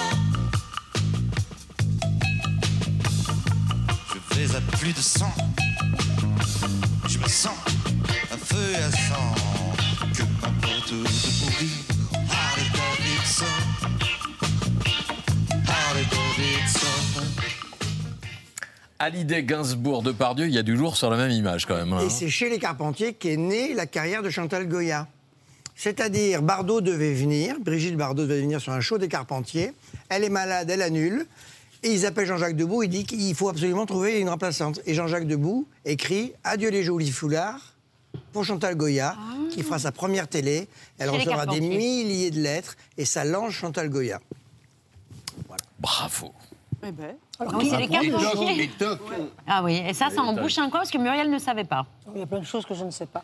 Je 4.08 4.36
vais 4.36 4.56
à 4.56 4.60
plus 4.76 4.92
de 4.92 5.00
100. 5.00 5.26
Je 7.08 7.18
me 7.18 7.28
sens 7.28 7.56
un 8.32 8.36
feu 8.36 8.74
à 8.76 8.90
sang. 8.90 9.49
De 10.90 10.96
mourir, 10.96 11.06
Harley 12.28 12.66
Davidson. 12.74 13.44
Harley 15.68 16.04
Davidson. 16.10 17.22
Hallyday 18.98 19.44
Gainsbourg 19.44 20.02
de 20.02 20.10
Pardieu, 20.10 20.46
il 20.46 20.52
y 20.52 20.58
a 20.58 20.64
du 20.64 20.74
lourd 20.74 20.96
sur 20.96 21.08
la 21.08 21.16
même 21.16 21.30
image 21.30 21.66
quand 21.66 21.76
même. 21.76 21.92
hein. 21.92 22.00
Et 22.04 22.10
c'est 22.10 22.28
chez 22.28 22.50
les 22.50 22.58
Carpentiers 22.58 23.14
qu'est 23.14 23.36
née 23.36 23.72
la 23.72 23.86
carrière 23.86 24.24
de 24.24 24.30
Chantal 24.30 24.66
Goya. 24.66 25.06
C'est-à-dire, 25.76 26.42
Bardot 26.42 26.80
devait 26.80 27.14
venir, 27.14 27.54
Brigitte 27.60 27.96
Bardot 27.96 28.22
devait 28.24 28.40
venir 28.40 28.60
sur 28.60 28.72
un 28.72 28.80
show 28.80 28.98
des 28.98 29.08
Carpentiers. 29.08 29.72
Elle 30.08 30.24
est 30.24 30.28
malade, 30.28 30.68
elle 30.70 30.82
annule. 30.82 31.24
Et 31.84 31.92
ils 31.92 32.04
appellent 32.04 32.26
Jean-Jacques 32.26 32.56
Debout, 32.56 32.82
il 32.82 32.88
dit 32.88 33.04
qu'il 33.04 33.34
faut 33.36 33.48
absolument 33.48 33.86
trouver 33.86 34.18
une 34.18 34.28
remplaçante. 34.28 34.80
Et 34.86 34.94
Jean-Jacques 34.94 35.28
Debout 35.28 35.68
écrit 35.84 36.32
Adieu 36.42 36.68
les 36.70 36.82
jolis 36.82 37.12
foulards 37.12 37.69
pour 38.32 38.44
Chantal 38.44 38.74
Goya, 38.76 39.16
qui 39.50 39.62
fera 39.62 39.78
sa 39.78 39.92
première 39.92 40.28
télé. 40.28 40.68
Elle 40.98 41.10
Chez 41.10 41.16
les 41.18 41.24
recevra 41.24 41.46
des 41.46 41.60
milliers 41.60 42.30
de 42.30 42.40
lettres 42.40 42.76
et 42.96 43.04
ça 43.04 43.24
lance 43.24 43.52
Chantal 43.52 43.88
Goya. 43.88 44.20
Bravo. 45.78 46.32
Eh 46.86 46.92
ben. 46.92 47.14
Alors, 47.38 47.52
Donc, 47.52 47.62
c'est 47.64 47.76
les 47.78 47.88
Carpentiers. 47.88 48.70
Ah 49.46 49.62
oui, 49.62 49.82
et 49.86 49.94
ça, 49.94 50.10
ça 50.10 50.22
en 50.22 50.34
bouche 50.34 50.58
un 50.58 50.68
coin 50.70 50.80
parce 50.80 50.90
que 50.90 50.98
Muriel 50.98 51.30
ne 51.30 51.38
savait 51.38 51.64
pas. 51.64 51.86
Il 52.14 52.20
y 52.20 52.22
a 52.22 52.26
plein 52.26 52.40
de 52.40 52.44
choses 52.44 52.64
que 52.66 52.74
je 52.74 52.84
ne 52.84 52.90
sais 52.90 53.06
pas. 53.06 53.22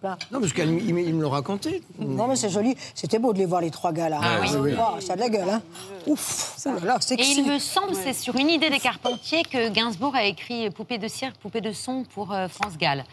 plein. 0.00 0.16
Non, 0.30 0.40
parce 0.40 0.52
qu'il 0.52 0.66
me, 0.66 1.00
il 1.00 1.14
me 1.14 1.22
l'ont 1.22 1.30
raconté. 1.30 1.82
Non, 1.98 2.26
mais 2.26 2.36
c'est 2.36 2.48
joli. 2.48 2.74
C'était 2.94 3.18
beau 3.18 3.32
de 3.34 3.38
les 3.38 3.46
voir, 3.46 3.60
les 3.60 3.70
trois 3.70 3.92
gars, 3.92 4.08
là. 4.08 4.20
Ah 4.22 4.38
oui. 4.40 4.48
Oui, 4.52 4.58
oui. 4.60 4.74
Wow, 4.74 5.00
ça 5.00 5.12
a 5.12 5.16
de 5.16 5.20
la 5.20 5.28
gueule, 5.28 5.48
hein. 5.48 5.62
Ouf, 6.06 6.56
oh 6.66 6.70
là 6.70 6.80
là, 6.84 6.98
Et 7.18 7.22
il 7.22 7.46
me 7.46 7.58
semble, 7.58 7.94
c'est 7.94 8.14
sur 8.14 8.34
une 8.36 8.48
idée 8.48 8.70
des 8.70 8.80
Carpentiers 8.80 9.42
que 9.44 9.68
Gainsbourg 9.68 10.14
a 10.14 10.24
écrit 10.24 10.70
Poupée 10.70 10.98
de 10.98 11.08
cire, 11.08 11.32
poupée 11.34 11.60
de 11.60 11.72
son 11.72 12.04
pour 12.14 12.32
euh, 12.32 12.48
France 12.48 12.78
Gall. 12.78 13.04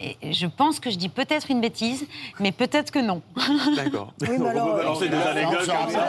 Et 0.00 0.32
je 0.32 0.46
pense 0.46 0.80
que 0.80 0.90
je 0.90 0.96
dis 0.96 1.08
peut-être 1.08 1.50
une 1.52 1.60
bêtise, 1.60 2.04
mais 2.40 2.50
peut-être 2.50 2.90
que 2.90 2.98
non. 2.98 3.22
D'accord. 3.76 4.12
Oui, 4.22 4.28
mais 4.40 4.48
alors, 4.48 4.76
On 4.88 4.94
fait 4.96 5.08
des 5.08 5.16
anecdotes 5.16 5.66
comme 5.66 5.90
ça. 5.90 6.08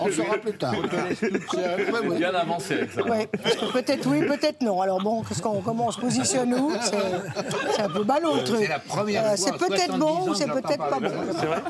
On 0.00 0.10
saura 0.10 0.38
plus 0.38 0.56
tard. 0.56 0.72
Bien 2.16 2.34
avancé 2.34 2.74
avec 2.74 2.92
ça. 2.92 3.02
Ouais, 3.06 3.26
parce 3.42 3.56
que 3.56 3.66
peut-être 3.72 4.06
oui, 4.08 4.26
peut-être 4.26 4.62
non. 4.62 4.80
Alors 4.80 5.02
bon, 5.02 5.22
qu'on, 5.42 5.60
comment 5.60 5.88
on 5.88 5.90
se 5.90 6.00
positionne 6.00 6.50
nous? 6.50 6.72
C'est, 7.74 7.82
un 7.82 7.88
peu 7.90 8.02
ballot 8.02 8.36
le 8.36 8.44
truc. 8.44 8.60
C'est 8.62 8.68
la 8.68 8.78
première 8.78 9.22
Euh, 9.24 9.26
fois 9.28 9.36
c'est 9.36 9.58
peut-être 9.58 9.96
70 9.96 9.98
bon 9.98 10.30
ou 10.30 10.34
c'est 10.34 10.46
peut-être 10.46 10.88
pas 10.88 10.98
bon. 10.98 11.10
C'est 11.38 11.46
vrai 11.46 11.62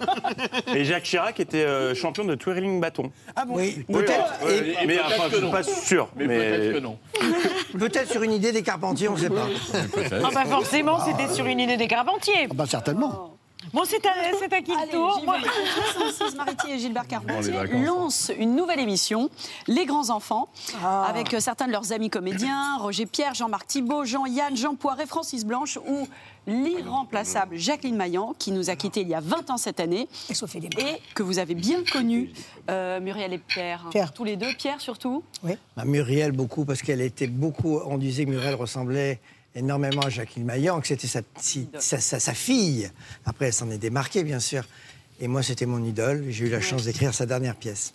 Et 0.77 0.85
Jacques 0.85 1.03
Chirac 1.03 1.41
était 1.41 1.65
euh, 1.65 1.93
champion 1.95 2.25
de 2.25 2.37
twirling 2.37 2.81
bâton. 2.81 3.11
Ah 3.35 3.45
bon? 3.45 3.55
Oui, 3.57 3.85
Oui, 3.89 3.95
peut-être. 4.03 4.35
oui, 4.47 4.53
et- 4.53 4.61
oui, 4.61 4.77
mais 4.87 4.95
peut-être 4.95 5.07
enfin, 5.07 5.25
je 5.31 5.35
suis 5.37 5.45
non. 5.45 5.51
pas 5.51 5.63
sûr. 5.65 6.09
Mais 6.17 6.27
peut-être 6.27 6.73
que 6.75 6.79
non. 6.79 6.99
Peut-être 7.79 8.11
sur 8.11 8.23
une 8.23 8.33
idée 8.33 8.53
des 8.53 8.63
Carpentiers, 8.63 9.09
on 9.09 9.15
ne 9.15 9.19
sait 9.19 9.31
pas. 9.31 9.47
Ah 10.25 10.31
bah 10.33 10.45
forcément, 10.45 10.99
c'était 11.05 11.29
sur 11.33 11.47
une 11.49 11.61
idée 11.61 11.77
des 11.77 11.89
Carpentiers. 11.89 12.47
Ah 12.51 12.55
bah 12.55 12.67
certainement. 12.67 13.35
Bon, 13.73 13.83
c'est 13.85 14.07
à, 14.07 14.11
c'est 14.39 14.53
à 14.53 14.63
qui 14.63 14.71
le 14.71 14.91
tour. 14.91 15.21
66 15.21 16.35
Maritier 16.37 16.75
et 16.75 16.79
Gilbert 16.79 17.07
Carpentier 17.07 17.53
vacances. 17.53 17.87
lancent 17.87 18.33
une 18.39 18.55
nouvelle 18.55 18.79
émission, 18.79 19.29
Les 19.67 19.85
Grands 19.85 20.11
Enfants, 20.11 20.49
avec 20.83 21.35
euh, 21.35 21.41
certains 21.41 21.67
de 21.67 21.73
leurs 21.73 21.93
amis 21.93 22.09
comédiens, 22.09 22.77
Roger 22.81 23.05
Pierre, 23.05 23.35
Jean-Marc 23.35 23.67
Thibault, 23.67 24.05
Jean-Yann, 24.05 24.57
Jean 24.57 24.75
Poiret, 24.75 25.07
Francis 25.07 25.45
Blanche 25.45 25.77
ou 25.87 26.09
l'irremplaçable 26.47 27.57
Jacqueline 27.57 27.97
Maillan, 27.97 28.35
qui 28.39 28.53
nous 28.53 28.71
a 28.71 28.77
quittés 28.77 29.03
il 29.03 29.09
y 29.09 29.15
a 29.15 29.21
20 29.21 29.51
ans 29.51 29.59
cette 29.59 29.81
année, 29.81 30.09
Et 30.31 31.03
que 31.15 31.23
vous 31.23 31.39
avez 31.39 31.55
bien 31.55 31.83
connu, 31.93 32.33
euh, 32.71 33.01
Muriel 33.01 33.35
et 33.35 33.39
Pierre. 33.39 33.85
Pierre. 33.91 34.13
Tous 34.13 34.25
les 34.25 34.37
deux, 34.37 34.55
Pierre 34.55 34.81
surtout. 34.81 35.23
Bah, 35.43 35.85
Muriel, 35.85 36.33
beaucoup, 36.33 36.65
parce 36.65 36.81
qu'elle 36.81 37.03
était 37.03 37.27
beaucoup. 37.27 37.81
On 37.85 37.99
disait 37.99 38.25
que 38.25 38.31
Muriel 38.31 38.55
ressemblait 38.55 39.21
énormément 39.55 40.03
à 40.03 40.11
Jacqueline 40.11 40.45
Maillan, 40.45 40.81
que 40.81 40.87
c'était 40.89 41.07
sa, 41.07 41.21
si- 41.41 41.69
sa, 41.79 42.01
sa- 42.01 42.21
sa 42.21 42.35
fille. 42.35 42.91
Après, 43.25 43.47
elle 43.47 43.53
s'en 43.53 43.71
est 43.71 43.79
démarquée, 43.79 44.25
bien 44.25 44.41
sûr. 44.41 44.65
Et 45.21 45.29
moi, 45.29 45.43
c'était 45.43 45.67
mon 45.67 45.83
idole. 45.85 46.27
J'ai 46.29 46.47
eu 46.47 46.51
la 46.51 46.61
chance 46.61 46.85
d'écrire 46.85 47.13
sa 47.15 47.27
dernière 47.27 47.57
pièce. 47.57 47.93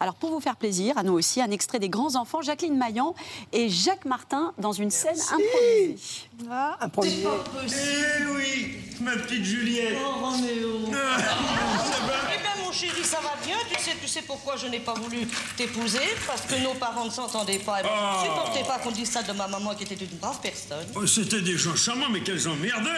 Alors, 0.00 0.14
pour 0.14 0.30
vous 0.30 0.40
faire 0.40 0.56
plaisir, 0.56 0.96
à 0.98 1.02
nous 1.02 1.12
aussi, 1.12 1.40
un 1.40 1.50
extrait 1.50 1.78
des 1.78 1.88
Grands 1.88 2.14
Enfants, 2.16 2.42
Jacqueline 2.42 2.76
Maillan 2.76 3.14
et 3.52 3.68
Jacques 3.68 4.04
Martin 4.04 4.52
dans 4.58 4.72
une 4.72 4.90
scène 4.90 5.16
improvisée. 5.20 5.96
Ah, 6.50 6.76
improvisé. 6.80 7.26
Eh 7.68 8.24
oui, 8.34 8.74
ma 9.00 9.12
petite 9.12 9.44
Juliette. 9.44 9.96
Oh, 10.04 10.24
Roméo. 10.26 10.90
Ah, 10.94 11.18
ça 11.18 12.00
va 12.06 12.12
Eh 12.34 12.38
bien, 12.38 12.64
mon 12.64 12.72
chéri, 12.72 13.04
ça 13.04 13.18
va 13.20 13.34
bien. 13.44 13.56
Tu 13.72 13.82
sais, 13.82 13.96
tu 14.00 14.08
sais 14.08 14.22
pourquoi 14.22 14.56
je 14.56 14.66
n'ai 14.66 14.80
pas 14.80 14.94
voulu 14.94 15.26
t'épouser? 15.56 15.98
Parce 16.26 16.42
que 16.42 16.56
nos 16.62 16.74
parents 16.74 17.04
ne 17.04 17.10
s'entendaient 17.10 17.58
pas. 17.60 17.78
Je 17.82 17.84
ne 18.28 18.30
supportais 18.30 18.64
pas 18.64 18.78
qu'on 18.78 18.90
dise 18.90 19.10
ça 19.10 19.22
de 19.22 19.32
ma 19.32 19.46
maman, 19.48 19.74
qui 19.74 19.84
était 19.84 19.94
une 20.04 20.18
brave 20.18 20.38
personne. 20.42 20.86
Oh, 20.96 21.06
C'était 21.06 21.40
des 21.42 21.56
gens 21.56 21.76
charmants, 21.76 22.08
mais 22.10 22.20
quels 22.22 22.48
emmerdeurs 22.48 22.92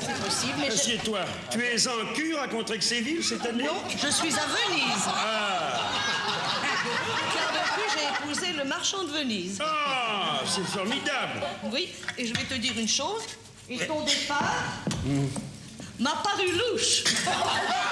C'est 0.00 0.24
possible, 0.24 0.54
mais 0.58 0.66
je... 0.70 0.72
Assieds-toi. 0.74 1.20
Tu 1.50 1.62
es 1.64 1.88
en 1.88 2.12
cure 2.14 2.40
à 2.40 2.48
Contrexéville 2.48 3.22
cette 3.22 3.44
année? 3.46 3.64
Non, 3.64 3.82
je 3.90 4.08
suis 4.08 4.34
à 4.34 4.46
Venise. 4.46 5.04
Ah, 5.08 5.80
Car 7.34 7.52
depuis, 7.52 7.88
j'ai 7.94 8.24
épousé 8.24 8.52
le 8.52 8.64
marchand 8.64 9.04
de 9.04 9.10
Venise. 9.10 9.58
ah 9.64 10.40
c'est 10.46 10.64
formidable. 10.66 11.40
Oui, 11.72 11.88
et 12.18 12.26
je 12.26 12.34
vais 12.34 12.44
te 12.44 12.54
dire 12.54 12.72
une 12.78 12.88
chose. 12.88 13.22
Et 13.68 13.78
ton 13.78 14.00
départ 14.02 14.54
m'a 15.98 16.12
paru 16.22 16.46
louche. 16.52 17.04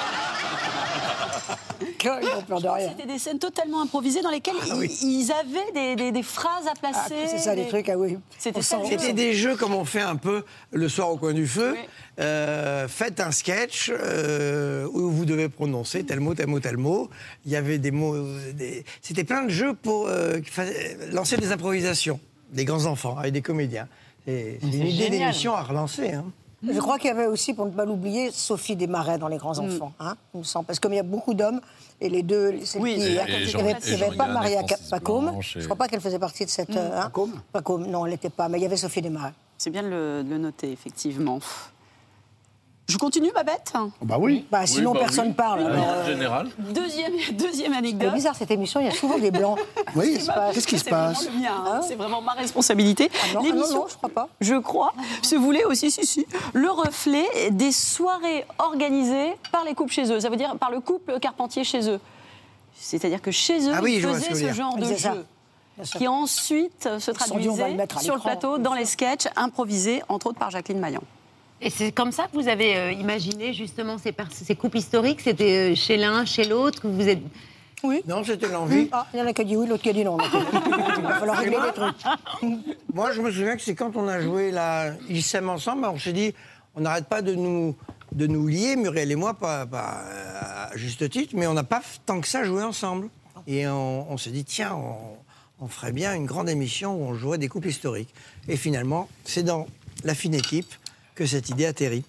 Ils 2.05 2.29
ont 2.39 2.43
peur 2.43 2.61
de 2.61 2.69
rien. 2.69 2.91
C'était 2.91 3.11
des 3.11 3.19
scènes 3.19 3.39
totalement 3.39 3.81
improvisées 3.81 4.21
dans 4.21 4.31
lesquelles 4.31 4.55
ils, 4.67 5.23
ils 5.23 5.33
avaient 5.33 5.73
des, 5.73 5.97
des- 5.97 6.13
des 6.13 6.23
phrases 6.23 6.67
à 6.67 6.73
Ah, 6.75 6.79
placer. 6.79 7.15
c'est 7.29 7.39
ça, 7.39 7.55
les 7.55 7.63
des- 7.65 7.69
trucs, 7.69 7.89
ah 7.89 7.97
oui. 7.97 8.19
C'était 8.39 9.13
des 9.15 9.33
jeux 9.33 9.57
comme 9.57 9.75
on 9.75 9.87
fait 9.87 10.03
un 10.03 10.17
peu 10.17 10.45
le 10.71 10.89
soir 10.91 11.11
au 11.11 11.17
coin 11.17 11.33
du 11.33 11.47
feu. 11.47 11.75
Euh, 12.21 12.87
faites 12.89 13.21
un 13.21 13.31
sketch 13.33 13.91
euh, 13.91 14.87
où 14.93 15.11
vous 15.11 15.25
devez 15.25 15.49
prononcer 15.49 16.05
tel 16.05 16.21
mot, 16.21 16.35
tel 16.35 16.47
mot, 16.47 16.61
tel 16.61 16.77
mot. 16.77 17.09
Il 17.47 17.53
y 17.53 17.57
avait 17.57 17.79
des 17.79 17.91
mots. 17.91 18.15
euh, 18.15 18.53
des- 18.53 18.85
C'était 19.01 19.25
plein 19.25 19.45
de 19.45 19.49
jeux 19.51 19.73
pour 19.75 20.07
euh, 20.09 20.41
lancer 21.11 21.39
des 21.39 21.53
improvisations. 21.53 22.21
Des 22.53 22.67
grands 22.67 22.85
enfants 22.85 23.17
avec 23.17 23.33
des 23.33 23.43
comédiens. 23.43 23.89
C'est 24.27 24.59
c'est 24.61 24.67
une 24.77 24.87
idée 24.87 25.09
d'émission 25.09 25.55
à 25.55 25.63
relancer. 25.63 26.13
hein. 26.13 26.27
Je 26.73 26.79
crois 26.81 26.99
qu'il 26.99 27.09
y 27.09 27.11
avait 27.11 27.27
aussi, 27.27 27.55
pour 27.55 27.67
ne 27.67 27.71
pas 27.71 27.85
l'oublier, 27.85 28.31
Sophie 28.33 28.77
Desmarais 28.77 29.19
dans 29.19 29.29
Les 29.29 29.37
Grands 29.37 29.55
Mm. 29.61 29.67
Enfants. 29.67 29.93
Hein, 30.01 30.17
il 30.35 30.39
me 30.39 30.45
semble. 30.45 30.67
Parce 30.67 30.79
qu'il 30.81 30.95
y 30.95 30.99
a 30.99 31.03
beaucoup 31.03 31.35
d'hommes, 31.35 31.61
et 32.01 32.09
les 32.09 32.23
deux. 32.23 32.65
celles 32.65 32.81
Oui. 32.83 32.95
qui- 32.95 33.01
il 33.01 33.13
y 33.13 33.15
et 33.17 33.21
avait, 33.21 33.43
il 33.43 34.17
pas 34.17 34.27
Maria 34.27 34.63
Pacôme. 34.91 35.33
Je 35.41 35.65
crois 35.65 35.77
pas 35.77 35.89
qu'elle 35.89 36.01
faisait 36.01 36.19
partie 36.19 36.45
de 36.45 36.51
cette. 36.51 36.71
Mm. 36.71 36.77
euh, 36.79 37.01
hein, 37.03 37.11
Pacôme 37.53 37.87
Non, 37.87 38.07
elle 38.07 38.13
n'était 38.13 38.31
pas, 38.31 38.49
mais 38.49 38.59
il 38.59 38.63
y 38.63 38.67
avait 38.67 38.77
Sophie 38.77 39.03
Desmarais. 39.03 39.33
C'est 39.57 39.71
bien 39.71 39.83
de 39.83 39.89
le, 39.89 40.23
de 40.25 40.31
le 40.31 40.39
noter, 40.39 40.73
effectivement. 40.73 41.39
Je 42.87 42.99
continue, 42.99 43.31
Babette? 43.33 43.73
Bah 44.03 44.17
oui. 44.21 44.47
Bah, 44.51 44.67
sinon, 44.67 44.93
bah 44.93 45.01
personne 45.01 45.29
oui. 45.29 45.33
parle. 45.33 45.61
Alors, 45.61 45.89
en 45.89 45.93
euh, 45.95 46.07
général. 46.07 46.49
Deuxième, 46.59 47.13
deuxième 47.33 47.73
C'est 47.73 47.79
anecdote. 47.79 48.13
bizarre 48.13 48.35
cette 48.37 48.51
émission, 48.51 48.79
il 48.81 48.87
y 48.87 48.89
a 48.91 48.93
souvent 48.93 49.19
des 49.19 49.31
blancs. 49.31 49.59
Oui, 49.97 50.19
Qu'est-ce 50.53 50.67
qui 50.67 50.79
se 50.79 50.85
passe 50.85 51.19
qui 51.19 51.25
se 51.25 51.31
C'est 51.89 51.95
vraiment 51.95 52.19
hein. 52.19 52.21
C'est 52.21 52.25
ma 52.27 52.33
responsabilité. 52.33 53.11
Ah 53.13 53.17
non, 53.17 53.31
ah 53.33 53.35
non, 53.37 53.43
L'émission, 53.43 53.79
non, 53.81 53.87
je 53.89 53.97
crois 53.97 54.09
pas. 54.09 54.29
je 54.41 54.55
crois, 54.57 54.93
se 55.23 55.37
voulait 55.37 55.65
aussi, 55.65 55.91
si, 55.91 56.05
si, 56.05 56.27
le 56.53 56.69
reflet 56.71 57.51
des 57.53 57.71
soirées 57.71 58.45
organisées 58.59 59.35
par 59.53 59.65
les 59.65 59.75
couples 59.75 59.93
chez 59.93 60.11
eux. 60.11 60.19
Ça 60.21 60.29
veut 60.31 60.37
dire 60.37 60.57
par 60.59 60.71
le 60.71 60.81
couple 60.81 61.19
Carpentier 61.21 61.63
chez 61.65 61.89
eux. 61.89 62.01
C'est-à-dire 62.75 63.23
que 63.23 63.31
chez 63.31 63.69
eux, 63.69 63.73
Ah 63.75 63.81
oui, 63.83 63.95
ils 63.97 64.03
ce 64.03 64.09
faisaient 64.09 64.49
ce 64.49 64.53
genre 64.53 64.77
de 64.77 64.85
C'est 64.85 64.99
ça. 64.99 65.15
jeu. 65.15 65.25
Qui 65.97 66.07
ensuite 66.09 66.89
se 66.99 67.11
dit, 67.11 67.17
traduisait 67.17 67.77
le 67.77 68.01
sur 68.01 68.15
le 68.15 68.21
plateau 68.21 68.59
dans 68.59 68.75
les 68.75 68.85
sketchs 68.85 69.27
improvisés, 69.37 70.03
entre 70.09 70.29
autres 70.29 70.39
par 70.39 70.51
Jacqueline 70.51 70.81
Maillan. 70.81 71.03
Et 71.61 71.71
c'est 71.71 71.93
comme 71.93 72.13
ça 72.13 72.27
que 72.27 72.33
vous 72.33 72.49
avez 72.49 72.77
euh, 72.77 72.93
imaginé 72.93 73.53
justement 73.53 73.97
ces, 73.99 74.55
couples 74.55 74.79
historiques? 74.79 75.21
C'était 75.21 75.73
euh, 75.73 75.75
chez 75.75 75.97
l'un, 75.97 76.25
chez 76.25 76.45
l'autre 76.45 76.81
que 76.81 76.89
vous 76.89 77.09
êtes... 77.09 77.21
Oui. 77.83 78.03
Non, 78.07 78.25
c'était 78.25 78.49
l'envie. 78.49 78.89
Ah, 78.93 79.07
il 79.13 79.21
y 79.21 79.23
en 79.23 79.27
a 79.27 79.33
qui 79.33 79.43
a 79.43 79.45
dit 79.45 79.57
oui, 79.57 79.67
l'autre 79.67 79.83
qui 79.83 79.91
a 79.91 79.93
dit 79.93 80.05
non. 80.05 80.17
Il 80.97 81.03
va 81.03 81.19
falloir 81.19 81.39
régler 81.39 81.59
des 81.61 81.73
trucs. 81.73 82.77
Moi, 82.95 83.13
je 83.13 83.21
me 83.21 83.31
souviens 83.31 83.57
que 83.57 83.63
c'est 83.63 83.75
quand 83.75 83.95
on 83.97 84.09
a 84.09 84.21
joué 84.21 84.51
là, 84.51 84.95
Ils 85.09 85.23
s'aiment 85.23 85.51
ensemble, 85.51 85.85
on 85.85 85.99
s'est 85.99 86.15
dit, 86.15 86.35
on 86.75 86.81
n'arrête 86.81 87.07
pas 87.07 87.21
de 87.21 87.35
nous, 87.35 87.77
de 88.13 88.27
nous 88.27 88.47
lier, 88.47 88.77
Muriel 88.77 89.13
et 89.13 89.17
moi, 89.17 89.35
pas, 89.35 89.67
pas, 89.67 90.03
à 90.71 90.77
juste 90.77 91.09
titre, 91.11 91.35
mais 91.37 91.47
on 91.47 91.53
n'a 91.53 91.63
pas 91.63 91.83
tant 92.07 92.23
que 92.23 92.29
ça 92.29 92.43
joué 92.45 92.63
ensemble. 92.63 93.11
Et 93.47 93.67
on, 93.69 94.11
on 94.11 94.17
s'est 94.17 94.31
dit, 94.31 94.45
tiens, 94.45 94.75
on, 94.75 95.19
on 95.65 95.69
ferait 95.69 95.93
bien 95.93 96.15
une 96.15 96.27
grande 96.27 96.49
émission 96.49 96.97
où 96.97 97.05
on 97.05 97.15
jouerait 97.15 97.39
des 97.39 97.49
couples 97.49 97.69
historiques. 97.69 98.15
Et 98.49 98.57
finalement, 98.57 99.09
c'est 99.25 99.43
dans 99.43 99.67
la 100.05 100.15
fine 100.15 100.35
équipe 100.35 100.73
que 101.15 101.27
cette 101.27 101.49
idée 101.51 101.67
atterrit. 101.67 102.05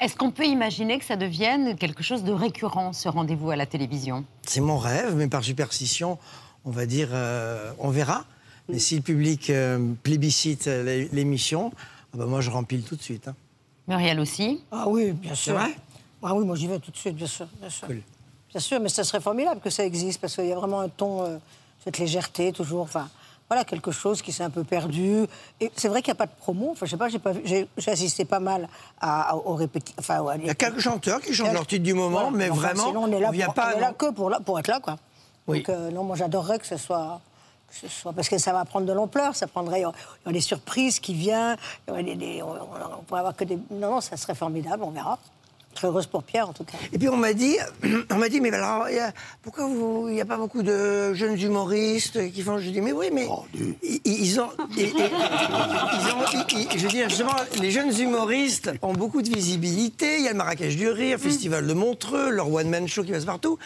Est-ce 0.00 0.16
qu'on 0.16 0.30
peut 0.30 0.46
imaginer 0.46 0.98
que 0.98 1.04
ça 1.04 1.16
devienne 1.16 1.76
quelque 1.76 2.02
chose 2.02 2.24
de 2.24 2.32
récurrent, 2.32 2.92
ce 2.92 3.08
rendez-vous 3.08 3.50
à 3.50 3.56
la 3.56 3.66
télévision? 3.66 4.24
C'est 4.46 4.60
mon 4.60 4.78
rêve, 4.78 5.14
mais 5.14 5.28
par 5.28 5.44
superstition, 5.44 6.18
on 6.64 6.70
va 6.70 6.86
dire, 6.86 7.08
euh, 7.12 7.72
on 7.78 7.90
verra. 7.90 8.24
Mais 8.68 8.78
si 8.78 8.96
le 8.96 9.02
public 9.02 9.50
euh, 9.50 9.92
plébiscite 10.02 10.68
euh, 10.68 10.82
l'é- 10.84 11.08
l'émission, 11.12 11.72
ah 12.14 12.16
ben 12.18 12.26
moi 12.26 12.40
je 12.40 12.50
rempile 12.50 12.82
tout 12.82 12.96
de 12.96 13.02
suite. 13.02 13.28
hein. 13.28 13.34
Muriel 13.88 14.20
aussi? 14.20 14.62
Ah 14.70 14.88
oui, 14.88 15.12
bien 15.12 15.34
sûr. 15.34 15.54
vrai? 15.54 15.74
Ah 16.22 16.34
oui, 16.34 16.44
moi 16.46 16.54
j'y 16.56 16.66
vais 16.68 16.78
tout 16.78 16.90
de 16.92 16.96
suite, 16.96 17.16
bien 17.16 17.26
sûr. 17.26 17.46
Bien 17.60 17.68
sûr, 17.70 17.86
Cool. 17.88 18.02
bien 18.50 18.60
sûr 18.60 18.80
mais 18.80 18.88
ça 18.88 19.02
serait 19.04 19.20
formidable 19.20 19.60
que 19.60 19.70
ça 19.70 19.84
existe, 19.84 20.20
parce 20.20 20.36
qu'il 20.36 20.46
y 20.46 20.52
a 20.52 20.56
vraiment 20.56 20.80
un 20.80 20.88
ton, 20.88 21.24
euh, 21.24 21.38
cette 21.84 21.98
légèreté 21.98 22.52
toujours. 22.52 22.82
Enfin, 22.82 23.08
voilà, 23.50 23.64
quelque 23.64 23.90
chose 23.90 24.22
qui 24.22 24.30
s'est 24.30 24.44
un 24.44 24.50
peu 24.50 24.62
perdu. 24.62 25.24
Et 25.60 25.72
c'est 25.74 25.88
vrai 25.88 26.02
qu'il 26.02 26.12
n'y 26.12 26.16
a 26.16 26.22
pas 26.24 26.26
de 26.26 26.38
promo. 26.38 26.68
Enfin, 26.70 26.86
je 26.86 26.92
sais 26.92 26.96
pas, 26.96 27.08
j'ai 27.08 27.18
pas 27.18 27.32
j'ai 27.44 27.68
j'ai 27.76 27.90
assisté 27.90 28.24
pas 28.24 28.38
mal 28.38 28.68
à, 29.00 29.30
à- 29.30 29.34
aux 29.34 29.54
répétitions. 29.56 29.96
Enfin, 29.98 30.24
Il 30.38 30.46
y 30.46 30.50
a 30.50 30.54
quelques 30.54 30.78
chanteurs 30.78 31.20
qui 31.20 31.34
chantent 31.34 31.52
leur 31.52 31.66
titre 31.66 31.82
du 31.82 31.92
moment, 31.94 32.30
mais 32.30 32.48
vraiment, 32.48 32.86
sinon, 32.86 33.02
on 33.04 33.12
est 33.12 33.18
là, 33.18 33.32
pour, 33.46 33.54
pas, 33.54 33.72
on 33.74 33.78
est 33.78 33.80
là 33.80 33.92
que 33.92 34.10
pour, 34.12 34.30
là- 34.30 34.38
pour 34.38 34.56
être 34.60 34.68
là, 34.68 34.78
quoi. 34.78 34.96
Oui. 35.48 35.58
Donc, 35.58 35.68
euh, 35.70 35.90
non, 35.90 36.04
moi 36.04 36.14
j'adorerais 36.14 36.60
que 36.60 36.66
ce 36.66 36.76
soit. 36.76 37.20
que 37.68 37.74
ce 37.74 37.88
soit- 37.88 38.12
parce 38.12 38.28
que 38.28 38.38
ça 38.38 38.52
va 38.52 38.64
prendre 38.64 38.86
de 38.86 38.92
l'ampleur, 38.92 39.34
ça 39.34 39.48
prendrait. 39.48 39.80
Il 39.80 39.82
y 39.82 39.86
aura 39.86 39.94
des 40.32 40.40
surprises 40.40 41.00
qui 41.00 41.14
viennent, 41.14 41.56
on, 41.88 41.94
on 41.94 43.02
pourrait 43.04 43.20
avoir 43.20 43.34
que 43.34 43.42
des. 43.44 43.56
Non, 43.70 43.90
non, 43.94 44.00
ça 44.00 44.16
serait 44.16 44.36
formidable, 44.36 44.84
on 44.84 44.90
verra. 44.90 45.18
Serais 45.74 45.88
heureuse 45.88 46.06
pour 46.06 46.22
Pierre, 46.24 46.48
en 46.48 46.52
tout 46.52 46.64
cas. 46.64 46.76
Et 46.92 46.98
puis 46.98 47.08
on 47.08 47.16
m'a 47.16 47.32
dit, 47.32 47.56
on 48.10 48.16
m'a 48.16 48.28
dit, 48.28 48.40
mais 48.40 48.52
alors, 48.52 48.88
il 48.88 48.96
y 48.96 48.98
a- 48.98 49.12
pourquoi 49.42 49.68
il 50.08 50.14
n'y 50.14 50.20
a 50.20 50.24
pas 50.24 50.36
beaucoup 50.36 50.62
de 50.62 51.14
jeunes 51.14 51.40
humoristes 51.40 52.30
qui 52.32 52.42
font 52.42 52.58
Je 52.58 52.70
dis, 52.70 52.80
mais 52.80 52.92
oui, 52.92 53.06
mais 53.12 53.28
ils, 53.82 54.00
ils 54.04 54.40
ont, 54.40 54.48
ils, 54.76 54.86
ont- 54.86 56.44
ils- 56.50 56.58
ils- 56.72 56.78
je 56.78 56.82
veux 56.84 56.88
dire, 56.88 57.08
justement, 57.08 57.36
les 57.60 57.70
jeunes 57.70 57.96
humoristes 57.98 58.70
ont 58.82 58.92
beaucoup 58.92 59.22
de 59.22 59.28
visibilité. 59.28 60.16
Il 60.18 60.24
y 60.24 60.28
a 60.28 60.32
le 60.32 60.36
Marrakech 60.36 60.76
du 60.76 60.88
rire, 60.88 61.16
le 61.16 61.22
Festival 61.22 61.66
de 61.66 61.72
Montreux, 61.72 62.30
leur 62.30 62.52
one 62.52 62.68
man 62.68 62.86
show 62.88 63.02
qui 63.04 63.12
passe 63.12 63.24
partout. 63.24 63.58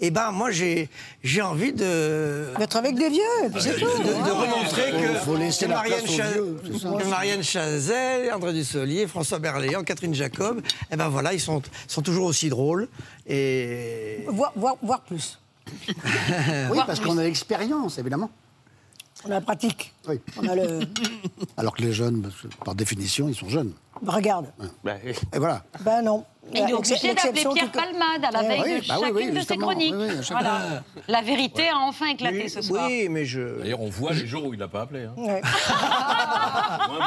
Et 0.00 0.10
ben, 0.10 0.32
moi, 0.32 0.50
j'ai, 0.50 0.88
j'ai 1.22 1.42
envie 1.42 1.72
de 1.72 2.46
d'être 2.58 2.76
avec 2.76 2.96
des 2.96 3.08
vieux, 3.08 3.20
c'est 3.60 3.74
tout. 3.78 3.86
de, 3.86 4.08
de 4.08 4.12
Ouais. 4.12 4.30
remontrer 4.30 4.90
que, 4.90 5.14
Faut 5.24 5.36
laisser 5.36 5.66
que 5.66 5.70
la 5.70 5.76
Marianne, 5.76 6.00
place 6.02 6.12
aux 6.12 6.16
Cha- 6.16 6.30
vieux, 6.30 6.56
c'est 6.72 6.78
ça. 6.80 6.90
que 7.00 7.06
Marianne 7.06 7.42
Chazelle, 7.42 8.32
André 8.32 8.52
Dussolier, 8.52 9.06
François 9.06 9.38
Berléand, 9.38 9.84
Catherine 9.84 10.14
Jacob, 10.14 10.60
et 10.90 10.96
ben 10.96 11.08
voilà, 11.08 11.32
ils 11.32 11.40
sont, 11.40 11.51
sont 11.88 12.02
toujours 12.02 12.26
aussi 12.26 12.48
drôles. 12.48 12.88
Et 13.26 14.24
Voir, 14.28 14.52
voir, 14.56 14.76
voir 14.82 15.00
plus. 15.02 15.38
Oui, 16.70 16.78
parce 16.86 17.00
qu'on 17.00 17.18
a 17.18 17.22
l'expérience, 17.22 17.98
évidemment. 17.98 18.30
On 19.24 19.30
a 19.30 19.34
la 19.34 19.40
pratique. 19.40 19.92
Oui. 20.08 20.20
On 20.42 20.48
a 20.48 20.56
le. 20.56 20.80
Alors 21.56 21.74
que 21.76 21.82
les 21.82 21.92
jeunes, 21.92 22.28
par 22.64 22.74
définition, 22.74 23.28
ils 23.28 23.34
sont 23.36 23.48
jeunes. 23.48 23.72
Bah, 24.02 24.14
regarde. 24.14 24.46
Et 25.32 25.38
voilà. 25.38 25.62
Ben 25.84 26.02
non. 26.02 26.24
Mais 26.52 26.62
il 26.62 26.70
est 26.70 26.72
obligé 26.72 27.14
d'appeler 27.14 27.32
Pierre 27.54 27.70
qui- 27.70 27.78
Palmade 27.78 28.24
à 28.24 28.30
la 28.32 28.42
Eh 28.42 28.48
veille 28.48 28.62
oui, 28.64 28.80
de 28.80 28.88
bah 28.88 28.94
chacune 29.00 29.14
oui, 29.14 29.30
de 29.30 29.40
ses 29.40 29.56
chroniques. 29.56 29.94
Oui, 29.96 30.06
oui, 30.10 30.18
à 30.18 30.22
chaque 30.22 30.38
Voilà. 30.38 30.82
La 31.06 31.22
vérité 31.22 31.68
a 31.68 31.78
enfin 31.78 32.06
éclaté 32.06 32.48
ce 32.48 32.62
soir. 32.62 32.86
oui, 32.88 33.06
mais 33.08 33.24
je. 33.24 33.60
D'ailleurs, 33.60 33.80
on 33.80 33.90
voit 33.90 34.12
les 34.12 34.26
jours 34.26 34.46
où 34.46 34.54
il 34.54 34.58
l'a 34.58 34.66
pas 34.66 34.80
appelé. 34.82 35.04
hein. 35.04 35.12
Ouais. 35.16 35.40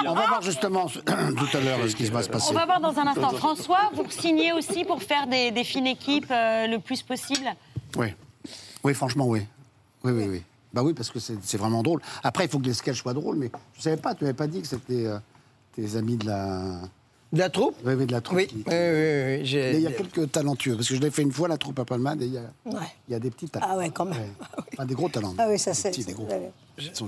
On 0.08 0.14
va 0.14 0.28
voir 0.28 0.42
justement 0.42 0.88
tout 0.88 1.58
à 1.58 1.60
l'heure 1.62 1.80
ce 1.88 1.96
qui 1.96 2.06
va 2.06 2.22
se 2.24 2.30
On 2.30 2.32
passer. 2.34 2.54
va 2.54 2.66
voir 2.66 2.80
dans 2.80 2.98
un 3.00 3.08
instant. 3.08 3.30
François, 3.32 3.90
vous 3.94 4.06
signez 4.10 4.54
aussi 4.54 4.84
pour 4.84 5.02
faire 5.02 5.28
des, 5.28 5.52
des 5.52 5.64
fines 5.64 5.88
équipes 5.88 6.32
euh, 6.32 6.68
le 6.68 6.80
plus 6.80 7.02
possible 7.02 7.48
Oui. 7.98 8.08
Oui, 8.84 8.94
franchement, 8.94 9.26
oui. 9.28 9.42
Oui, 10.04 10.12
oui, 10.12 10.26
oui. 10.30 10.44
Bah 10.74 10.84
oui, 10.84 10.94
parce 10.94 11.10
que 11.10 11.20
c'est 11.20 11.58
vraiment 11.58 11.82
drôle. 11.82 12.02
Après, 12.24 12.46
il 12.46 12.50
faut 12.50 12.60
que 12.60 12.66
les 12.66 12.74
sketchs 12.74 13.02
soient 13.02 13.14
drôles, 13.14 13.38
mais 13.38 13.50
je 13.78 13.82
savais 13.82 13.98
pas, 13.98 14.14
tu 14.14 14.24
m'avais 14.26 14.36
pas 14.36 14.46
dit 14.48 14.62
que 14.62 14.68
c'était 14.68 15.06
euh, 15.06 15.18
tes 15.76 15.96
amis 15.96 16.18
de 16.18 16.28
la. 16.28 16.82
De 17.34 17.40
la 17.40 17.50
troupe 17.50 17.76
Oui, 17.84 17.94
oui, 17.96 18.06
de 18.06 18.12
la 18.12 18.22
troupe. 18.22 18.38
Oui, 18.38 18.48
qui- 18.48 18.56
oui, 18.56 18.64
oui, 18.68 18.72
oui, 18.72 19.46
j'ai- 19.46 19.72
Mais 19.74 19.78
il 19.78 19.82
y 19.82 19.88
a 19.88 19.92
quelques 19.92 20.32
talentueux, 20.32 20.76
parce 20.76 20.88
que 20.88 20.96
je 20.96 21.02
l'ai 21.02 21.12
fait 21.12 21.24
une 21.24 21.32
fois, 21.34 21.48
la 21.48 21.58
troupe 21.58 21.80
à 21.80 21.86
Palmade, 21.86 22.22
et 22.22 22.26
il 22.28 22.34
y 22.34 22.38
a, 22.38 22.42
Ouais. 22.66 22.88
il 23.10 23.12
y 23.12 23.16
a 23.16 23.20
des 23.20 23.30
petits 23.32 23.50
talents. 23.50 23.68
Ah 23.70 23.78
ouais, 23.78 23.90
quand 23.90 24.06
même. 24.06 24.34
Enfin, 24.74 24.86
des 24.86 24.94
gros 24.94 25.10
talents. 25.10 25.34
Ah 25.38 25.48
oui, 25.50 25.58
ça 25.60 25.72
Des 25.72 25.76
c'est. 25.78 25.90
petits, 25.92 26.06
des 26.06 26.14
gros. 26.14 26.28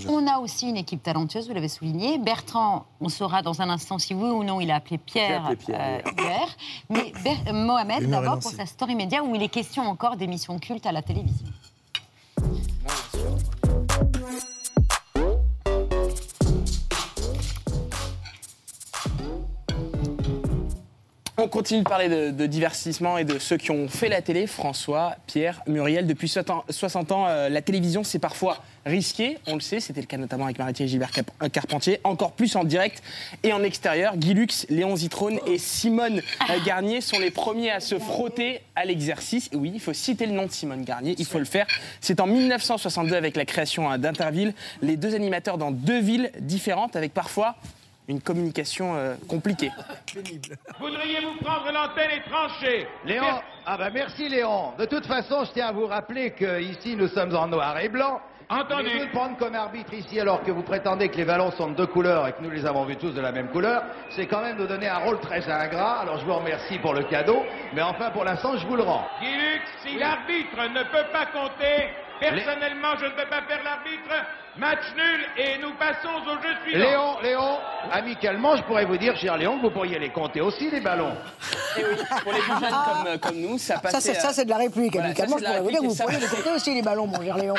On 0.10 0.26
a 0.28 0.40
aussi 0.40 0.68
une 0.70 0.78
équipe 0.78 1.04
talentueuse, 1.04 1.48
vous 1.48 1.54
l'avez 1.54 1.68
souligné. 1.70 2.18
Bertrand, 2.18 2.86
on 3.02 3.10
saura 3.10 3.42
dans 3.42 3.62
un 3.62 3.70
instant 3.70 4.00
si 4.00 4.14
oui 4.14 4.30
ou 4.30 4.44
non 4.44 4.60
il 4.62 4.72
a 4.72 4.76
appelé 4.76 4.98
Pierre, 4.98 5.46
appelé 5.46 5.58
Pierre, 5.58 6.02
euh, 6.06 6.12
hier. 6.24 6.48
Mais 6.90 7.12
Ber- 7.24 7.54
Mohamed, 7.54 8.10
d'abord 8.10 8.40
pour 8.40 8.52
sa 8.52 8.66
story 8.66 8.96
média 8.96 9.24
où 9.24 9.36
il 9.36 9.44
est 9.44 9.50
question 9.50 9.84
encore 9.84 10.16
d'émissions 10.18 10.58
cultes 10.60 10.86
à 10.86 10.92
la 10.92 11.02
télévision. 11.02 11.46
On 21.40 21.48
continue 21.48 21.84
de 21.84 21.88
parler 21.88 22.10
de, 22.10 22.32
de 22.32 22.46
divertissement 22.48 23.20
et 23.20 23.24
de 23.24 23.38
ceux 23.38 23.58
qui 23.58 23.70
ont 23.70 23.88
fait 23.88 24.10
la 24.10 24.24
télé. 24.24 24.48
François, 24.48 25.18
Pierre, 25.28 25.62
Muriel, 25.68 26.08
depuis 26.08 26.28
60 26.28 26.50
ans, 26.50 26.66
60 26.68 27.12
ans, 27.12 27.28
euh, 27.28 27.48
la 27.48 27.62
télévision, 27.62 28.04
c'est 28.04 28.18
parfois 28.18 28.64
risqué. 28.88 29.38
On 29.46 29.54
le 29.54 29.60
sait, 29.60 29.80
c'était 29.80 30.02
le 30.02 30.08
cas 30.08 30.18
notamment 30.18 30.46
avec 30.46 30.58
Marie-Thierry 30.58 30.90
Gilbert 30.90 31.12
euh, 31.44 31.50
Carpentier. 31.50 32.00
Encore 32.04 32.32
plus 32.32 32.56
en 32.56 32.64
direct 32.64 33.04
et 33.44 33.54
en 33.54 33.62
extérieur. 33.62 34.18
Guy 34.18 34.34
Lux, 34.34 34.66
Léon 34.70 34.96
Zitrone 34.96 35.40
et 35.46 35.60
Simone 35.60 36.24
Garnier 36.66 37.02
sont 37.02 37.20
les 37.20 37.30
premiers 37.30 37.70
à 37.70 37.82
se 37.82 38.00
frotter 38.00 38.62
à 38.76 38.86
l'exercice. 38.86 39.52
Oui, 39.54 39.72
il 39.76 39.80
faut 39.80 39.94
citer 39.94 40.26
le 40.26 40.32
nom 40.32 40.48
de 40.48 40.52
Simone 40.52 40.84
Garnier, 40.84 41.14
il 41.20 41.26
faut 41.26 41.38
le 41.38 41.46
faire. 41.46 41.68
C'est 42.02 42.20
en 42.20 42.26
1962 42.26 43.16
avec 43.16 43.36
la 43.36 43.46
création 43.46 43.92
euh, 43.92 43.98
d'Interville, 43.98 44.56
les 44.82 44.98
deux 44.98 45.14
animateurs 45.14 45.60
dans 45.60 45.70
deux 45.70 46.00
villes 46.00 46.32
différentes 46.40 46.96
avec 46.96 47.14
parfois 47.14 47.58
une 48.08 48.22
communication 48.22 48.96
euh, 48.96 49.16
compliquée. 49.28 49.72
Voudriez-vous 50.80 51.38
prendre 51.44 51.72
l'antenne 51.72 52.12
et 52.12 52.30
trancher 52.30 52.88
Léon, 53.06 53.42
ah 53.66 53.78
bah 53.78 53.90
merci 53.94 54.30
Léon. 54.30 54.74
De 54.78 54.86
toute 54.86 55.06
façon, 55.06 55.44
je 55.46 55.52
tiens 55.52 55.68
à 55.68 55.72
vous 55.72 55.88
rappeler 55.88 56.32
que 56.32 56.62
ici 56.62 56.96
nous 56.96 57.08
sommes 57.10 57.36
en 57.36 57.48
noir 57.48 57.78
et 57.80 57.90
blanc. 57.90 58.22
Entendu. 58.50 58.98
Vous 58.98 59.08
prendre 59.08 59.36
comme 59.36 59.56
arbitre 59.56 59.94
ici 59.94 60.22
alors 60.22 60.42
que 60.42 60.52
vous 60.52 60.64
prétendez 60.64 61.10
que 61.10 61.18
les 61.18 61.26
ballons 61.26 61.52
sont 61.52 61.68
de 61.68 61.76
deux 61.76 61.88
couleurs 61.88 62.26
et 62.30 62.32
que 62.32 62.42
nous 62.42 62.50
les 62.50 62.66
avons 62.66 62.86
vus 62.86 62.96
tous 62.96 63.12
de 63.12 63.20
la 63.20 63.34
même 63.34 63.50
couleur, 63.50 63.84
c'est 64.12 64.26
quand 64.26 64.42
même 64.42 64.56
nous 64.56 64.68
donner 64.68 64.88
un 64.88 65.00
rôle 65.00 65.20
très 65.20 65.44
ingrat. 65.50 66.00
Alors 66.00 66.18
je 66.20 66.26
vous 66.26 66.34
remercie 66.34 66.80
pour 66.80 66.94
le 66.94 67.04
cadeau, 67.04 67.44
mais 67.74 67.82
enfin 67.82 68.10
pour 68.12 68.24
l'instant 68.24 68.56
je 68.56 68.66
vous 68.66 68.78
le 68.78 68.84
rends. 68.84 69.06
Guy 69.20 69.28
si 69.84 70.00
l'arbitre 70.00 70.64
ne 70.70 70.84
peut 70.84 71.12
pas 71.12 71.26
compter, 71.26 71.90
personnellement 72.22 72.96
je 72.98 73.06
ne 73.06 73.12
peux 73.12 73.30
pas 73.30 73.42
faire 73.42 73.62
l'arbitre. 73.66 74.16
Match 74.60 74.80
nul 74.96 75.22
et 75.46 75.62
nous 75.62 75.74
passons 75.78 76.10
au 76.26 76.42
jeu 76.42 76.50
suivant. 76.66 76.80
Léon, 76.80 77.22
Léon, 77.22 77.58
amicalement, 77.92 78.56
je 78.58 78.64
pourrais 78.64 78.86
vous 78.86 78.98
dire, 78.98 79.16
cher 79.16 79.38
Léon, 79.38 79.58
que 79.58 79.64
vous 79.68 79.70
pourriez 79.72 80.00
les 80.00 80.10
compter 80.10 80.42
aussi, 80.42 80.72
les 80.72 80.82
ballons. 80.82 81.12
Et 81.78 81.82
oui, 81.84 81.96
pour 82.24 82.32
les 82.34 82.40
plus 82.40 82.52
jeunes 82.54 82.62
comme, 82.62 83.08
euh, 83.08 83.18
comme 83.20 83.36
nous, 83.40 83.58
ça 83.60 83.76
Ça, 83.76 83.80
passait... 83.82 84.14
c'est, 84.16 84.20
ça, 84.20 84.34
c'est 84.34 84.46
de 84.46 84.50
la 84.50 84.58
réplique. 84.58 84.94
Voilà, 84.94 85.08
amicalement, 85.10 85.38
ça, 85.38 85.44
je 85.44 85.46
pourrais 85.46 85.62
vous 85.62 85.70
dire 85.70 85.82
que 85.82 85.86
vous 85.86 85.96
pourriez 85.96 86.20
les 86.20 86.28
compter 86.28 86.52
aussi 86.52 86.74
les 86.74 86.82
ballons, 86.82 87.06
mon 87.06 87.22
cher 87.24 87.38
Léon. 87.38 87.54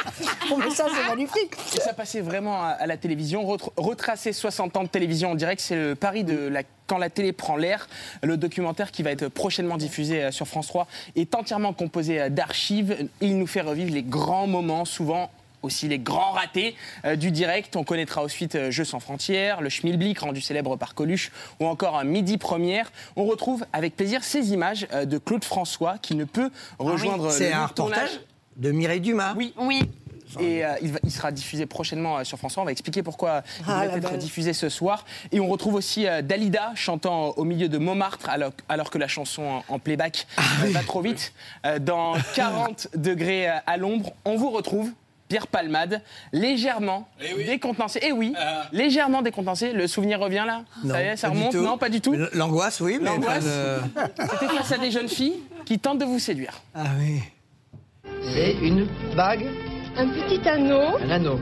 Bon, 0.48 0.56
mais 0.58 0.70
ça, 0.70 0.86
c'est 0.92 1.08
magnifique. 1.08 1.52
Et 1.76 1.80
ça 1.80 1.92
passait 1.92 2.20
vraiment 2.20 2.64
à, 2.64 2.70
à 2.70 2.86
la 2.86 2.96
télévision. 2.96 3.44
Retra- 3.44 3.70
retracer 3.76 4.32
60 4.32 4.76
ans 4.76 4.82
de 4.82 4.88
télévision 4.88 5.30
en 5.30 5.34
direct, 5.36 5.60
c'est 5.60 5.76
le 5.76 5.94
pari 5.94 6.24
de 6.24 6.48
la 6.48 6.62
quand 6.88 6.98
la 6.98 7.10
télé 7.10 7.32
prend 7.34 7.56
l'air. 7.56 7.86
Le 8.22 8.36
documentaire 8.38 8.90
qui 8.90 9.02
va 9.02 9.10
être 9.10 9.28
prochainement 9.28 9.76
diffusé 9.76 10.24
euh, 10.24 10.30
sur 10.32 10.48
France 10.48 10.68
3 10.68 10.88
est 11.16 11.34
entièrement 11.34 11.74
composé 11.74 12.18
euh, 12.18 12.28
d'archives 12.30 12.92
et 13.20 13.26
il 13.26 13.36
nous 13.38 13.46
fait 13.46 13.60
revivre 13.60 13.92
les 13.94 14.02
grands 14.02 14.46
moments, 14.46 14.86
souvent 14.86 15.30
aussi 15.62 15.88
les 15.88 15.98
grands 15.98 16.32
ratés 16.32 16.74
euh, 17.04 17.16
du 17.16 17.30
direct. 17.30 17.76
On 17.76 17.84
connaîtra 17.84 18.22
ensuite 18.22 18.54
euh, 18.54 18.70
Jeux 18.70 18.84
sans 18.84 19.00
frontières, 19.00 19.60
le 19.60 19.68
Schmilblick 19.68 20.18
rendu 20.20 20.40
célèbre 20.40 20.76
par 20.76 20.94
Coluche 20.94 21.30
ou 21.60 21.66
encore 21.66 21.96
un 21.98 22.04
Midi 22.04 22.38
Première. 22.38 22.92
On 23.16 23.24
retrouve 23.24 23.64
avec 23.72 23.96
plaisir 23.96 24.22
ces 24.24 24.52
images 24.52 24.86
euh, 24.92 25.04
de 25.04 25.18
Claude 25.18 25.44
François 25.44 25.98
qui 25.98 26.14
ne 26.14 26.24
peut 26.24 26.50
rejoindre 26.78 27.26
Ah 27.28 27.32
C'est 27.32 27.50
le 27.50 27.56
un 27.56 27.68
tournage. 27.68 27.98
reportage 28.00 28.20
de 28.56 28.70
Mireille 28.72 29.00
Dumas. 29.00 29.34
Oui. 29.36 29.54
Oui. 29.56 29.82
Et 30.38 30.62
euh, 30.62 30.74
il, 30.82 30.92
va- 30.92 30.98
il 31.04 31.10
sera 31.10 31.32
diffusé 31.32 31.64
prochainement 31.64 32.18
euh, 32.18 32.24
sur 32.24 32.36
France 32.36 32.52
3. 32.52 32.62
On 32.62 32.66
va 32.66 32.72
expliquer 32.72 33.02
pourquoi 33.02 33.42
il 33.60 33.64
Ah, 33.66 33.86
va 33.86 33.96
être 33.96 34.10
belle. 34.10 34.18
diffusé 34.18 34.52
ce 34.52 34.68
soir. 34.68 35.06
Et 35.32 35.40
on 35.40 35.48
retrouve 35.48 35.72
aussi 35.74 36.06
euh, 36.06 36.20
Dalida 36.20 36.72
chantant 36.74 37.28
au 37.38 37.44
milieu 37.44 37.70
de 37.70 37.78
Montmartre 37.78 38.28
alors, 38.28 38.52
alors 38.68 38.90
que 38.90 38.98
la 38.98 39.08
chanson 39.08 39.42
en, 39.42 39.64
en 39.74 39.78
playback 39.78 40.26
Ah 40.36 40.42
va 40.66 40.82
trop 40.82 41.00
vite. 41.00 41.32
Euh, 41.64 41.78
dans 41.78 42.12
40 42.34 42.88
degrés 42.94 43.46
à 43.48 43.76
l'ombre, 43.78 44.12
on 44.26 44.36
vous 44.36 44.50
retrouve. 44.50 44.90
Pierre 45.28 45.46
Palmade, 45.46 46.00
légèrement 46.32 47.08
décontenancé. 47.46 48.00
Et 48.02 48.12
oui, 48.12 48.34
légèrement 48.72 49.22
décontenancé. 49.22 49.72
Le 49.72 49.86
souvenir 49.86 50.20
revient 50.20 50.44
là 50.46 50.62
Non, 50.84 50.94
Ça 50.94 51.02
y 51.02 51.06
est, 51.06 51.16
ça 51.16 51.28
pas 51.28 51.34
du 51.34 51.38
remonte 51.38 51.52
tout. 51.52 51.62
Non, 51.62 51.78
pas 51.78 51.88
du 51.90 52.00
tout. 52.00 52.16
L'angoisse, 52.32 52.80
oui, 52.80 52.98
mais 53.00 53.06
pas 53.06 53.14
L'angoisse. 53.14 53.44
de... 53.44 53.78
C'était 54.30 54.54
face 54.54 54.72
à 54.72 54.78
des 54.78 54.90
jeunes 54.90 55.08
filles 55.08 55.40
qui 55.66 55.78
tentent 55.78 55.98
de 55.98 56.04
vous 56.06 56.18
séduire. 56.18 56.54
Ah 56.74 56.84
oui. 56.98 57.20
C'est 58.34 58.54
une 58.62 58.86
bague 59.16 59.46
Un 59.96 60.08
petit 60.08 60.48
anneau, 60.48 60.96
Un 61.04 61.10
anneau. 61.10 61.38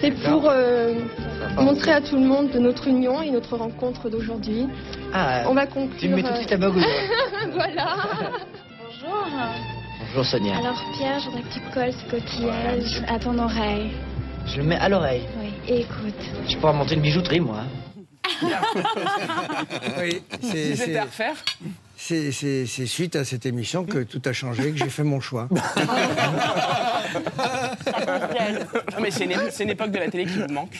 c'est 0.00 0.12
pour 0.12 0.48
euh, 0.48 0.94
montrer 1.56 1.92
à 1.92 2.00
tout 2.00 2.14
le 2.16 2.22
monde 2.26 2.50
de 2.50 2.58
notre 2.58 2.86
union 2.88 3.20
et 3.22 3.30
notre 3.30 3.56
rencontre 3.56 4.08
d'aujourd'hui. 4.08 4.66
Ah, 5.12 5.44
On 5.48 5.54
va 5.54 5.66
conclure. 5.66 5.98
tu 6.00 6.08
me 6.08 6.16
mets 6.16 6.22
tout 6.22 6.28
de 6.28 6.32
euh, 6.34 6.36
suite 6.38 6.50
la 6.50 6.56
bague 6.58 6.74
voilà. 7.52 7.96
Bonjour. 8.78 9.26
Bonjour 10.00 10.24
Sonia. 10.24 10.56
Alors 10.58 10.80
Pierre, 10.96 11.18
je 11.20 11.26
voudrais 11.26 11.42
que 11.42 11.52
tu 11.54 11.60
colles 11.74 11.92
ce 11.92 12.10
coquillage 12.10 13.02
à 13.08 13.18
ton 13.18 13.38
oreille. 13.38 13.90
Je 14.46 14.58
le 14.58 14.64
mets 14.64 14.76
à 14.76 14.88
l'oreille. 14.88 15.24
Oui, 15.40 15.50
et 15.68 15.80
écoute. 15.80 16.14
Je 16.48 16.56
pourrais 16.56 16.72
monter 16.72 16.94
une 16.94 17.02
bijouterie, 17.02 17.40
moi. 17.40 17.62
Oui, 20.00 20.22
Si 20.40 20.48
c'est- 20.50 20.76
c'était 20.76 20.92
c'est- 20.92 20.96
à 20.98 21.04
refaire 21.04 21.34
c'est 21.96 22.30
c'est- 22.30 22.66
c'est 22.66 22.86
suite 22.86 23.16
à 23.16 23.24
cette 23.24 23.44
émission 23.46 23.84
que 23.84 23.98
tout 24.04 24.22
a 24.24 24.32
changé, 24.32 24.70
que 24.70 24.76
j'ai 24.78 24.88
fait 24.90 25.02
mon 25.02 25.18
choix. 25.20 25.48
Non, 28.92 29.00
mais 29.02 29.10
c'est 29.10 29.24
une, 29.24 29.34
c'est 29.50 29.64
une 29.64 29.70
époque 29.70 29.90
de 29.90 29.98
la 29.98 30.08
télé 30.10 30.24
qui 30.26 30.38
vous 30.38 30.52
manque. 30.52 30.76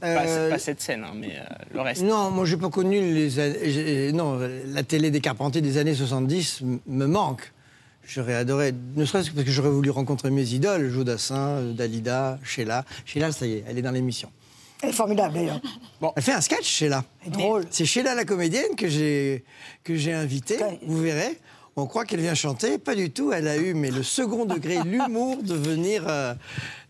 Pas, 0.00 0.06
Euh, 0.08 0.50
pas 0.50 0.58
cette 0.58 0.80
scène, 0.80 1.04
hein, 1.04 1.12
mais 1.14 1.36
euh, 1.38 1.44
le 1.74 1.80
reste. 1.80 2.02
Non, 2.02 2.30
moi 2.30 2.44
j'ai 2.44 2.56
pas 2.56 2.68
connu 2.70 3.00
les 3.00 4.12
non 4.12 4.38
la 4.66 4.82
télé 4.82 5.10
des 5.10 5.20
Carpentiers 5.20 5.60
des 5.60 5.78
années 5.78 5.94
70 5.94 6.60
m- 6.62 6.80
me 6.86 7.06
manque. 7.06 7.52
J'aurais 8.06 8.34
adoré, 8.34 8.74
ne 8.96 9.04
serait-ce 9.04 9.30
que 9.30 9.34
parce 9.34 9.46
que 9.46 9.52
j'aurais 9.52 9.70
voulu 9.70 9.90
rencontrer 9.90 10.30
mes 10.30 10.42
idoles, 10.54 10.90
Jodassin, 10.90 11.48
euh, 11.58 11.72
Dalida, 11.72 12.38
Sheila. 12.42 12.84
Sheila, 13.04 13.32
ça 13.32 13.46
y 13.46 13.54
est, 13.54 13.64
elle 13.68 13.78
est 13.78 13.82
dans 13.82 13.92
l'émission. 13.92 14.30
Elle 14.82 14.90
est 14.90 14.92
formidable, 14.92 15.34
d'ailleurs. 15.34 15.60
Elle 16.16 16.22
fait 16.22 16.32
un 16.32 16.40
sketch, 16.40 16.66
Sheila. 16.66 17.04
drôle. 17.28 17.64
C'est 17.70 17.84
Sheila 17.84 18.14
la 18.14 18.24
comédienne 18.24 18.74
que 18.76 18.88
j'ai 18.88 19.44
que 19.84 19.94
j'ai 19.94 20.12
invitée. 20.12 20.58
Vous 20.84 20.98
verrez. 21.00 21.38
On 21.76 21.86
croit 21.86 22.04
qu'elle 22.04 22.20
vient 22.20 22.34
chanter, 22.34 22.78
pas 22.78 22.94
du 22.94 23.10
tout. 23.10 23.32
Elle 23.32 23.48
a 23.48 23.56
eu, 23.56 23.72
mais 23.74 23.90
le 23.90 24.02
second 24.02 24.44
degré, 24.44 24.78
l'humour 24.84 25.42
de 25.42 25.54
venir 25.54 26.04
euh, 26.08 26.34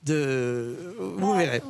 de. 0.04 0.94
Vous 1.18 1.34
verrez. 1.34 1.62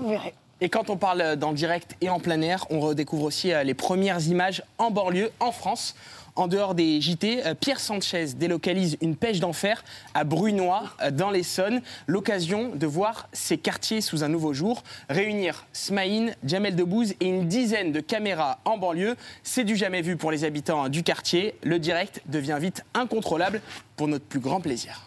Et 0.61 0.69
quand 0.69 0.91
on 0.91 0.97
parle 0.97 1.35
dans 1.37 1.51
le 1.51 1.57
direct 1.57 1.97
et 2.01 2.09
en 2.09 2.21
plein 2.21 2.41
air, 2.41 2.67
on 2.71 2.79
redécouvre 2.79 3.25
aussi 3.25 3.53
euh, 3.53 3.65
les 3.65 3.75
premières 3.75 4.25
images 4.29 4.63
en 4.79 4.93
banlieue, 4.93 5.33
en 5.41 5.51
France. 5.51 5.97
En 6.35 6.49
dehors 6.49 6.75
des 6.75 6.99
JT, 6.99 7.45
euh, 7.45 7.55
Pierre 7.55 7.79
Sanchez 7.79 8.29
délocalise 8.35 8.97
une 9.03 9.17
pêche 9.17 9.39
d'enfer 9.39 9.85
à 10.15 10.25
Brunois, 10.25 10.85
euh, 11.03 11.11
dans 11.11 11.31
l'Essonne. 11.31 11.83
L'occasion 12.07 12.71
de 12.75 12.87
voir 12.87 13.29
ces 13.35 13.59
quartiers 13.59 14.01
sous 14.01 14.25
un 14.25 14.29
nouveau 14.29 14.55
jour. 14.55 14.83
Réunir 15.11 15.67
Smaïn, 15.75 16.33
Jamel 16.43 16.75
Debbouze 16.75 17.13
et 17.21 17.27
une 17.27 17.49
dizaine 17.49 17.93
de 17.93 18.01
caméras 18.01 18.61
en 18.65 18.79
banlieue, 18.79 19.17
c'est 19.43 19.65
du 19.65 19.77
jamais 19.77 20.01
vu 20.01 20.17
pour 20.17 20.31
les 20.31 20.45
habitants 20.45 20.89
du 20.89 21.03
quartier. 21.03 21.55
Le 21.63 21.79
direct 21.79 22.23
devient 22.25 22.57
vite 22.59 22.83
incontrôlable 22.95 23.61
pour 23.97 24.09
notre 24.09 24.25
plus 24.25 24.41
grand 24.41 24.63
plaisir. 24.63 25.03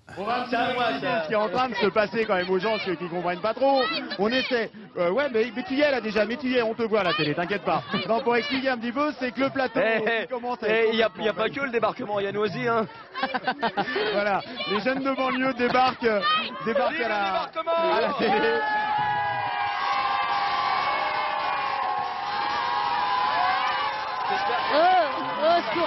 Ce 0.15 1.27
qui 1.27 1.33
est 1.33 1.35
en 1.35 1.49
train 1.49 1.69
de 1.69 1.75
se 1.75 1.87
passer 1.87 2.25
quand 2.25 2.35
même 2.35 2.49
aux 2.49 2.59
gens 2.59 2.77
ceux 2.85 2.95
qui 2.95 3.07
comprennent 3.07 3.41
pas 3.41 3.53
trop. 3.53 3.81
On 4.19 4.29
essaie. 4.29 4.71
Euh, 4.97 5.11
ouais, 5.11 5.27
mais, 5.31 5.51
mais 5.55 5.63
tu 5.63 5.75
y 5.75 5.81
es 5.81 5.91
là 5.91 6.01
déjà, 6.01 6.25
mais 6.25 6.37
tu 6.37 6.47
y 6.47 6.57
es, 6.57 6.61
on 6.61 6.73
te 6.73 6.83
voit 6.83 7.01
à 7.01 7.03
la 7.03 7.13
télé, 7.13 7.33
t'inquiète 7.33 7.63
pas. 7.63 7.81
Non, 8.07 8.21
pour 8.21 8.35
expliquer 8.35 8.69
un 8.69 8.77
petit 8.77 8.91
peu, 8.91 9.11
c'est 9.19 9.31
que 9.31 9.41
le 9.41 9.49
plateau 9.49 9.79
Eh, 9.83 10.23
il 10.23 10.27
commence 10.27 10.61
à 10.63 10.67
eh, 10.67 10.71
être 10.71 10.89
Il 10.91 10.97
n'y 10.97 11.03
a, 11.03 11.07
complètement 11.07 11.23
il 11.23 11.25
y 11.25 11.29
a 11.29 11.33
pas 11.33 11.49
que 11.49 11.65
le 11.65 11.71
débarquement, 11.71 12.19
il 12.19 12.25
y 12.25 12.27
a 12.27 12.31
nous 12.31 12.41
aussi. 12.41 12.67
Hein. 12.67 12.85
voilà, 14.13 14.41
les 14.69 14.79
jeunes 14.81 15.03
de 15.03 15.11
banlieue 15.15 15.53
débarquent, 15.53 16.03
euh, 16.03 16.21
débarquent 16.65 17.01
à 17.01 17.09
la, 17.09 17.49
à 17.95 18.01
la 18.01 18.13
télé. 18.19 18.59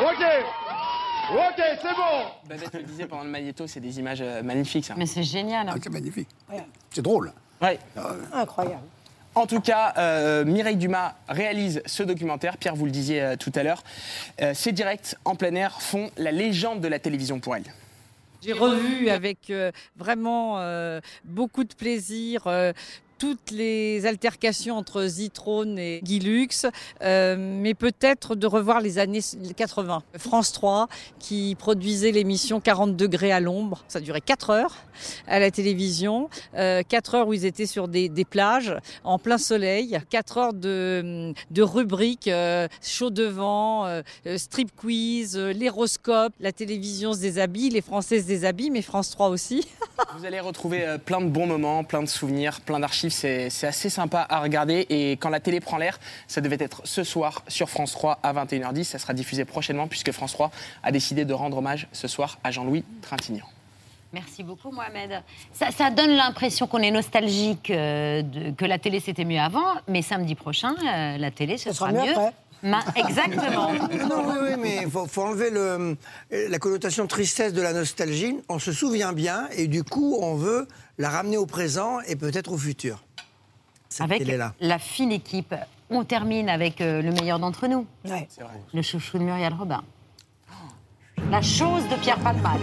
Ok, 0.04 0.24
ok, 1.32 1.62
c'est 1.80 1.94
bon. 1.94 2.48
Babette 2.48 2.74
le 2.74 2.82
disait 2.82 3.06
pendant 3.06 3.24
le 3.24 3.30
magnéto, 3.30 3.66
c'est 3.66 3.80
des 3.80 3.98
images 3.98 4.20
euh, 4.22 4.42
magnifiques. 4.42 4.84
ça. 4.84 4.94
Mais 4.96 5.06
c'est 5.06 5.22
génial. 5.22 5.70
c'est 5.82 5.90
magnifique. 5.90 6.28
C'est 6.90 7.02
drôle. 7.02 7.32
Ouais. 7.60 7.78
Incroyable. 8.32 8.82
En 9.34 9.46
tout 9.46 9.60
cas, 9.60 9.94
euh, 9.98 10.44
Mireille 10.44 10.76
Dumas 10.76 11.14
réalise 11.28 11.82
ce 11.86 12.04
documentaire. 12.04 12.56
Pierre, 12.56 12.76
vous 12.76 12.84
le 12.84 12.92
disiez 12.92 13.20
euh, 13.20 13.36
tout 13.36 13.50
à 13.56 13.64
l'heure. 13.64 13.82
Euh, 14.40 14.54
ces 14.54 14.70
directs 14.70 15.16
en 15.24 15.34
plein 15.34 15.54
air 15.56 15.82
font 15.82 16.10
la 16.16 16.30
légende 16.30 16.80
de 16.80 16.86
la 16.88 17.00
télévision 17.00 17.40
pour 17.40 17.56
elle. 17.56 17.64
J'ai 18.42 18.52
revu 18.52 19.08
avec 19.08 19.50
euh, 19.50 19.72
vraiment 19.96 20.60
euh, 20.60 21.00
beaucoup 21.24 21.64
de 21.64 21.74
plaisir 21.74 22.42
euh, 22.46 22.72
toutes 23.24 23.52
les 23.52 24.04
altercations 24.04 24.76
entre 24.76 25.06
Zitrone 25.06 25.78
et 25.78 26.00
Guy 26.02 26.18
Lux, 26.18 26.66
euh, 27.00 27.36
mais 27.38 27.72
peut-être 27.72 28.34
de 28.34 28.46
revoir 28.46 28.82
les 28.82 28.98
années 28.98 29.22
80. 29.56 30.02
France 30.18 30.52
3 30.52 30.88
qui 31.18 31.56
produisait 31.58 32.10
l'émission 32.10 32.60
40 32.60 32.96
degrés 32.96 33.32
à 33.32 33.40
l'ombre, 33.40 33.82
ça 33.88 34.00
durait 34.00 34.20
4 34.20 34.50
heures 34.50 34.76
à 35.26 35.38
la 35.38 35.50
télévision, 35.50 36.28
euh, 36.54 36.82
4 36.86 37.14
heures 37.14 37.28
où 37.28 37.32
ils 37.32 37.46
étaient 37.46 37.64
sur 37.64 37.88
des, 37.88 38.10
plages 38.28 38.76
en 39.04 39.18
plein 39.18 39.38
soleil, 39.38 39.98
4 40.10 40.38
heures 40.38 40.52
de, 40.52 41.34
rubriques, 41.60 42.28
euh, 42.28 42.68
chaud 42.82 43.08
devant, 43.08 43.86
euh, 43.86 44.02
euh, 44.26 44.36
strip 44.36 44.76
quiz, 44.76 45.38
l'héroscope, 45.38 46.34
la 46.40 46.52
télévision 46.52 47.14
se 47.14 47.20
déshabille, 47.20 47.70
les 47.70 47.80
Français 47.80 48.20
se 48.20 48.26
déshabillent, 48.26 48.70
mais 48.70 48.82
France 48.82 49.08
3 49.08 49.28
aussi. 49.28 49.66
Vous 50.18 50.26
allez 50.26 50.40
retrouver 50.40 50.96
plein 51.06 51.22
de 51.22 51.28
bons 51.28 51.46
moments, 51.46 51.84
plein 51.84 52.02
de 52.02 52.08
souvenirs, 52.08 52.60
plein 52.60 52.80
d'archives. 52.80 53.13
C'est 53.14 53.48
c'est 53.50 53.66
assez 53.66 53.88
sympa 53.90 54.26
à 54.28 54.40
regarder. 54.40 54.86
Et 54.90 55.12
quand 55.12 55.30
la 55.30 55.40
télé 55.40 55.60
prend 55.60 55.78
l'air, 55.78 55.98
ça 56.28 56.40
devait 56.40 56.58
être 56.60 56.82
ce 56.84 57.04
soir 57.04 57.42
sur 57.48 57.70
France 57.70 57.92
3 57.92 58.18
à 58.22 58.32
21h10. 58.32 58.84
Ça 58.84 58.98
sera 58.98 59.14
diffusé 59.14 59.44
prochainement 59.44 59.86
puisque 59.88 60.12
France 60.12 60.32
3 60.32 60.50
a 60.82 60.90
décidé 60.92 61.24
de 61.24 61.32
rendre 61.34 61.56
hommage 61.58 61.86
ce 61.92 62.08
soir 62.08 62.38
à 62.44 62.50
Jean-Louis 62.50 62.84
Trintignant. 63.02 63.46
Merci 64.12 64.44
beaucoup, 64.44 64.70
Mohamed. 64.70 65.22
Ça, 65.52 65.70
ça 65.76 65.90
donne 65.90 66.10
l'impression 66.12 66.68
qu'on 66.68 66.78
est 66.78 66.92
nostalgique, 66.92 67.70
euh, 67.70 68.22
de- 68.22 68.50
que 68.52 68.64
la 68.64 68.78
télé 68.78 69.00
c'était 69.00 69.24
mieux 69.24 69.40
avant, 69.40 69.64
mais 69.88 70.02
samedi 70.02 70.34
prochain, 70.36 70.72
euh, 70.86 71.18
la 71.18 71.30
télé 71.32 71.56
ce 71.58 71.72
sera, 71.72 71.90
sera 71.90 71.92
mieux 71.92 72.06
mieux. 72.12 72.16
après. 72.18 72.32
Ma- 72.62 72.84
exactement. 72.96 73.72
Non, 74.08 74.24
oui, 74.28 74.36
oui, 74.42 74.50
mais 74.58 74.78
il 74.82 74.90
faut, 74.90 75.06
faut 75.06 75.22
enlever 75.22 75.50
le, 75.50 75.96
la 76.30 76.58
connotation 76.60 77.06
tristesse 77.08 77.52
de 77.52 77.60
la 77.60 77.72
nostalgie. 77.72 78.36
On 78.48 78.58
se 78.60 78.72
souvient 78.72 79.12
bien 79.12 79.48
et 79.56 79.66
du 79.66 79.82
coup, 79.84 80.16
on 80.20 80.34
veut 80.36 80.66
la 80.98 81.10
ramener 81.10 81.36
au 81.36 81.46
présent 81.46 82.00
et 82.06 82.16
peut-être 82.16 82.52
au 82.52 82.58
futur. 82.58 83.02
Cette 83.88 84.02
Avec 84.02 84.18
télé-là. 84.18 84.54
la 84.60 84.78
fine 84.78 85.12
équipe, 85.12 85.54
on 85.90 86.04
termine 86.04 86.48
avec 86.48 86.80
euh, 86.80 87.02
le 87.02 87.12
meilleur 87.12 87.38
d'entre 87.38 87.66
nous. 87.66 87.86
Le 88.72 88.82
chouchou 88.82 89.18
de 89.18 89.24
Muriel 89.24 89.54
Robin. 89.54 89.82
La 91.30 91.42
chose 91.42 91.82
de 91.88 91.96
Pierre 92.00 92.18
Palmade. 92.18 92.60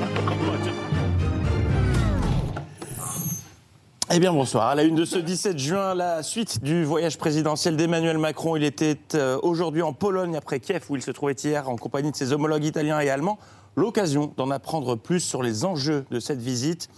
Eh 4.14 4.20
bien 4.20 4.34
bonsoir. 4.34 4.68
À 4.68 4.76
la 4.76 4.84
une 4.84 4.96
de 4.96 5.06
ce 5.06 5.18
17 5.18 5.58
juin, 5.58 5.96
la 5.96 6.22
suite 6.22 6.62
du 6.62 6.84
voyage 6.84 7.18
présidentiel 7.18 7.78
d'Emmanuel 7.78 8.18
Macron. 8.18 8.58
Il 8.58 8.64
était 8.66 8.98
euh, 9.16 9.40
aujourd'hui 9.42 9.82
en 9.82 9.94
Pologne 9.94 10.36
après 10.36 10.60
Kiev 10.60 10.84
où 10.90 10.98
il 10.98 11.02
se 11.02 11.12
trouvait 11.12 11.34
hier 11.34 11.70
en 11.70 11.78
compagnie 11.78 12.12
de 12.12 12.16
ses 12.18 12.34
homologues 12.34 12.66
italiens 12.66 13.00
et 13.00 13.10
allemands. 13.10 13.40
L'occasion 13.78 14.34
d'en 14.36 14.52
apprendre 14.52 14.96
plus 14.98 15.22
sur 15.22 15.42
les 15.42 15.64
enjeux 15.64 16.04
de 16.12 16.20
cette 16.20 16.42
visite, 16.42 16.90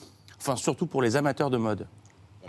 enfin 0.44 0.58
surtout 0.58 0.86
pour 0.88 1.02
les 1.02 1.16
amateurs 1.16 1.50
de 1.50 1.58
mode. 1.58 1.88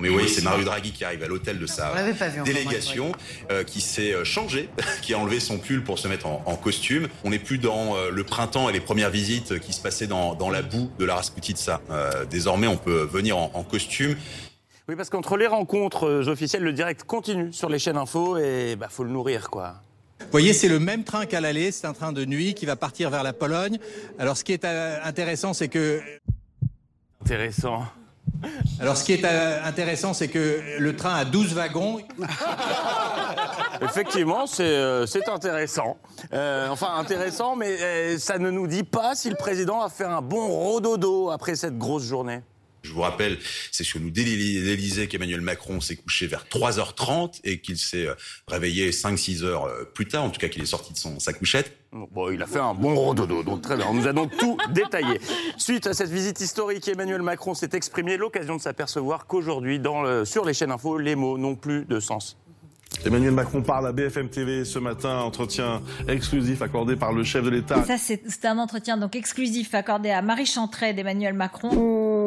Mais 0.01 0.09
oui, 0.09 0.29
c'est 0.29 0.43
Mario 0.43 0.65
Draghi 0.65 0.91
qui 0.91 1.05
arrive 1.05 1.23
à 1.23 1.29
l'hôtel 1.29 1.61
de 1.61 1.67
sa 1.67 1.93
vu 1.93 2.43
délégation, 2.43 3.13
euh, 3.53 3.63
qui 3.63 3.81
s'est 3.81 4.13
euh, 4.13 4.25
changé, 4.25 4.69
qui 5.03 5.15
a 5.15 5.19
enlevé 5.21 5.39
son 5.39 5.59
pull 5.59 5.85
pour 5.85 6.01
se 6.01 6.09
mettre 6.09 6.27
en, 6.27 6.43
en 6.47 6.57
costume. 6.57 7.07
On 7.23 7.31
n'est 7.31 7.39
plus 7.39 7.59
dans 7.59 7.95
euh, 7.95 8.11
le 8.11 8.25
printemps 8.25 8.69
et 8.69 8.73
les 8.73 8.81
premières 8.81 9.11
visites 9.11 9.61
qui 9.61 9.73
se 9.73 9.81
passaient 9.81 10.09
dans, 10.09 10.35
dans 10.35 10.51
la 10.51 10.63
boue 10.63 10.91
de 10.99 11.05
la 11.05 11.15
Rasputitsa. 11.15 11.81
Euh, 11.91 12.25
désormais, 12.25 12.67
on 12.67 12.77
peut 12.77 13.05
venir 13.05 13.39
en, 13.39 13.53
en 13.55 13.63
costume. 13.63 14.17
Oui, 14.89 14.97
parce 14.97 15.11
qu'entre 15.11 15.37
les 15.37 15.47
rencontres 15.47 16.27
officielles, 16.27 16.65
le 16.65 16.73
direct 16.73 17.05
continue 17.05 17.53
sur 17.53 17.69
les 17.69 17.79
chaînes 17.79 17.97
info 17.97 18.37
et 18.37 18.75
bah 18.75 18.89
faut 18.91 19.05
le 19.05 19.11
nourrir 19.11 19.49
quoi. 19.49 19.77
Vous 20.21 20.27
voyez, 20.33 20.53
c'est 20.53 20.69
le 20.69 20.81
même 20.81 21.05
train 21.05 21.27
qu'à 21.27 21.41
l'aller, 21.41 21.71
c'est 21.71 21.87
un 21.87 21.93
train 21.93 22.13
de 22.13 22.25
nuit 22.25 22.55
qui 22.55 22.67
va 22.67 22.75
partir 22.77 23.11
vers 23.11 23.23
la 23.23 23.33
Pologne. 23.33 23.79
Alors 24.19 24.37
ce 24.37 24.43
qui 24.43 24.53
est 24.53 24.65
intéressant, 24.65 25.55
c'est 25.55 25.69
que... 25.69 26.01
Intéressant. 27.25 27.85
Alors 28.79 28.99
ce 28.99 29.05
qui 29.05 29.15
est 29.15 29.25
euh, 29.25 29.65
intéressant, 29.65 30.13
c'est 30.13 30.29
que 30.29 30.61
le 30.79 30.95
train 30.95 31.15
a 31.15 31.25
12 31.25 31.55
wagons. 31.55 32.01
Effectivement, 33.81 34.47
c'est 34.47 34.77
euh, 34.77 35.07
intéressant. 35.33 35.97
Euh, 36.35 36.69
enfin, 36.69 36.95
intéressant, 36.99 37.57
mais 37.57 37.81
euh, 37.81 38.19
ça 38.19 38.39
ne 38.39 38.51
nous 38.51 38.67
dit 38.67 38.83
pas 38.83 39.15
si 39.15 39.31
le 39.31 39.37
président 39.37 39.81
a 39.81 39.89
fait 39.89 40.05
un 40.05 40.21
bon 40.21 40.49
rododo 40.49 41.31
après 41.31 41.57
cette 41.57 41.79
grosse 41.79 42.05
journée. 42.05 42.43
Je 42.85 42.93
vous 42.93 43.01
rappelle, 43.01 43.39
c'est 43.73 43.83
sur 43.83 43.99
nous 43.99 44.11
dès 44.11 44.23
l'Élysée 44.25 45.09
qu'Emmanuel 45.09 45.41
Macron 45.41 45.81
s'est 45.81 45.97
couché 45.97 46.27
vers 46.27 46.45
3h30 46.51 47.41
et 47.43 47.59
qu'il 47.59 47.79
s'est 47.79 48.07
euh, 48.07 48.15
réveillé 48.47 48.91
5-6 48.91 49.43
heures 49.43 49.65
euh, 49.65 49.85
plus 49.85 50.07
tard, 50.07 50.23
en 50.25 50.31
tout 50.31 50.39
cas 50.39 50.49
qu'il 50.49 50.63
est 50.63 50.67
sorti 50.67 50.93
de 50.93 50.99
son, 50.99 51.19
sa 51.19 51.33
couchette. 51.33 51.73
Bon, 51.93 52.31
il 52.31 52.43
a 52.43 52.47
fait 52.47 52.59
un 52.59 52.75
bon 52.75 52.95
rododo, 52.95 53.43
donc 53.43 53.63
très 53.63 53.77
bien. 53.77 53.87
On 53.89 53.95
nous 53.95 54.07
a 54.07 54.13
donc 54.13 54.37
tout 54.37 54.59
détaillé. 54.73 55.19
Suite 55.57 55.87
à 55.87 55.95
cette 55.95 56.11
visite 56.11 56.41
historique, 56.41 56.87
Emmanuel 56.89 57.23
Macron 57.23 57.55
s'est 57.55 57.71
exprimé, 57.73 58.17
l'occasion 58.17 58.57
de 58.57 58.61
s'apercevoir 58.61 59.27
qu'aujourd'hui, 59.27 59.79
le- 59.79 60.25
sur 60.25 60.45
les 60.45 60.53
chaînes 60.55 60.73
info, 60.73 60.99
les 60.99 61.15
mots 61.15 61.39
n'ont 61.39 61.55
plus 61.57 61.85
de 61.87 62.01
sens. 62.01 62.37
Emmanuel 63.05 63.33
Macron 63.33 63.61
parle 63.61 63.89
à 63.89 63.93
BFM 63.93 64.29
TV 64.29 64.65
ce 64.65 64.79
matin, 64.79 65.19
entretien 65.19 65.83
exclusif 66.07 66.63
accordé 66.63 66.95
par 66.95 67.13
le 67.13 67.25
chef 67.25 67.43
de 67.45 67.51
l'État. 67.51 67.83
Ça, 67.85 67.97
c'est 67.99 68.45
un 68.45 68.59
entretien 68.59 68.97
donc 68.97 69.17
exclusif 69.17 69.75
accordé 69.75 70.11
à 70.11 70.23
Marie 70.23 70.47
Chantrey 70.47 70.95
d'Emmanuel 70.95 71.35
Macron. 71.35 71.71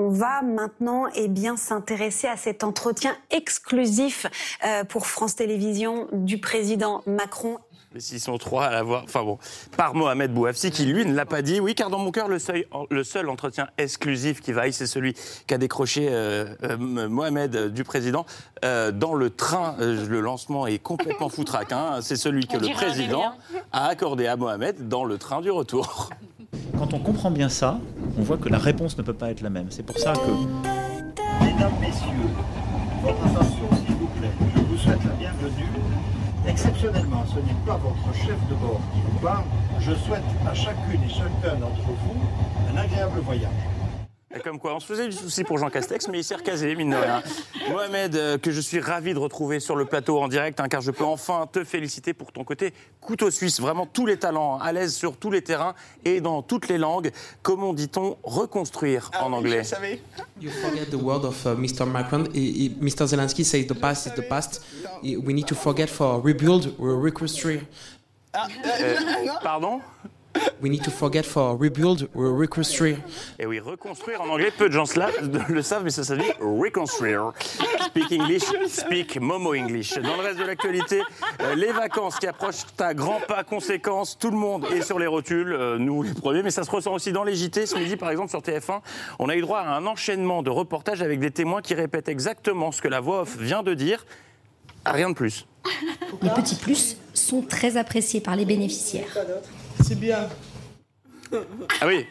On 0.07 0.11
va 0.11 0.41
maintenant 0.41 1.07
eh 1.15 1.27
bien 1.27 1.57
s'intéresser 1.57 2.27
à 2.27 2.37
cet 2.37 2.63
entretien 2.63 3.13
exclusif 3.29 4.25
euh, 4.63 4.85
pour 4.85 5.05
France 5.05 5.35
Télévisions 5.35 6.07
du 6.13 6.37
président 6.39 7.03
Macron. 7.05 7.57
Mais 7.93 8.01
s'ils 8.01 8.19
sont 8.19 8.37
trois 8.37 8.65
à 8.65 8.71
l'avoir, 8.71 9.03
enfin 9.05 9.23
bon, 9.23 9.37
par 9.77 9.95
Mohamed 9.95 10.33
Bouafsi 10.33 10.71
qui 10.71 10.85
lui 10.85 11.05
ne 11.05 11.13
l'a 11.13 11.25
pas 11.25 11.41
dit. 11.41 11.61
Oui, 11.61 11.73
car 11.73 11.89
dans 11.89 11.99
mon 11.99 12.11
cœur, 12.11 12.27
le, 12.27 12.37
seuil- 12.37 12.67
le 12.89 13.03
seul 13.05 13.29
entretien 13.29 13.67
exclusif 13.77 14.41
qui 14.41 14.51
vaille, 14.51 14.73
c'est 14.73 14.87
celui 14.87 15.15
qu'a 15.47 15.57
décroché 15.57 16.07
euh, 16.11 16.45
euh, 16.63 17.07
Mohamed 17.07 17.55
euh, 17.55 17.69
du 17.69 17.85
président 17.85 18.25
euh, 18.65 18.91
dans 18.91 19.13
le 19.13 19.29
train. 19.29 19.75
euh, 19.79 20.05
le 20.05 20.19
lancement 20.19 20.67
est 20.67 20.79
complètement 20.79 21.29
foutraque. 21.29 21.71
hein. 21.71 21.99
C'est 22.01 22.17
celui 22.17 22.45
que 22.45 22.57
le 22.57 22.67
président 22.73 23.31
a 23.71 23.85
accordé 23.87 24.27
à 24.27 24.35
Mohamed 24.35 24.89
dans 24.89 25.05
le 25.05 25.17
train 25.17 25.39
du 25.39 25.49
retour. 25.49 26.09
Quand 26.77 26.93
on 26.93 26.99
comprend 26.99 27.31
bien 27.31 27.47
ça, 27.49 27.79
on 28.17 28.21
voit 28.21 28.37
que 28.37 28.49
la 28.49 28.57
réponse 28.59 28.97
ne 28.97 29.03
peut 29.03 29.13
pas 29.13 29.31
être 29.31 29.41
la 29.41 29.49
même. 29.49 29.67
C'est 29.69 29.83
pour 29.85 29.97
ça 29.97 30.11
que 30.13 30.19
Mesdames, 31.45 31.71
Messieurs, 31.79 32.09
votre 33.01 33.25
attention 33.25 33.69
s'il 33.85 33.95
vous 33.95 34.07
plaît. 34.07 34.31
Je 34.55 34.61
vous 34.61 34.77
souhaite 34.77 35.03
la 35.05 35.11
bienvenue. 35.13 35.63
Exceptionnellement, 36.47 37.23
ce 37.27 37.39
n'est 37.39 37.65
pas 37.65 37.77
votre 37.77 38.17
chef 38.17 38.37
de 38.49 38.55
bord 38.55 38.79
qui 38.93 39.01
vous 39.01 39.19
parle. 39.19 39.43
Je 39.79 39.93
souhaite 39.93 40.23
à 40.49 40.53
chacune 40.53 41.03
et 41.03 41.09
chacun 41.09 41.55
d'entre 41.55 41.81
vous 41.81 42.73
un 42.73 42.77
agréable 42.77 43.19
voyage. 43.21 43.76
Et 44.35 44.41
Comme 44.41 44.59
quoi, 44.59 44.75
on 44.75 44.79
se 44.81 44.85
faisait 44.85 45.07
du 45.07 45.15
souci 45.15 45.45
pour 45.45 45.57
Jean 45.57 45.69
Castex, 45.69 46.09
mais 46.09 46.19
il 46.19 46.23
s'est 46.23 46.35
recasé, 46.35 46.75
mine 46.75 46.89
de 46.89 46.97
rien. 46.97 47.23
Mohamed, 47.69 48.15
euh, 48.15 48.37
que 48.37 48.51
je 48.51 48.59
suis 48.59 48.81
ravi 48.81 49.13
de 49.13 49.19
retrouver 49.19 49.61
sur 49.61 49.77
le 49.77 49.85
plateau 49.85 50.19
en 50.19 50.27
direct, 50.27 50.59
hein, 50.59 50.67
car 50.67 50.81
je 50.81 50.91
peux 50.91 51.05
enfin 51.05 51.47
te 51.49 51.63
féliciter 51.63 52.13
pour 52.13 52.33
ton 52.33 52.43
côté 52.43 52.73
couteau 52.99 53.31
suisse. 53.31 53.61
Vraiment 53.61 53.85
tous 53.85 54.05
les 54.05 54.17
talents, 54.17 54.59
à 54.59 54.73
l'aise 54.73 54.93
sur 54.93 55.15
tous 55.15 55.31
les 55.31 55.41
terrains 55.41 55.75
et 56.03 56.19
dans 56.19 56.41
toutes 56.41 56.67
les 56.67 56.77
langues. 56.77 57.11
Comment 57.41 57.73
dit-on 57.73 58.17
reconstruire 58.21 59.11
en 59.21 59.31
anglais 59.31 59.61
You 60.41 60.51
forget 60.61 60.87
the 60.87 61.01
word 61.01 61.23
of 61.23 61.45
uh, 61.45 61.55
Mr. 61.57 61.85
Macron. 61.85 62.25
Mr. 62.25 63.07
Zelensky 63.07 63.45
says 63.45 63.65
the 63.65 63.73
past 63.73 64.07
is 64.07 64.13
the 64.13 64.27
past. 64.27 64.61
We 65.03 65.33
need 65.33 65.47
to 65.47 65.55
forget 65.55 65.89
for 65.89 66.21
rebuild 66.21 66.75
reconstruire. 66.77 67.61
Euh, 68.35 68.95
Pardon? 69.41 69.79
We 70.61 70.69
need 70.69 70.83
to 70.83 70.91
forget 70.91 71.23
for 71.23 71.55
rebuild 71.57 72.09
or 72.15 72.37
reconstruire. 72.37 72.97
Et 73.37 73.45
oui, 73.45 73.59
reconstruire 73.59 74.21
en 74.21 74.29
anglais, 74.29 74.51
peu 74.55 74.69
de 74.69 74.73
gens 74.73 74.85
le 75.49 75.61
savent, 75.61 75.83
mais 75.83 75.89
ça 75.89 76.03
s'appelle 76.03 76.33
reconstruire. 76.39 77.31
Speak 77.85 78.11
English, 78.11 78.43
speak 78.67 79.19
Momo 79.19 79.53
English. 79.53 79.95
Dans 79.95 80.15
le 80.15 80.23
reste 80.23 80.39
de 80.39 80.45
l'actualité, 80.45 81.01
euh, 81.41 81.55
les 81.55 81.71
vacances 81.71 82.17
qui 82.17 82.27
approchent 82.27 82.65
à 82.79 82.93
grands 82.93 83.21
pas, 83.27 83.43
conséquences, 83.43 84.17
tout 84.17 84.31
le 84.31 84.37
monde 84.37 84.65
est 84.73 84.81
sur 84.81 84.99
les 84.99 85.07
rotules, 85.07 85.53
euh, 85.53 85.77
nous 85.77 86.03
les 86.03 86.13
premiers, 86.13 86.43
mais 86.43 86.51
ça 86.51 86.63
se 86.63 86.71
ressent 86.71 86.93
aussi 86.93 87.11
dans 87.11 87.23
les 87.23 87.35
JT. 87.35 87.65
Ce 87.65 87.77
midi, 87.77 87.95
par 87.95 88.09
exemple, 88.09 88.29
sur 88.29 88.41
TF1, 88.41 88.81
on 89.19 89.29
a 89.29 89.35
eu 89.35 89.41
droit 89.41 89.59
à 89.59 89.75
un 89.75 89.85
enchaînement 89.85 90.43
de 90.43 90.49
reportages 90.49 91.01
avec 91.01 91.19
des 91.19 91.31
témoins 91.31 91.61
qui 91.61 91.73
répètent 91.73 92.09
exactement 92.09 92.71
ce 92.71 92.81
que 92.81 92.87
la 92.87 92.99
voix 92.99 93.21
off 93.21 93.37
vient 93.37 93.63
de 93.63 93.73
dire, 93.73 94.05
rien 94.85 95.09
de 95.09 95.15
plus. 95.15 95.45
Les 96.21 96.29
petits 96.29 96.55
plus 96.55 96.97
sont 97.13 97.41
très 97.41 97.77
appréciés 97.77 98.21
par 98.21 98.35
les 98.35 98.45
bénéficiaires. 98.45 99.17
C'est 99.83 99.99
bien. 99.99 100.27
Ah 101.81 101.87
oui, 101.87 102.05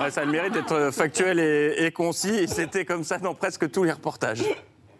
Ouais, 0.00 0.10
ça 0.10 0.22
a 0.22 0.24
le 0.24 0.32
mérite 0.32 0.52
d'être 0.52 0.90
factuel 0.92 1.38
et, 1.38 1.84
et 1.84 1.92
concis, 1.92 2.28
et 2.30 2.46
c'était 2.48 2.84
comme 2.84 3.04
ça 3.04 3.18
dans 3.18 3.34
presque 3.34 3.70
tous 3.70 3.84
les 3.84 3.92
reportages. 3.92 4.42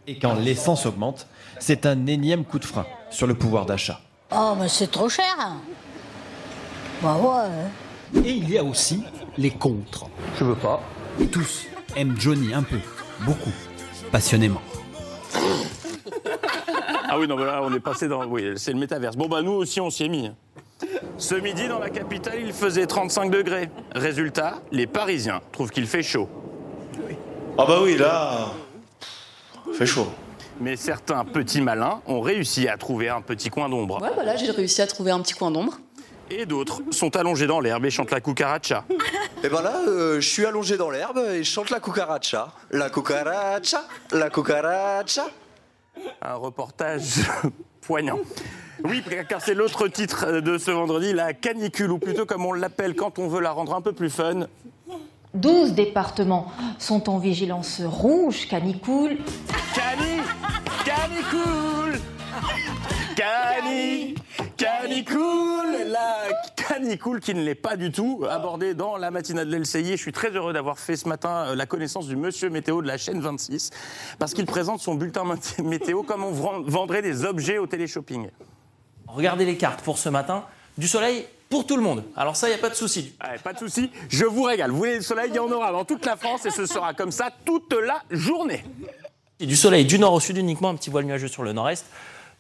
Et 0.06 0.18
quand 0.18 0.34
l'essence 0.34 0.86
augmente, 0.86 1.26
c'est 1.58 1.84
un 1.84 2.06
énième 2.06 2.44
coup 2.44 2.58
de 2.58 2.64
frein 2.64 2.86
sur 3.10 3.26
le 3.26 3.34
pouvoir 3.34 3.66
d'achat. 3.66 4.00
Oh, 4.30 4.54
mais 4.58 4.68
c'est 4.68 4.90
trop 4.90 5.08
cher. 5.08 5.36
Bah 7.02 7.16
ouais. 7.16 8.22
Et 8.24 8.30
il 8.30 8.48
y 8.48 8.58
a 8.58 8.64
aussi 8.64 9.02
les 9.36 9.50
contres. 9.50 10.06
Je 10.38 10.44
veux 10.44 10.54
pas. 10.54 10.80
Tous 11.32 11.66
aiment 11.96 12.14
Johnny 12.18 12.54
un 12.54 12.62
peu, 12.62 12.78
beaucoup, 13.20 13.52
passionnément. 14.12 14.62
Ah 17.10 17.18
oui, 17.18 17.26
non, 17.26 17.36
mais 17.36 17.44
là, 17.44 17.60
on 17.62 17.72
est 17.74 17.80
passé 17.80 18.06
dans. 18.06 18.24
Oui, 18.26 18.52
c'est 18.56 18.72
le 18.72 18.78
métaverse. 18.78 19.16
Bon, 19.16 19.28
bah, 19.28 19.42
nous 19.42 19.52
aussi, 19.52 19.80
on 19.80 19.90
s'y 19.90 20.04
est 20.04 20.08
mis. 20.08 20.30
Ce 21.16 21.34
midi, 21.34 21.68
dans 21.68 21.78
la 21.78 21.90
capitale, 21.90 22.38
il 22.40 22.52
faisait 22.52 22.86
35 22.86 23.30
degrés. 23.30 23.68
Résultat, 23.94 24.60
les 24.70 24.86
Parisiens 24.86 25.40
trouvent 25.52 25.70
qu'il 25.70 25.86
fait 25.86 26.02
chaud. 26.02 26.28
Ah 27.58 27.64
bah 27.66 27.80
oui, 27.82 27.96
là, 27.96 28.52
fait 29.72 29.86
chaud. 29.86 30.06
Mais 30.60 30.76
certains 30.76 31.24
petits 31.24 31.60
malins 31.60 32.00
ont 32.06 32.20
réussi 32.20 32.68
à 32.68 32.76
trouver 32.76 33.08
un 33.08 33.20
petit 33.20 33.48
coin 33.48 33.68
d'ombre. 33.68 34.00
Ouais, 34.02 34.10
voilà, 34.14 34.36
j'ai 34.36 34.50
réussi 34.50 34.82
à 34.82 34.86
trouver 34.86 35.10
un 35.10 35.20
petit 35.20 35.34
coin 35.34 35.50
d'ombre. 35.50 35.78
Et 36.30 36.46
d'autres 36.46 36.82
sont 36.90 37.16
allongés 37.16 37.46
dans 37.46 37.60
l'herbe 37.60 37.84
et 37.84 37.90
chantent 37.90 38.10
la 38.10 38.20
cucaracha. 38.20 38.84
Et 39.44 39.48
ben 39.48 39.62
là, 39.62 39.80
euh, 39.86 40.20
je 40.20 40.28
suis 40.28 40.44
allongé 40.44 40.76
dans 40.76 40.90
l'herbe 40.90 41.18
et 41.30 41.44
je 41.44 41.48
chante 41.48 41.70
la 41.70 41.78
cucaracha. 41.78 42.52
La 42.72 42.90
cucaracha, 42.90 43.84
la 44.10 44.30
cucaracha. 44.30 45.26
Un 46.20 46.34
reportage 46.34 47.20
poignant. 47.80 48.18
Oui, 48.84 49.02
car 49.28 49.40
c'est 49.42 49.54
l'autre 49.54 49.88
titre 49.88 50.40
de 50.40 50.56
ce 50.58 50.70
vendredi, 50.70 51.12
la 51.12 51.32
canicule, 51.34 51.90
ou 51.90 51.98
plutôt 51.98 52.26
comme 52.26 52.46
on 52.46 52.52
l'appelle 52.52 52.94
quand 52.94 53.18
on 53.18 53.28
veut 53.28 53.40
la 53.40 53.50
rendre 53.50 53.74
un 53.74 53.80
peu 53.80 53.92
plus 53.92 54.10
fun, 54.10 54.46
12 55.34 55.72
départements 55.74 56.50
sont 56.78 57.08
en 57.10 57.18
vigilance 57.18 57.80
rouge, 57.84 58.48
canicule. 58.48 59.18
Cani 59.74 60.22
Canicule 60.84 62.00
Cani 63.16 64.14
Canicule 64.56 65.88
La 65.90 66.16
canicule 66.56 67.20
qui 67.20 67.34
ne 67.34 67.42
l'est 67.42 67.54
pas 67.54 67.76
du 67.76 67.90
tout, 67.92 68.24
abordée 68.28 68.74
dans 68.74 68.96
la 68.96 69.10
matinale 69.10 69.48
de 69.48 69.56
l'LCI. 69.56 69.92
Je 69.92 69.96
suis 69.96 70.12
très 70.12 70.30
heureux 70.30 70.52
d'avoir 70.52 70.78
fait 70.78 70.96
ce 70.96 71.08
matin 71.08 71.48
euh, 71.48 71.54
la 71.54 71.66
connaissance 71.66 72.06
du 72.06 72.16
monsieur 72.16 72.48
météo 72.50 72.80
de 72.82 72.86
la 72.86 72.96
chaîne 72.96 73.20
26, 73.20 73.70
parce 74.18 74.34
qu'il 74.34 74.46
présente 74.46 74.80
son 74.80 74.94
bulletin 74.94 75.24
mé- 75.24 75.62
météo 75.62 76.02
comme 76.02 76.24
on 76.24 76.30
vend- 76.32 76.62
vendrait 76.62 77.02
des 77.02 77.24
objets 77.24 77.58
au 77.58 77.66
téléshopping. 77.66 78.28
Regardez 79.08 79.44
les 79.44 79.56
cartes 79.56 79.80
pour 79.82 79.98
ce 79.98 80.08
matin. 80.08 80.44
Du 80.76 80.86
soleil 80.86 81.26
pour 81.48 81.66
tout 81.66 81.76
le 81.76 81.82
monde. 81.82 82.04
Alors 82.16 82.36
ça, 82.36 82.48
il 82.48 82.50
n'y 82.50 82.58
a 82.58 82.60
pas 82.60 82.68
de 82.68 82.74
souci. 82.74 83.14
Pas 83.42 83.52
de 83.52 83.58
souci, 83.58 83.90
je 84.08 84.24
vous 84.24 84.42
régale. 84.42 84.70
Vous 84.70 84.76
voulez 84.76 84.96
le 84.96 85.02
soleil, 85.02 85.30
il 85.30 85.36
y 85.36 85.38
en 85.38 85.50
aura 85.50 85.72
dans 85.72 85.84
toute 85.84 86.04
la 86.04 86.16
France 86.16 86.44
et 86.46 86.50
ce 86.50 86.66
sera 86.66 86.94
comme 86.94 87.10
ça 87.10 87.30
toute 87.44 87.72
la 87.72 88.02
journée. 88.10 88.64
Et 89.40 89.46
Du 89.46 89.56
soleil 89.56 89.84
du 89.84 89.98
nord 89.98 90.12
au 90.12 90.20
sud 90.20 90.36
uniquement, 90.36 90.68
un 90.68 90.74
petit 90.74 90.90
voile 90.90 91.04
nuageux 91.04 91.28
sur 91.28 91.42
le 91.42 91.52
nord-est. 91.52 91.86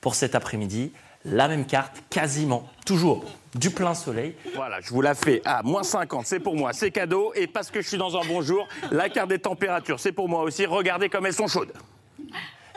Pour 0.00 0.14
cet 0.14 0.34
après-midi, 0.34 0.92
la 1.24 1.48
même 1.48 1.66
carte, 1.66 2.02
quasiment, 2.10 2.68
toujours 2.86 3.24
du 3.54 3.70
plein 3.70 3.94
soleil. 3.94 4.34
Voilà, 4.54 4.80
je 4.80 4.90
vous 4.90 5.00
la 5.00 5.14
fais 5.14 5.40
à 5.44 5.62
moins 5.62 5.82
50, 5.82 6.26
c'est 6.26 6.38
pour 6.38 6.54
moi, 6.54 6.72
c'est 6.72 6.90
cadeau. 6.90 7.32
Et 7.34 7.46
parce 7.46 7.70
que 7.70 7.80
je 7.80 7.88
suis 7.88 7.98
dans 7.98 8.16
un 8.16 8.24
bon 8.24 8.42
jour, 8.42 8.68
la 8.90 9.08
carte 9.08 9.28
des 9.28 9.38
températures, 9.38 9.98
c'est 9.98 10.12
pour 10.12 10.28
moi 10.28 10.42
aussi. 10.42 10.66
Regardez 10.66 11.08
comme 11.08 11.26
elles 11.26 11.34
sont 11.34 11.48
chaudes. 11.48 11.72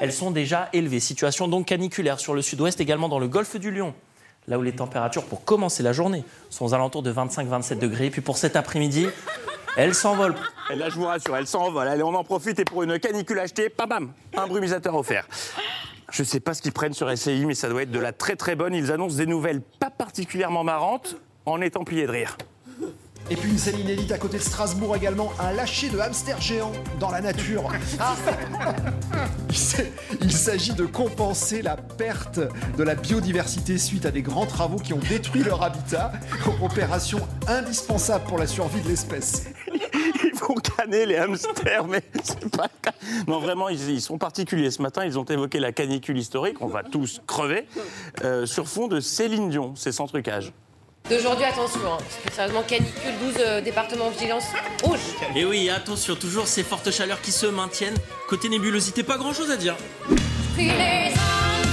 Elles 0.01 0.11
sont 0.11 0.31
déjà 0.31 0.67
élevées. 0.73 0.99
Situation 0.99 1.47
donc 1.47 1.67
caniculaire 1.67 2.19
sur 2.19 2.33
le 2.33 2.41
sud-ouest, 2.41 2.81
également 2.81 3.07
dans 3.07 3.19
le 3.19 3.27
golfe 3.27 3.55
du 3.57 3.69
Lion. 3.69 3.93
Là 4.47 4.57
où 4.57 4.63
les 4.63 4.71
températures, 4.71 5.23
pour 5.25 5.45
commencer 5.45 5.83
la 5.83 5.93
journée, 5.93 6.23
sont 6.49 6.65
aux 6.65 6.73
alentours 6.73 7.03
de 7.03 7.13
25-27 7.13 7.77
degrés. 7.77 8.09
Puis 8.09 8.21
pour 8.21 8.35
cet 8.35 8.55
après-midi, 8.55 9.05
elles 9.77 9.93
s'envolent. 9.93 10.33
Là, 10.75 10.89
je 10.89 10.95
vous 10.95 11.05
rassure, 11.05 11.37
elles 11.37 11.45
s'envolent. 11.45 11.87
Allez, 11.87 12.01
on 12.01 12.15
en 12.15 12.23
profite 12.23 12.57
et 12.57 12.65
pour 12.65 12.81
une 12.81 12.97
canicule 12.97 13.37
achetée, 13.37 13.69
pam 13.69 13.87
bam, 13.87 14.11
un 14.35 14.47
brumisateur 14.47 14.95
offert. 14.95 15.27
Je 16.11 16.23
sais 16.23 16.39
pas 16.39 16.55
ce 16.55 16.63
qu'ils 16.63 16.73
prennent 16.73 16.93
sur 16.93 17.15
SCI, 17.15 17.45
mais 17.45 17.53
ça 17.53 17.69
doit 17.69 17.83
être 17.83 17.91
de 17.91 17.99
la 17.99 18.11
très 18.11 18.35
très 18.35 18.55
bonne. 18.55 18.73
Ils 18.73 18.91
annoncent 18.91 19.17
des 19.17 19.27
nouvelles 19.27 19.61
pas 19.61 19.91
particulièrement 19.91 20.63
marrantes 20.63 21.15
en 21.45 21.61
étant 21.61 21.83
pliés 21.83 22.07
de 22.07 22.11
rire. 22.11 22.37
Et 23.29 23.35
puis 23.37 23.49
une 23.49 23.57
scène 23.57 23.79
inédite 23.79 24.11
à 24.11 24.17
côté 24.17 24.37
de 24.37 24.43
Strasbourg 24.43 24.95
également, 24.95 25.31
un 25.39 25.53
lâcher 25.53 25.89
de 25.89 25.97
hamster 25.99 26.39
géant 26.41 26.71
dans 26.99 27.09
la 27.11 27.21
nature. 27.21 27.71
Il 29.49 29.55
s'est- 29.57 29.91
Il 30.21 30.31
s'agit 30.33 30.73
de 30.73 30.85
compenser 30.85 31.61
la 31.61 31.77
perte 31.77 32.39
de 32.77 32.83
la 32.83 32.95
biodiversité 32.95 33.77
suite 33.77 34.05
à 34.05 34.11
des 34.11 34.21
grands 34.21 34.45
travaux 34.45 34.77
qui 34.77 34.93
ont 34.93 34.99
détruit 35.09 35.43
leur 35.43 35.63
habitat. 35.63 36.11
Opération 36.61 37.19
indispensable 37.47 38.25
pour 38.25 38.37
la 38.37 38.47
survie 38.47 38.81
de 38.81 38.89
l'espèce. 38.89 39.45
Ils 40.23 40.37
vont 40.39 40.55
canner 40.55 41.05
les 41.05 41.17
hamsters, 41.17 41.87
mais 41.87 42.01
c'est 42.23 42.49
pas 42.55 42.63
le 42.63 42.79
cas. 42.81 42.93
Non, 43.27 43.39
vraiment, 43.39 43.69
ils, 43.69 43.89
ils 43.89 44.01
sont 44.01 44.17
particuliers. 44.17 44.71
Ce 44.71 44.81
matin, 44.81 45.05
ils 45.05 45.17
ont 45.17 45.25
évoqué 45.25 45.59
la 45.59 45.71
canicule 45.71 46.17
historique, 46.17 46.57
on 46.61 46.67
va 46.67 46.83
tous 46.83 47.21
crever, 47.27 47.65
euh, 48.23 48.45
sur 48.45 48.67
fond 48.67 48.87
de 48.87 48.99
Céline 48.99 49.49
Dion, 49.49 49.73
c'est 49.75 49.91
sans 49.91 50.07
trucage. 50.07 50.51
D'aujourd'hui, 51.09 51.43
attention, 51.45 51.79
hein, 51.93 51.97
parce 51.97 52.15
que 52.25 52.31
sérieusement, 52.33 52.63
canicule, 52.63 53.11
12 53.21 53.33
euh, 53.39 53.61
départements 53.61 54.05
en 54.07 54.09
vigilance 54.11 54.45
rouge. 54.81 54.99
Et 55.35 55.43
oui, 55.43 55.69
attention, 55.69 56.15
toujours 56.15 56.47
ces 56.47 56.63
fortes 56.63 56.89
chaleurs 56.91 57.19
qui 57.21 57.31
se 57.33 57.45
maintiennent. 57.47 57.97
Côté 58.29 58.47
nébulosité, 58.47 59.03
pas 59.03 59.17
grand-chose 59.17 59.51
à 59.51 59.57
dire. 59.57 59.75
Pris 60.53 60.67
les 60.67 60.71
hommes, 60.71 61.67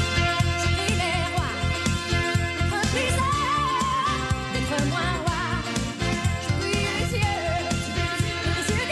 j'ai 0.59 0.75
pris 0.75 0.95
les 0.95 1.23
rois. 1.37 1.53
Refusant 2.73 3.33
d'être 4.55 4.87
moins 4.89 5.15
roi. 5.25 5.39
Je 6.43 6.49
prie 6.61 6.75
les 6.75 7.07
cieux, 7.09 7.37
les 8.65 8.75
yeux 8.75 8.87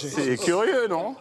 des 0.00 0.10
C'est 0.10 0.36
curieux, 0.44 0.88
non? 0.88 1.14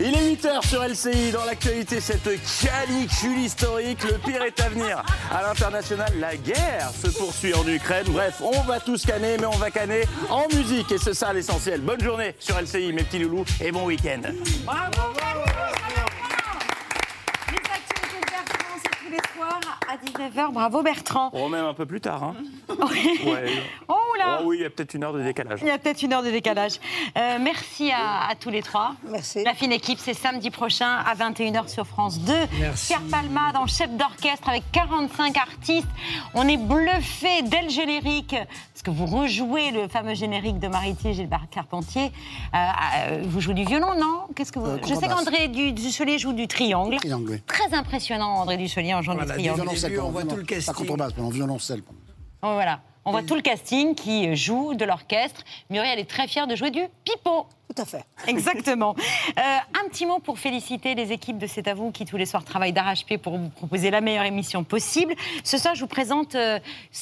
Il 0.00 0.14
est 0.14 0.34
8h 0.34 0.66
sur 0.68 0.82
LCI. 0.82 1.32
Dans 1.32 1.44
l'actualité, 1.44 2.00
cette 2.00 2.24
canicule 2.24 3.38
historique. 3.38 4.02
Le 4.04 4.18
pire 4.18 4.42
est 4.42 4.60
à 4.60 4.68
venir. 4.68 5.02
À 5.32 5.42
l'international, 5.42 6.12
la 6.18 6.36
guerre 6.36 6.90
se 6.90 7.08
poursuit 7.08 7.54
en 7.54 7.66
Ukraine. 7.66 8.06
Bref, 8.08 8.40
on 8.42 8.62
va 8.62 8.80
tous 8.80 9.04
canner, 9.04 9.36
mais 9.38 9.46
on 9.46 9.56
va 9.56 9.70
canner 9.70 10.02
en 10.30 10.46
musique. 10.48 10.90
Et 10.92 10.98
c'est 10.98 11.14
ça 11.14 11.32
l'essentiel. 11.32 11.80
Bonne 11.80 12.00
journée 12.00 12.34
sur 12.38 12.60
LCI, 12.60 12.92
mes 12.92 13.04
petits 13.04 13.18
loulous, 13.18 13.44
et 13.60 13.72
bon 13.72 13.86
week-end. 13.86 14.20
Bravo 14.64 15.12
Les 17.48 17.56
actualités 17.56 18.20
de 18.20 18.30
Bertrand, 18.30 19.25
à 19.42 19.96
19h. 19.96 20.52
Bravo 20.52 20.82
Bertrand. 20.82 21.30
On 21.32 21.48
même 21.48 21.64
un 21.64 21.74
peu 21.74 21.86
plus 21.86 22.00
tard. 22.00 22.22
Hein. 22.24 22.34
Oui. 22.78 23.20
Ouais. 23.26 23.52
Oh 23.88 23.94
là 24.18 24.38
Oh 24.40 24.44
oui, 24.46 24.58
il 24.58 24.62
y 24.62 24.66
a 24.66 24.70
peut-être 24.70 24.94
une 24.94 25.04
heure 25.04 25.12
de 25.12 25.22
décalage. 25.22 25.60
Il 25.62 25.68
y 25.68 25.70
a 25.70 25.78
peut-être 25.78 26.02
une 26.02 26.12
heure 26.12 26.22
de 26.22 26.30
décalage. 26.30 26.78
Euh, 27.16 27.38
merci 27.40 27.90
à, 27.90 28.28
à 28.28 28.34
tous 28.34 28.50
les 28.50 28.62
trois. 28.62 28.94
Merci. 29.08 29.44
La 29.44 29.54
fine 29.54 29.72
équipe, 29.72 29.98
c'est 29.98 30.14
samedi 30.14 30.50
prochain 30.50 30.98
à 31.06 31.14
21h 31.14 31.68
sur 31.68 31.86
France 31.86 32.18
2. 32.20 32.32
Merci. 32.60 32.88
Pierre 32.88 33.02
Palmade 33.10 33.56
en 33.56 33.66
chef 33.66 33.90
d'orchestre 33.90 34.48
avec 34.48 34.62
45 34.72 35.36
artistes. 35.36 35.88
On 36.34 36.46
est 36.48 36.56
bluffé 36.58 37.42
dès 37.42 37.62
le 37.62 37.68
générique, 37.70 38.34
que 38.86 38.90
vous 38.92 39.06
rejouez 39.06 39.72
le 39.72 39.88
fameux 39.88 40.14
générique 40.14 40.60
de 40.60 40.68
Maritier 40.68 41.12
Gilbert 41.12 41.46
Carpentier. 41.50 42.12
Euh, 42.54 42.56
euh, 42.58 43.22
vous 43.26 43.40
jouez 43.40 43.54
du 43.54 43.64
violon, 43.64 43.98
non? 43.98 44.26
Qu'est-ce 44.36 44.52
que 44.52 44.60
vous... 44.60 44.66
Euh, 44.66 44.78
Je 44.86 44.94
sais 44.94 45.08
qu'André 45.08 45.48
Du- 45.48 45.72
Dussolier 45.72 46.20
joue 46.20 46.32
du 46.32 46.46
triangle. 46.46 46.96
Triangle, 46.98 47.30
oui. 47.32 47.42
Très 47.48 47.74
impressionnant, 47.74 48.28
André 48.36 48.56
Dussolier 48.56 48.94
en 48.94 49.02
jouant 49.02 49.14
Voilà, 49.16 49.32
du 49.32 49.38
du 49.42 49.48
triangle. 49.48 49.62
violoncelle, 49.62 50.00
on 50.00 50.10
voit 50.10 50.22
tout 50.22 50.36
le 50.36 50.42
Pas 50.42 50.54
casting. 50.54 50.74
contrebasse, 50.74 51.12
mais 51.16 51.24
en 51.24 51.30
violoncelle. 51.30 51.82
Oh, 52.42 52.52
voilà. 52.52 52.78
On 53.06 53.12
voit 53.12 53.22
tout 53.22 53.36
le 53.36 53.40
casting 53.40 53.94
qui 53.94 54.34
joue 54.34 54.74
de 54.74 54.84
l'orchestre. 54.84 55.44
Muriel 55.70 56.00
est 56.00 56.10
très 56.10 56.26
fière 56.26 56.48
de 56.48 56.56
jouer 56.56 56.72
du 56.72 56.80
pipeau. 57.04 57.46
Tout 57.72 57.80
à 57.80 57.84
fait. 57.84 58.04
Exactement. 58.26 58.96
Euh, 58.98 59.40
un 59.40 59.88
petit 59.88 60.06
mot 60.06 60.18
pour 60.18 60.40
féliciter 60.40 60.96
les 60.96 61.12
équipes 61.12 61.38
de 61.38 61.46
C'est 61.46 61.68
à 61.68 61.74
vous 61.74 61.92
qui 61.92 62.04
tous 62.04 62.16
les 62.16 62.26
soirs 62.26 62.44
travaillent 62.44 62.72
d'arrache-pied 62.72 63.16
pour 63.18 63.38
vous 63.38 63.48
proposer 63.48 63.90
la 63.90 64.00
meilleure 64.00 64.24
émission 64.24 64.64
possible. 64.64 65.14
Ce 65.44 65.56
soir, 65.56 65.76
je 65.76 65.82
vous 65.82 65.86
présente 65.86 66.34
euh, 66.34 66.58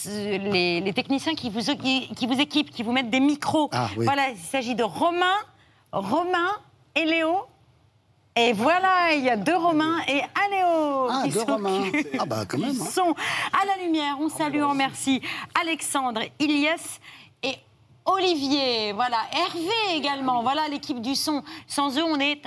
les, 0.07 0.83
les 0.83 0.93
techniciens 0.93 1.35
qui 1.35 1.49
vous, 1.49 1.61
qui 1.61 2.27
vous 2.27 2.39
équipent, 2.39 2.71
qui 2.71 2.83
vous 2.83 2.93
mettent 2.93 3.11
des 3.11 3.21
micros. 3.21 3.71
Ah, 3.73 3.89
oui. 3.97 4.05
Voilà, 4.05 4.29
il 4.29 4.37
s'agit 4.37 4.75
de 4.75 4.85
Romain, 4.85 5.39
Romain 5.91 6.51
et 6.97 7.07
Léo. 7.07 7.47
Et 8.37 8.53
voilà, 8.53 9.13
il 9.15 9.23
y 9.23 9.31
a 9.31 9.37
deux 9.37 9.55
Romains 9.57 9.99
et 10.09 10.21
Aléo 10.21 11.07
Ah, 11.09 11.23
qui 11.25 11.31
deux 11.31 11.43
Romains. 11.43 11.85
Ah 12.19 12.25
bah, 12.27 12.45
quand 12.49 12.59
même, 12.59 12.71
hein. 12.81 12.85
son. 12.93 13.15
À 13.53 13.65
la 13.65 13.85
lumière, 13.85 14.17
on 14.21 14.29
salue, 14.29 14.61
on 14.63 14.71
remercie 14.71 15.21
Alexandre, 15.61 16.21
Ilyes 16.41 16.67
et 17.45 17.55
Olivier. 18.05 18.93
Voilà, 18.93 19.19
Hervé 19.33 19.97
également. 19.97 20.43
Voilà 20.43 20.67
l'équipe 20.69 21.01
du 21.01 21.15
son. 21.15 21.45
Sans 21.69 21.97
eux, 21.97 22.03
on 22.03 22.19
est 22.19 22.43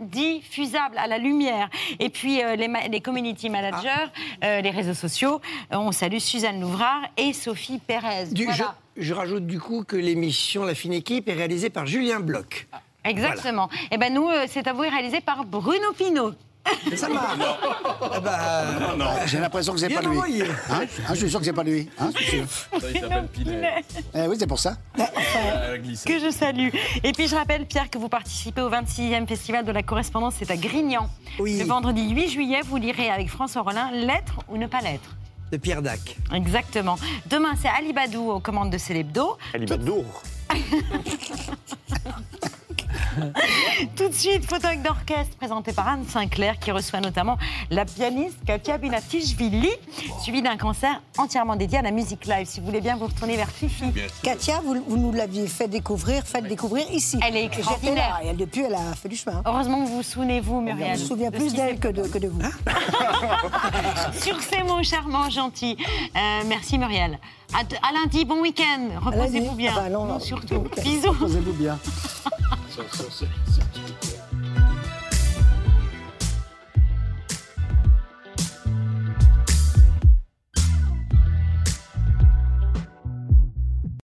indiffusable 0.00 0.96
à 0.96 1.06
la 1.06 1.18
lumière. 1.18 1.68
Et 1.98 2.08
puis 2.08 2.42
euh, 2.42 2.56
les, 2.56 2.68
ma- 2.68 2.88
les 2.88 3.02
community 3.02 3.50
managers, 3.50 4.10
euh, 4.42 4.62
les 4.62 4.70
réseaux 4.70 4.94
sociaux. 4.94 5.42
Euh, 5.70 5.76
on 5.76 5.92
salue 5.92 6.16
Suzanne 6.18 6.62
Louvrard 6.62 7.02
et 7.18 7.34
Sophie 7.34 7.78
Pérez. 7.78 8.24
Du- 8.32 8.46
Voilà. 8.46 8.74
je, 8.96 9.02
je 9.02 9.12
rajoute 9.12 9.46
du 9.46 9.60
coup 9.60 9.84
que 9.84 9.96
l'émission 9.96 10.64
La 10.64 10.74
fine 10.74 10.94
équipe 10.94 11.28
est 11.28 11.34
réalisée 11.34 11.68
par 11.68 11.84
Julien 11.86 12.20
Bloch. 12.20 12.66
Exactement. 13.06 13.68
Et 13.90 13.98
ben 13.98 14.12
nous, 14.12 14.28
euh, 14.28 14.46
c'est 14.48 14.66
avoué 14.66 14.88
réalisé 14.88 15.20
par 15.20 15.44
Bruno 15.44 15.92
Pinault. 15.96 16.34
Ça 16.96 17.08
marche. 17.08 17.38
Ah 18.12 18.20
bah, 18.20 19.26
J'ai 19.26 19.38
l'impression 19.38 19.72
que 19.72 19.78
c'est 19.78 19.88
pas 19.88 20.00
lui. 20.02 20.18
Hein 20.70 20.80
Hein, 21.08 21.10
je 21.10 21.14
suis 21.14 21.30
sûr 21.30 21.38
que 21.38 21.44
c'est 21.44 21.52
pas 21.52 21.62
lui. 21.62 21.88
Hein, 21.98 22.10
je 22.16 22.22
suis 22.22 22.38
sûr. 22.38 22.46
il 22.92 23.00
s'appelle 23.00 23.28
Pinet. 23.32 23.84
Eh 24.14 24.26
oui, 24.26 24.36
c'est 24.38 24.46
pour 24.46 24.58
ça. 24.58 24.76
que 24.96 26.18
je 26.18 26.30
salue. 26.30 26.68
Et 27.04 27.12
puis 27.12 27.28
je 27.28 27.36
rappelle, 27.36 27.66
Pierre, 27.66 27.88
que 27.90 27.98
vous 27.98 28.08
participez 28.08 28.62
au 28.62 28.70
26e 28.70 29.26
Festival 29.26 29.64
de 29.64 29.72
la 29.72 29.82
correspondance, 29.82 30.34
c'est 30.38 30.50
à 30.50 30.56
Grignan. 30.56 31.08
Le 31.38 31.64
vendredi 31.64 32.10
8 32.10 32.28
juillet, 32.30 32.60
vous 32.64 32.76
lirez 32.78 33.10
avec 33.10 33.28
François 33.28 33.62
Rollin 33.62 33.90
L'être 33.92 34.40
ou 34.48 34.56
ne 34.56 34.66
pas 34.66 34.80
l'être. 34.80 35.16
De 35.52 35.58
Pierre 35.58 35.82
Dac. 35.82 36.16
Exactement. 36.34 36.98
Demain, 37.26 37.52
c'est 37.60 37.68
Ali 37.68 37.92
Badou 37.92 38.30
aux 38.30 38.40
commandes 38.40 38.70
de 38.70 38.78
Célébdo. 38.78 39.38
Ali 39.54 39.66
Badour. 39.66 40.04
Tout 43.96 44.08
de 44.08 44.14
suite, 44.14 44.44
photo 44.48 44.66
avec 44.66 44.82
d'orchestre 44.82 45.36
présentée 45.36 45.72
par 45.72 45.88
Anne 45.88 46.04
Sinclair 46.06 46.58
qui 46.58 46.70
reçoit 46.70 47.00
notamment 47.00 47.36
la 47.70 47.84
pianiste 47.84 48.38
Katia 48.46 48.78
Binatichvili, 48.78 49.70
suivi 50.22 50.42
d'un 50.42 50.56
concert 50.56 51.00
entièrement 51.18 51.56
dédié 51.56 51.78
à 51.78 51.82
la 51.82 51.90
musique 51.90 52.26
live. 52.26 52.46
Si 52.46 52.60
vous 52.60 52.66
voulez 52.66 52.80
bien 52.80 52.96
vous 52.96 53.06
retourner 53.06 53.36
vers 53.36 53.50
Fifi. 53.50 53.92
Katia, 54.22 54.60
vous, 54.64 54.82
vous 54.86 54.96
nous 54.96 55.12
l'aviez 55.12 55.46
fait 55.46 55.68
découvrir, 55.68 56.22
faites 56.24 56.46
découvrir 56.48 56.90
ici. 56.90 57.18
Elle 57.26 57.36
est 57.36 57.44
extraordinaire. 57.44 58.20
là, 58.22 58.30
Et 58.30 58.34
depuis, 58.34 58.62
elle 58.62 58.74
a 58.74 58.94
fait 58.94 59.08
du 59.08 59.16
chemin. 59.16 59.42
Heureusement 59.44 59.82
que 59.82 59.88
vous 59.88 59.96
vous 59.96 60.02
souvenez, 60.02 60.40
vous, 60.40 60.60
Muriel. 60.60 60.96
Je 60.96 61.02
me 61.02 61.06
souviens 61.08 61.30
plus 61.30 61.54
d'elle 61.54 61.78
que 61.78 61.88
de, 61.88 62.02
que 62.02 62.18
de 62.18 62.28
vous. 62.28 62.40
Sur 64.20 64.40
ces 64.40 64.62
mots 64.62 64.82
charmants, 64.82 65.30
gentils. 65.30 65.76
Euh, 66.16 66.18
merci 66.46 66.78
Muriel. 66.78 67.18
À, 67.54 67.58
à 67.60 67.92
lundi, 67.92 68.24
bon 68.24 68.40
week-end. 68.42 68.88
Reposez-vous 69.04 69.54
bien. 69.54 69.72
Ah 69.76 69.80
bah 69.82 69.88
non, 69.88 70.04
non. 70.04 70.18
surtout. 70.18 70.64
Bisous. 70.82 71.14
Posez-vous 71.14 71.52
bien. 71.52 71.78
so, 72.76 73.08
so, 73.08 73.08
so, 73.08 73.62
so 74.02 74.15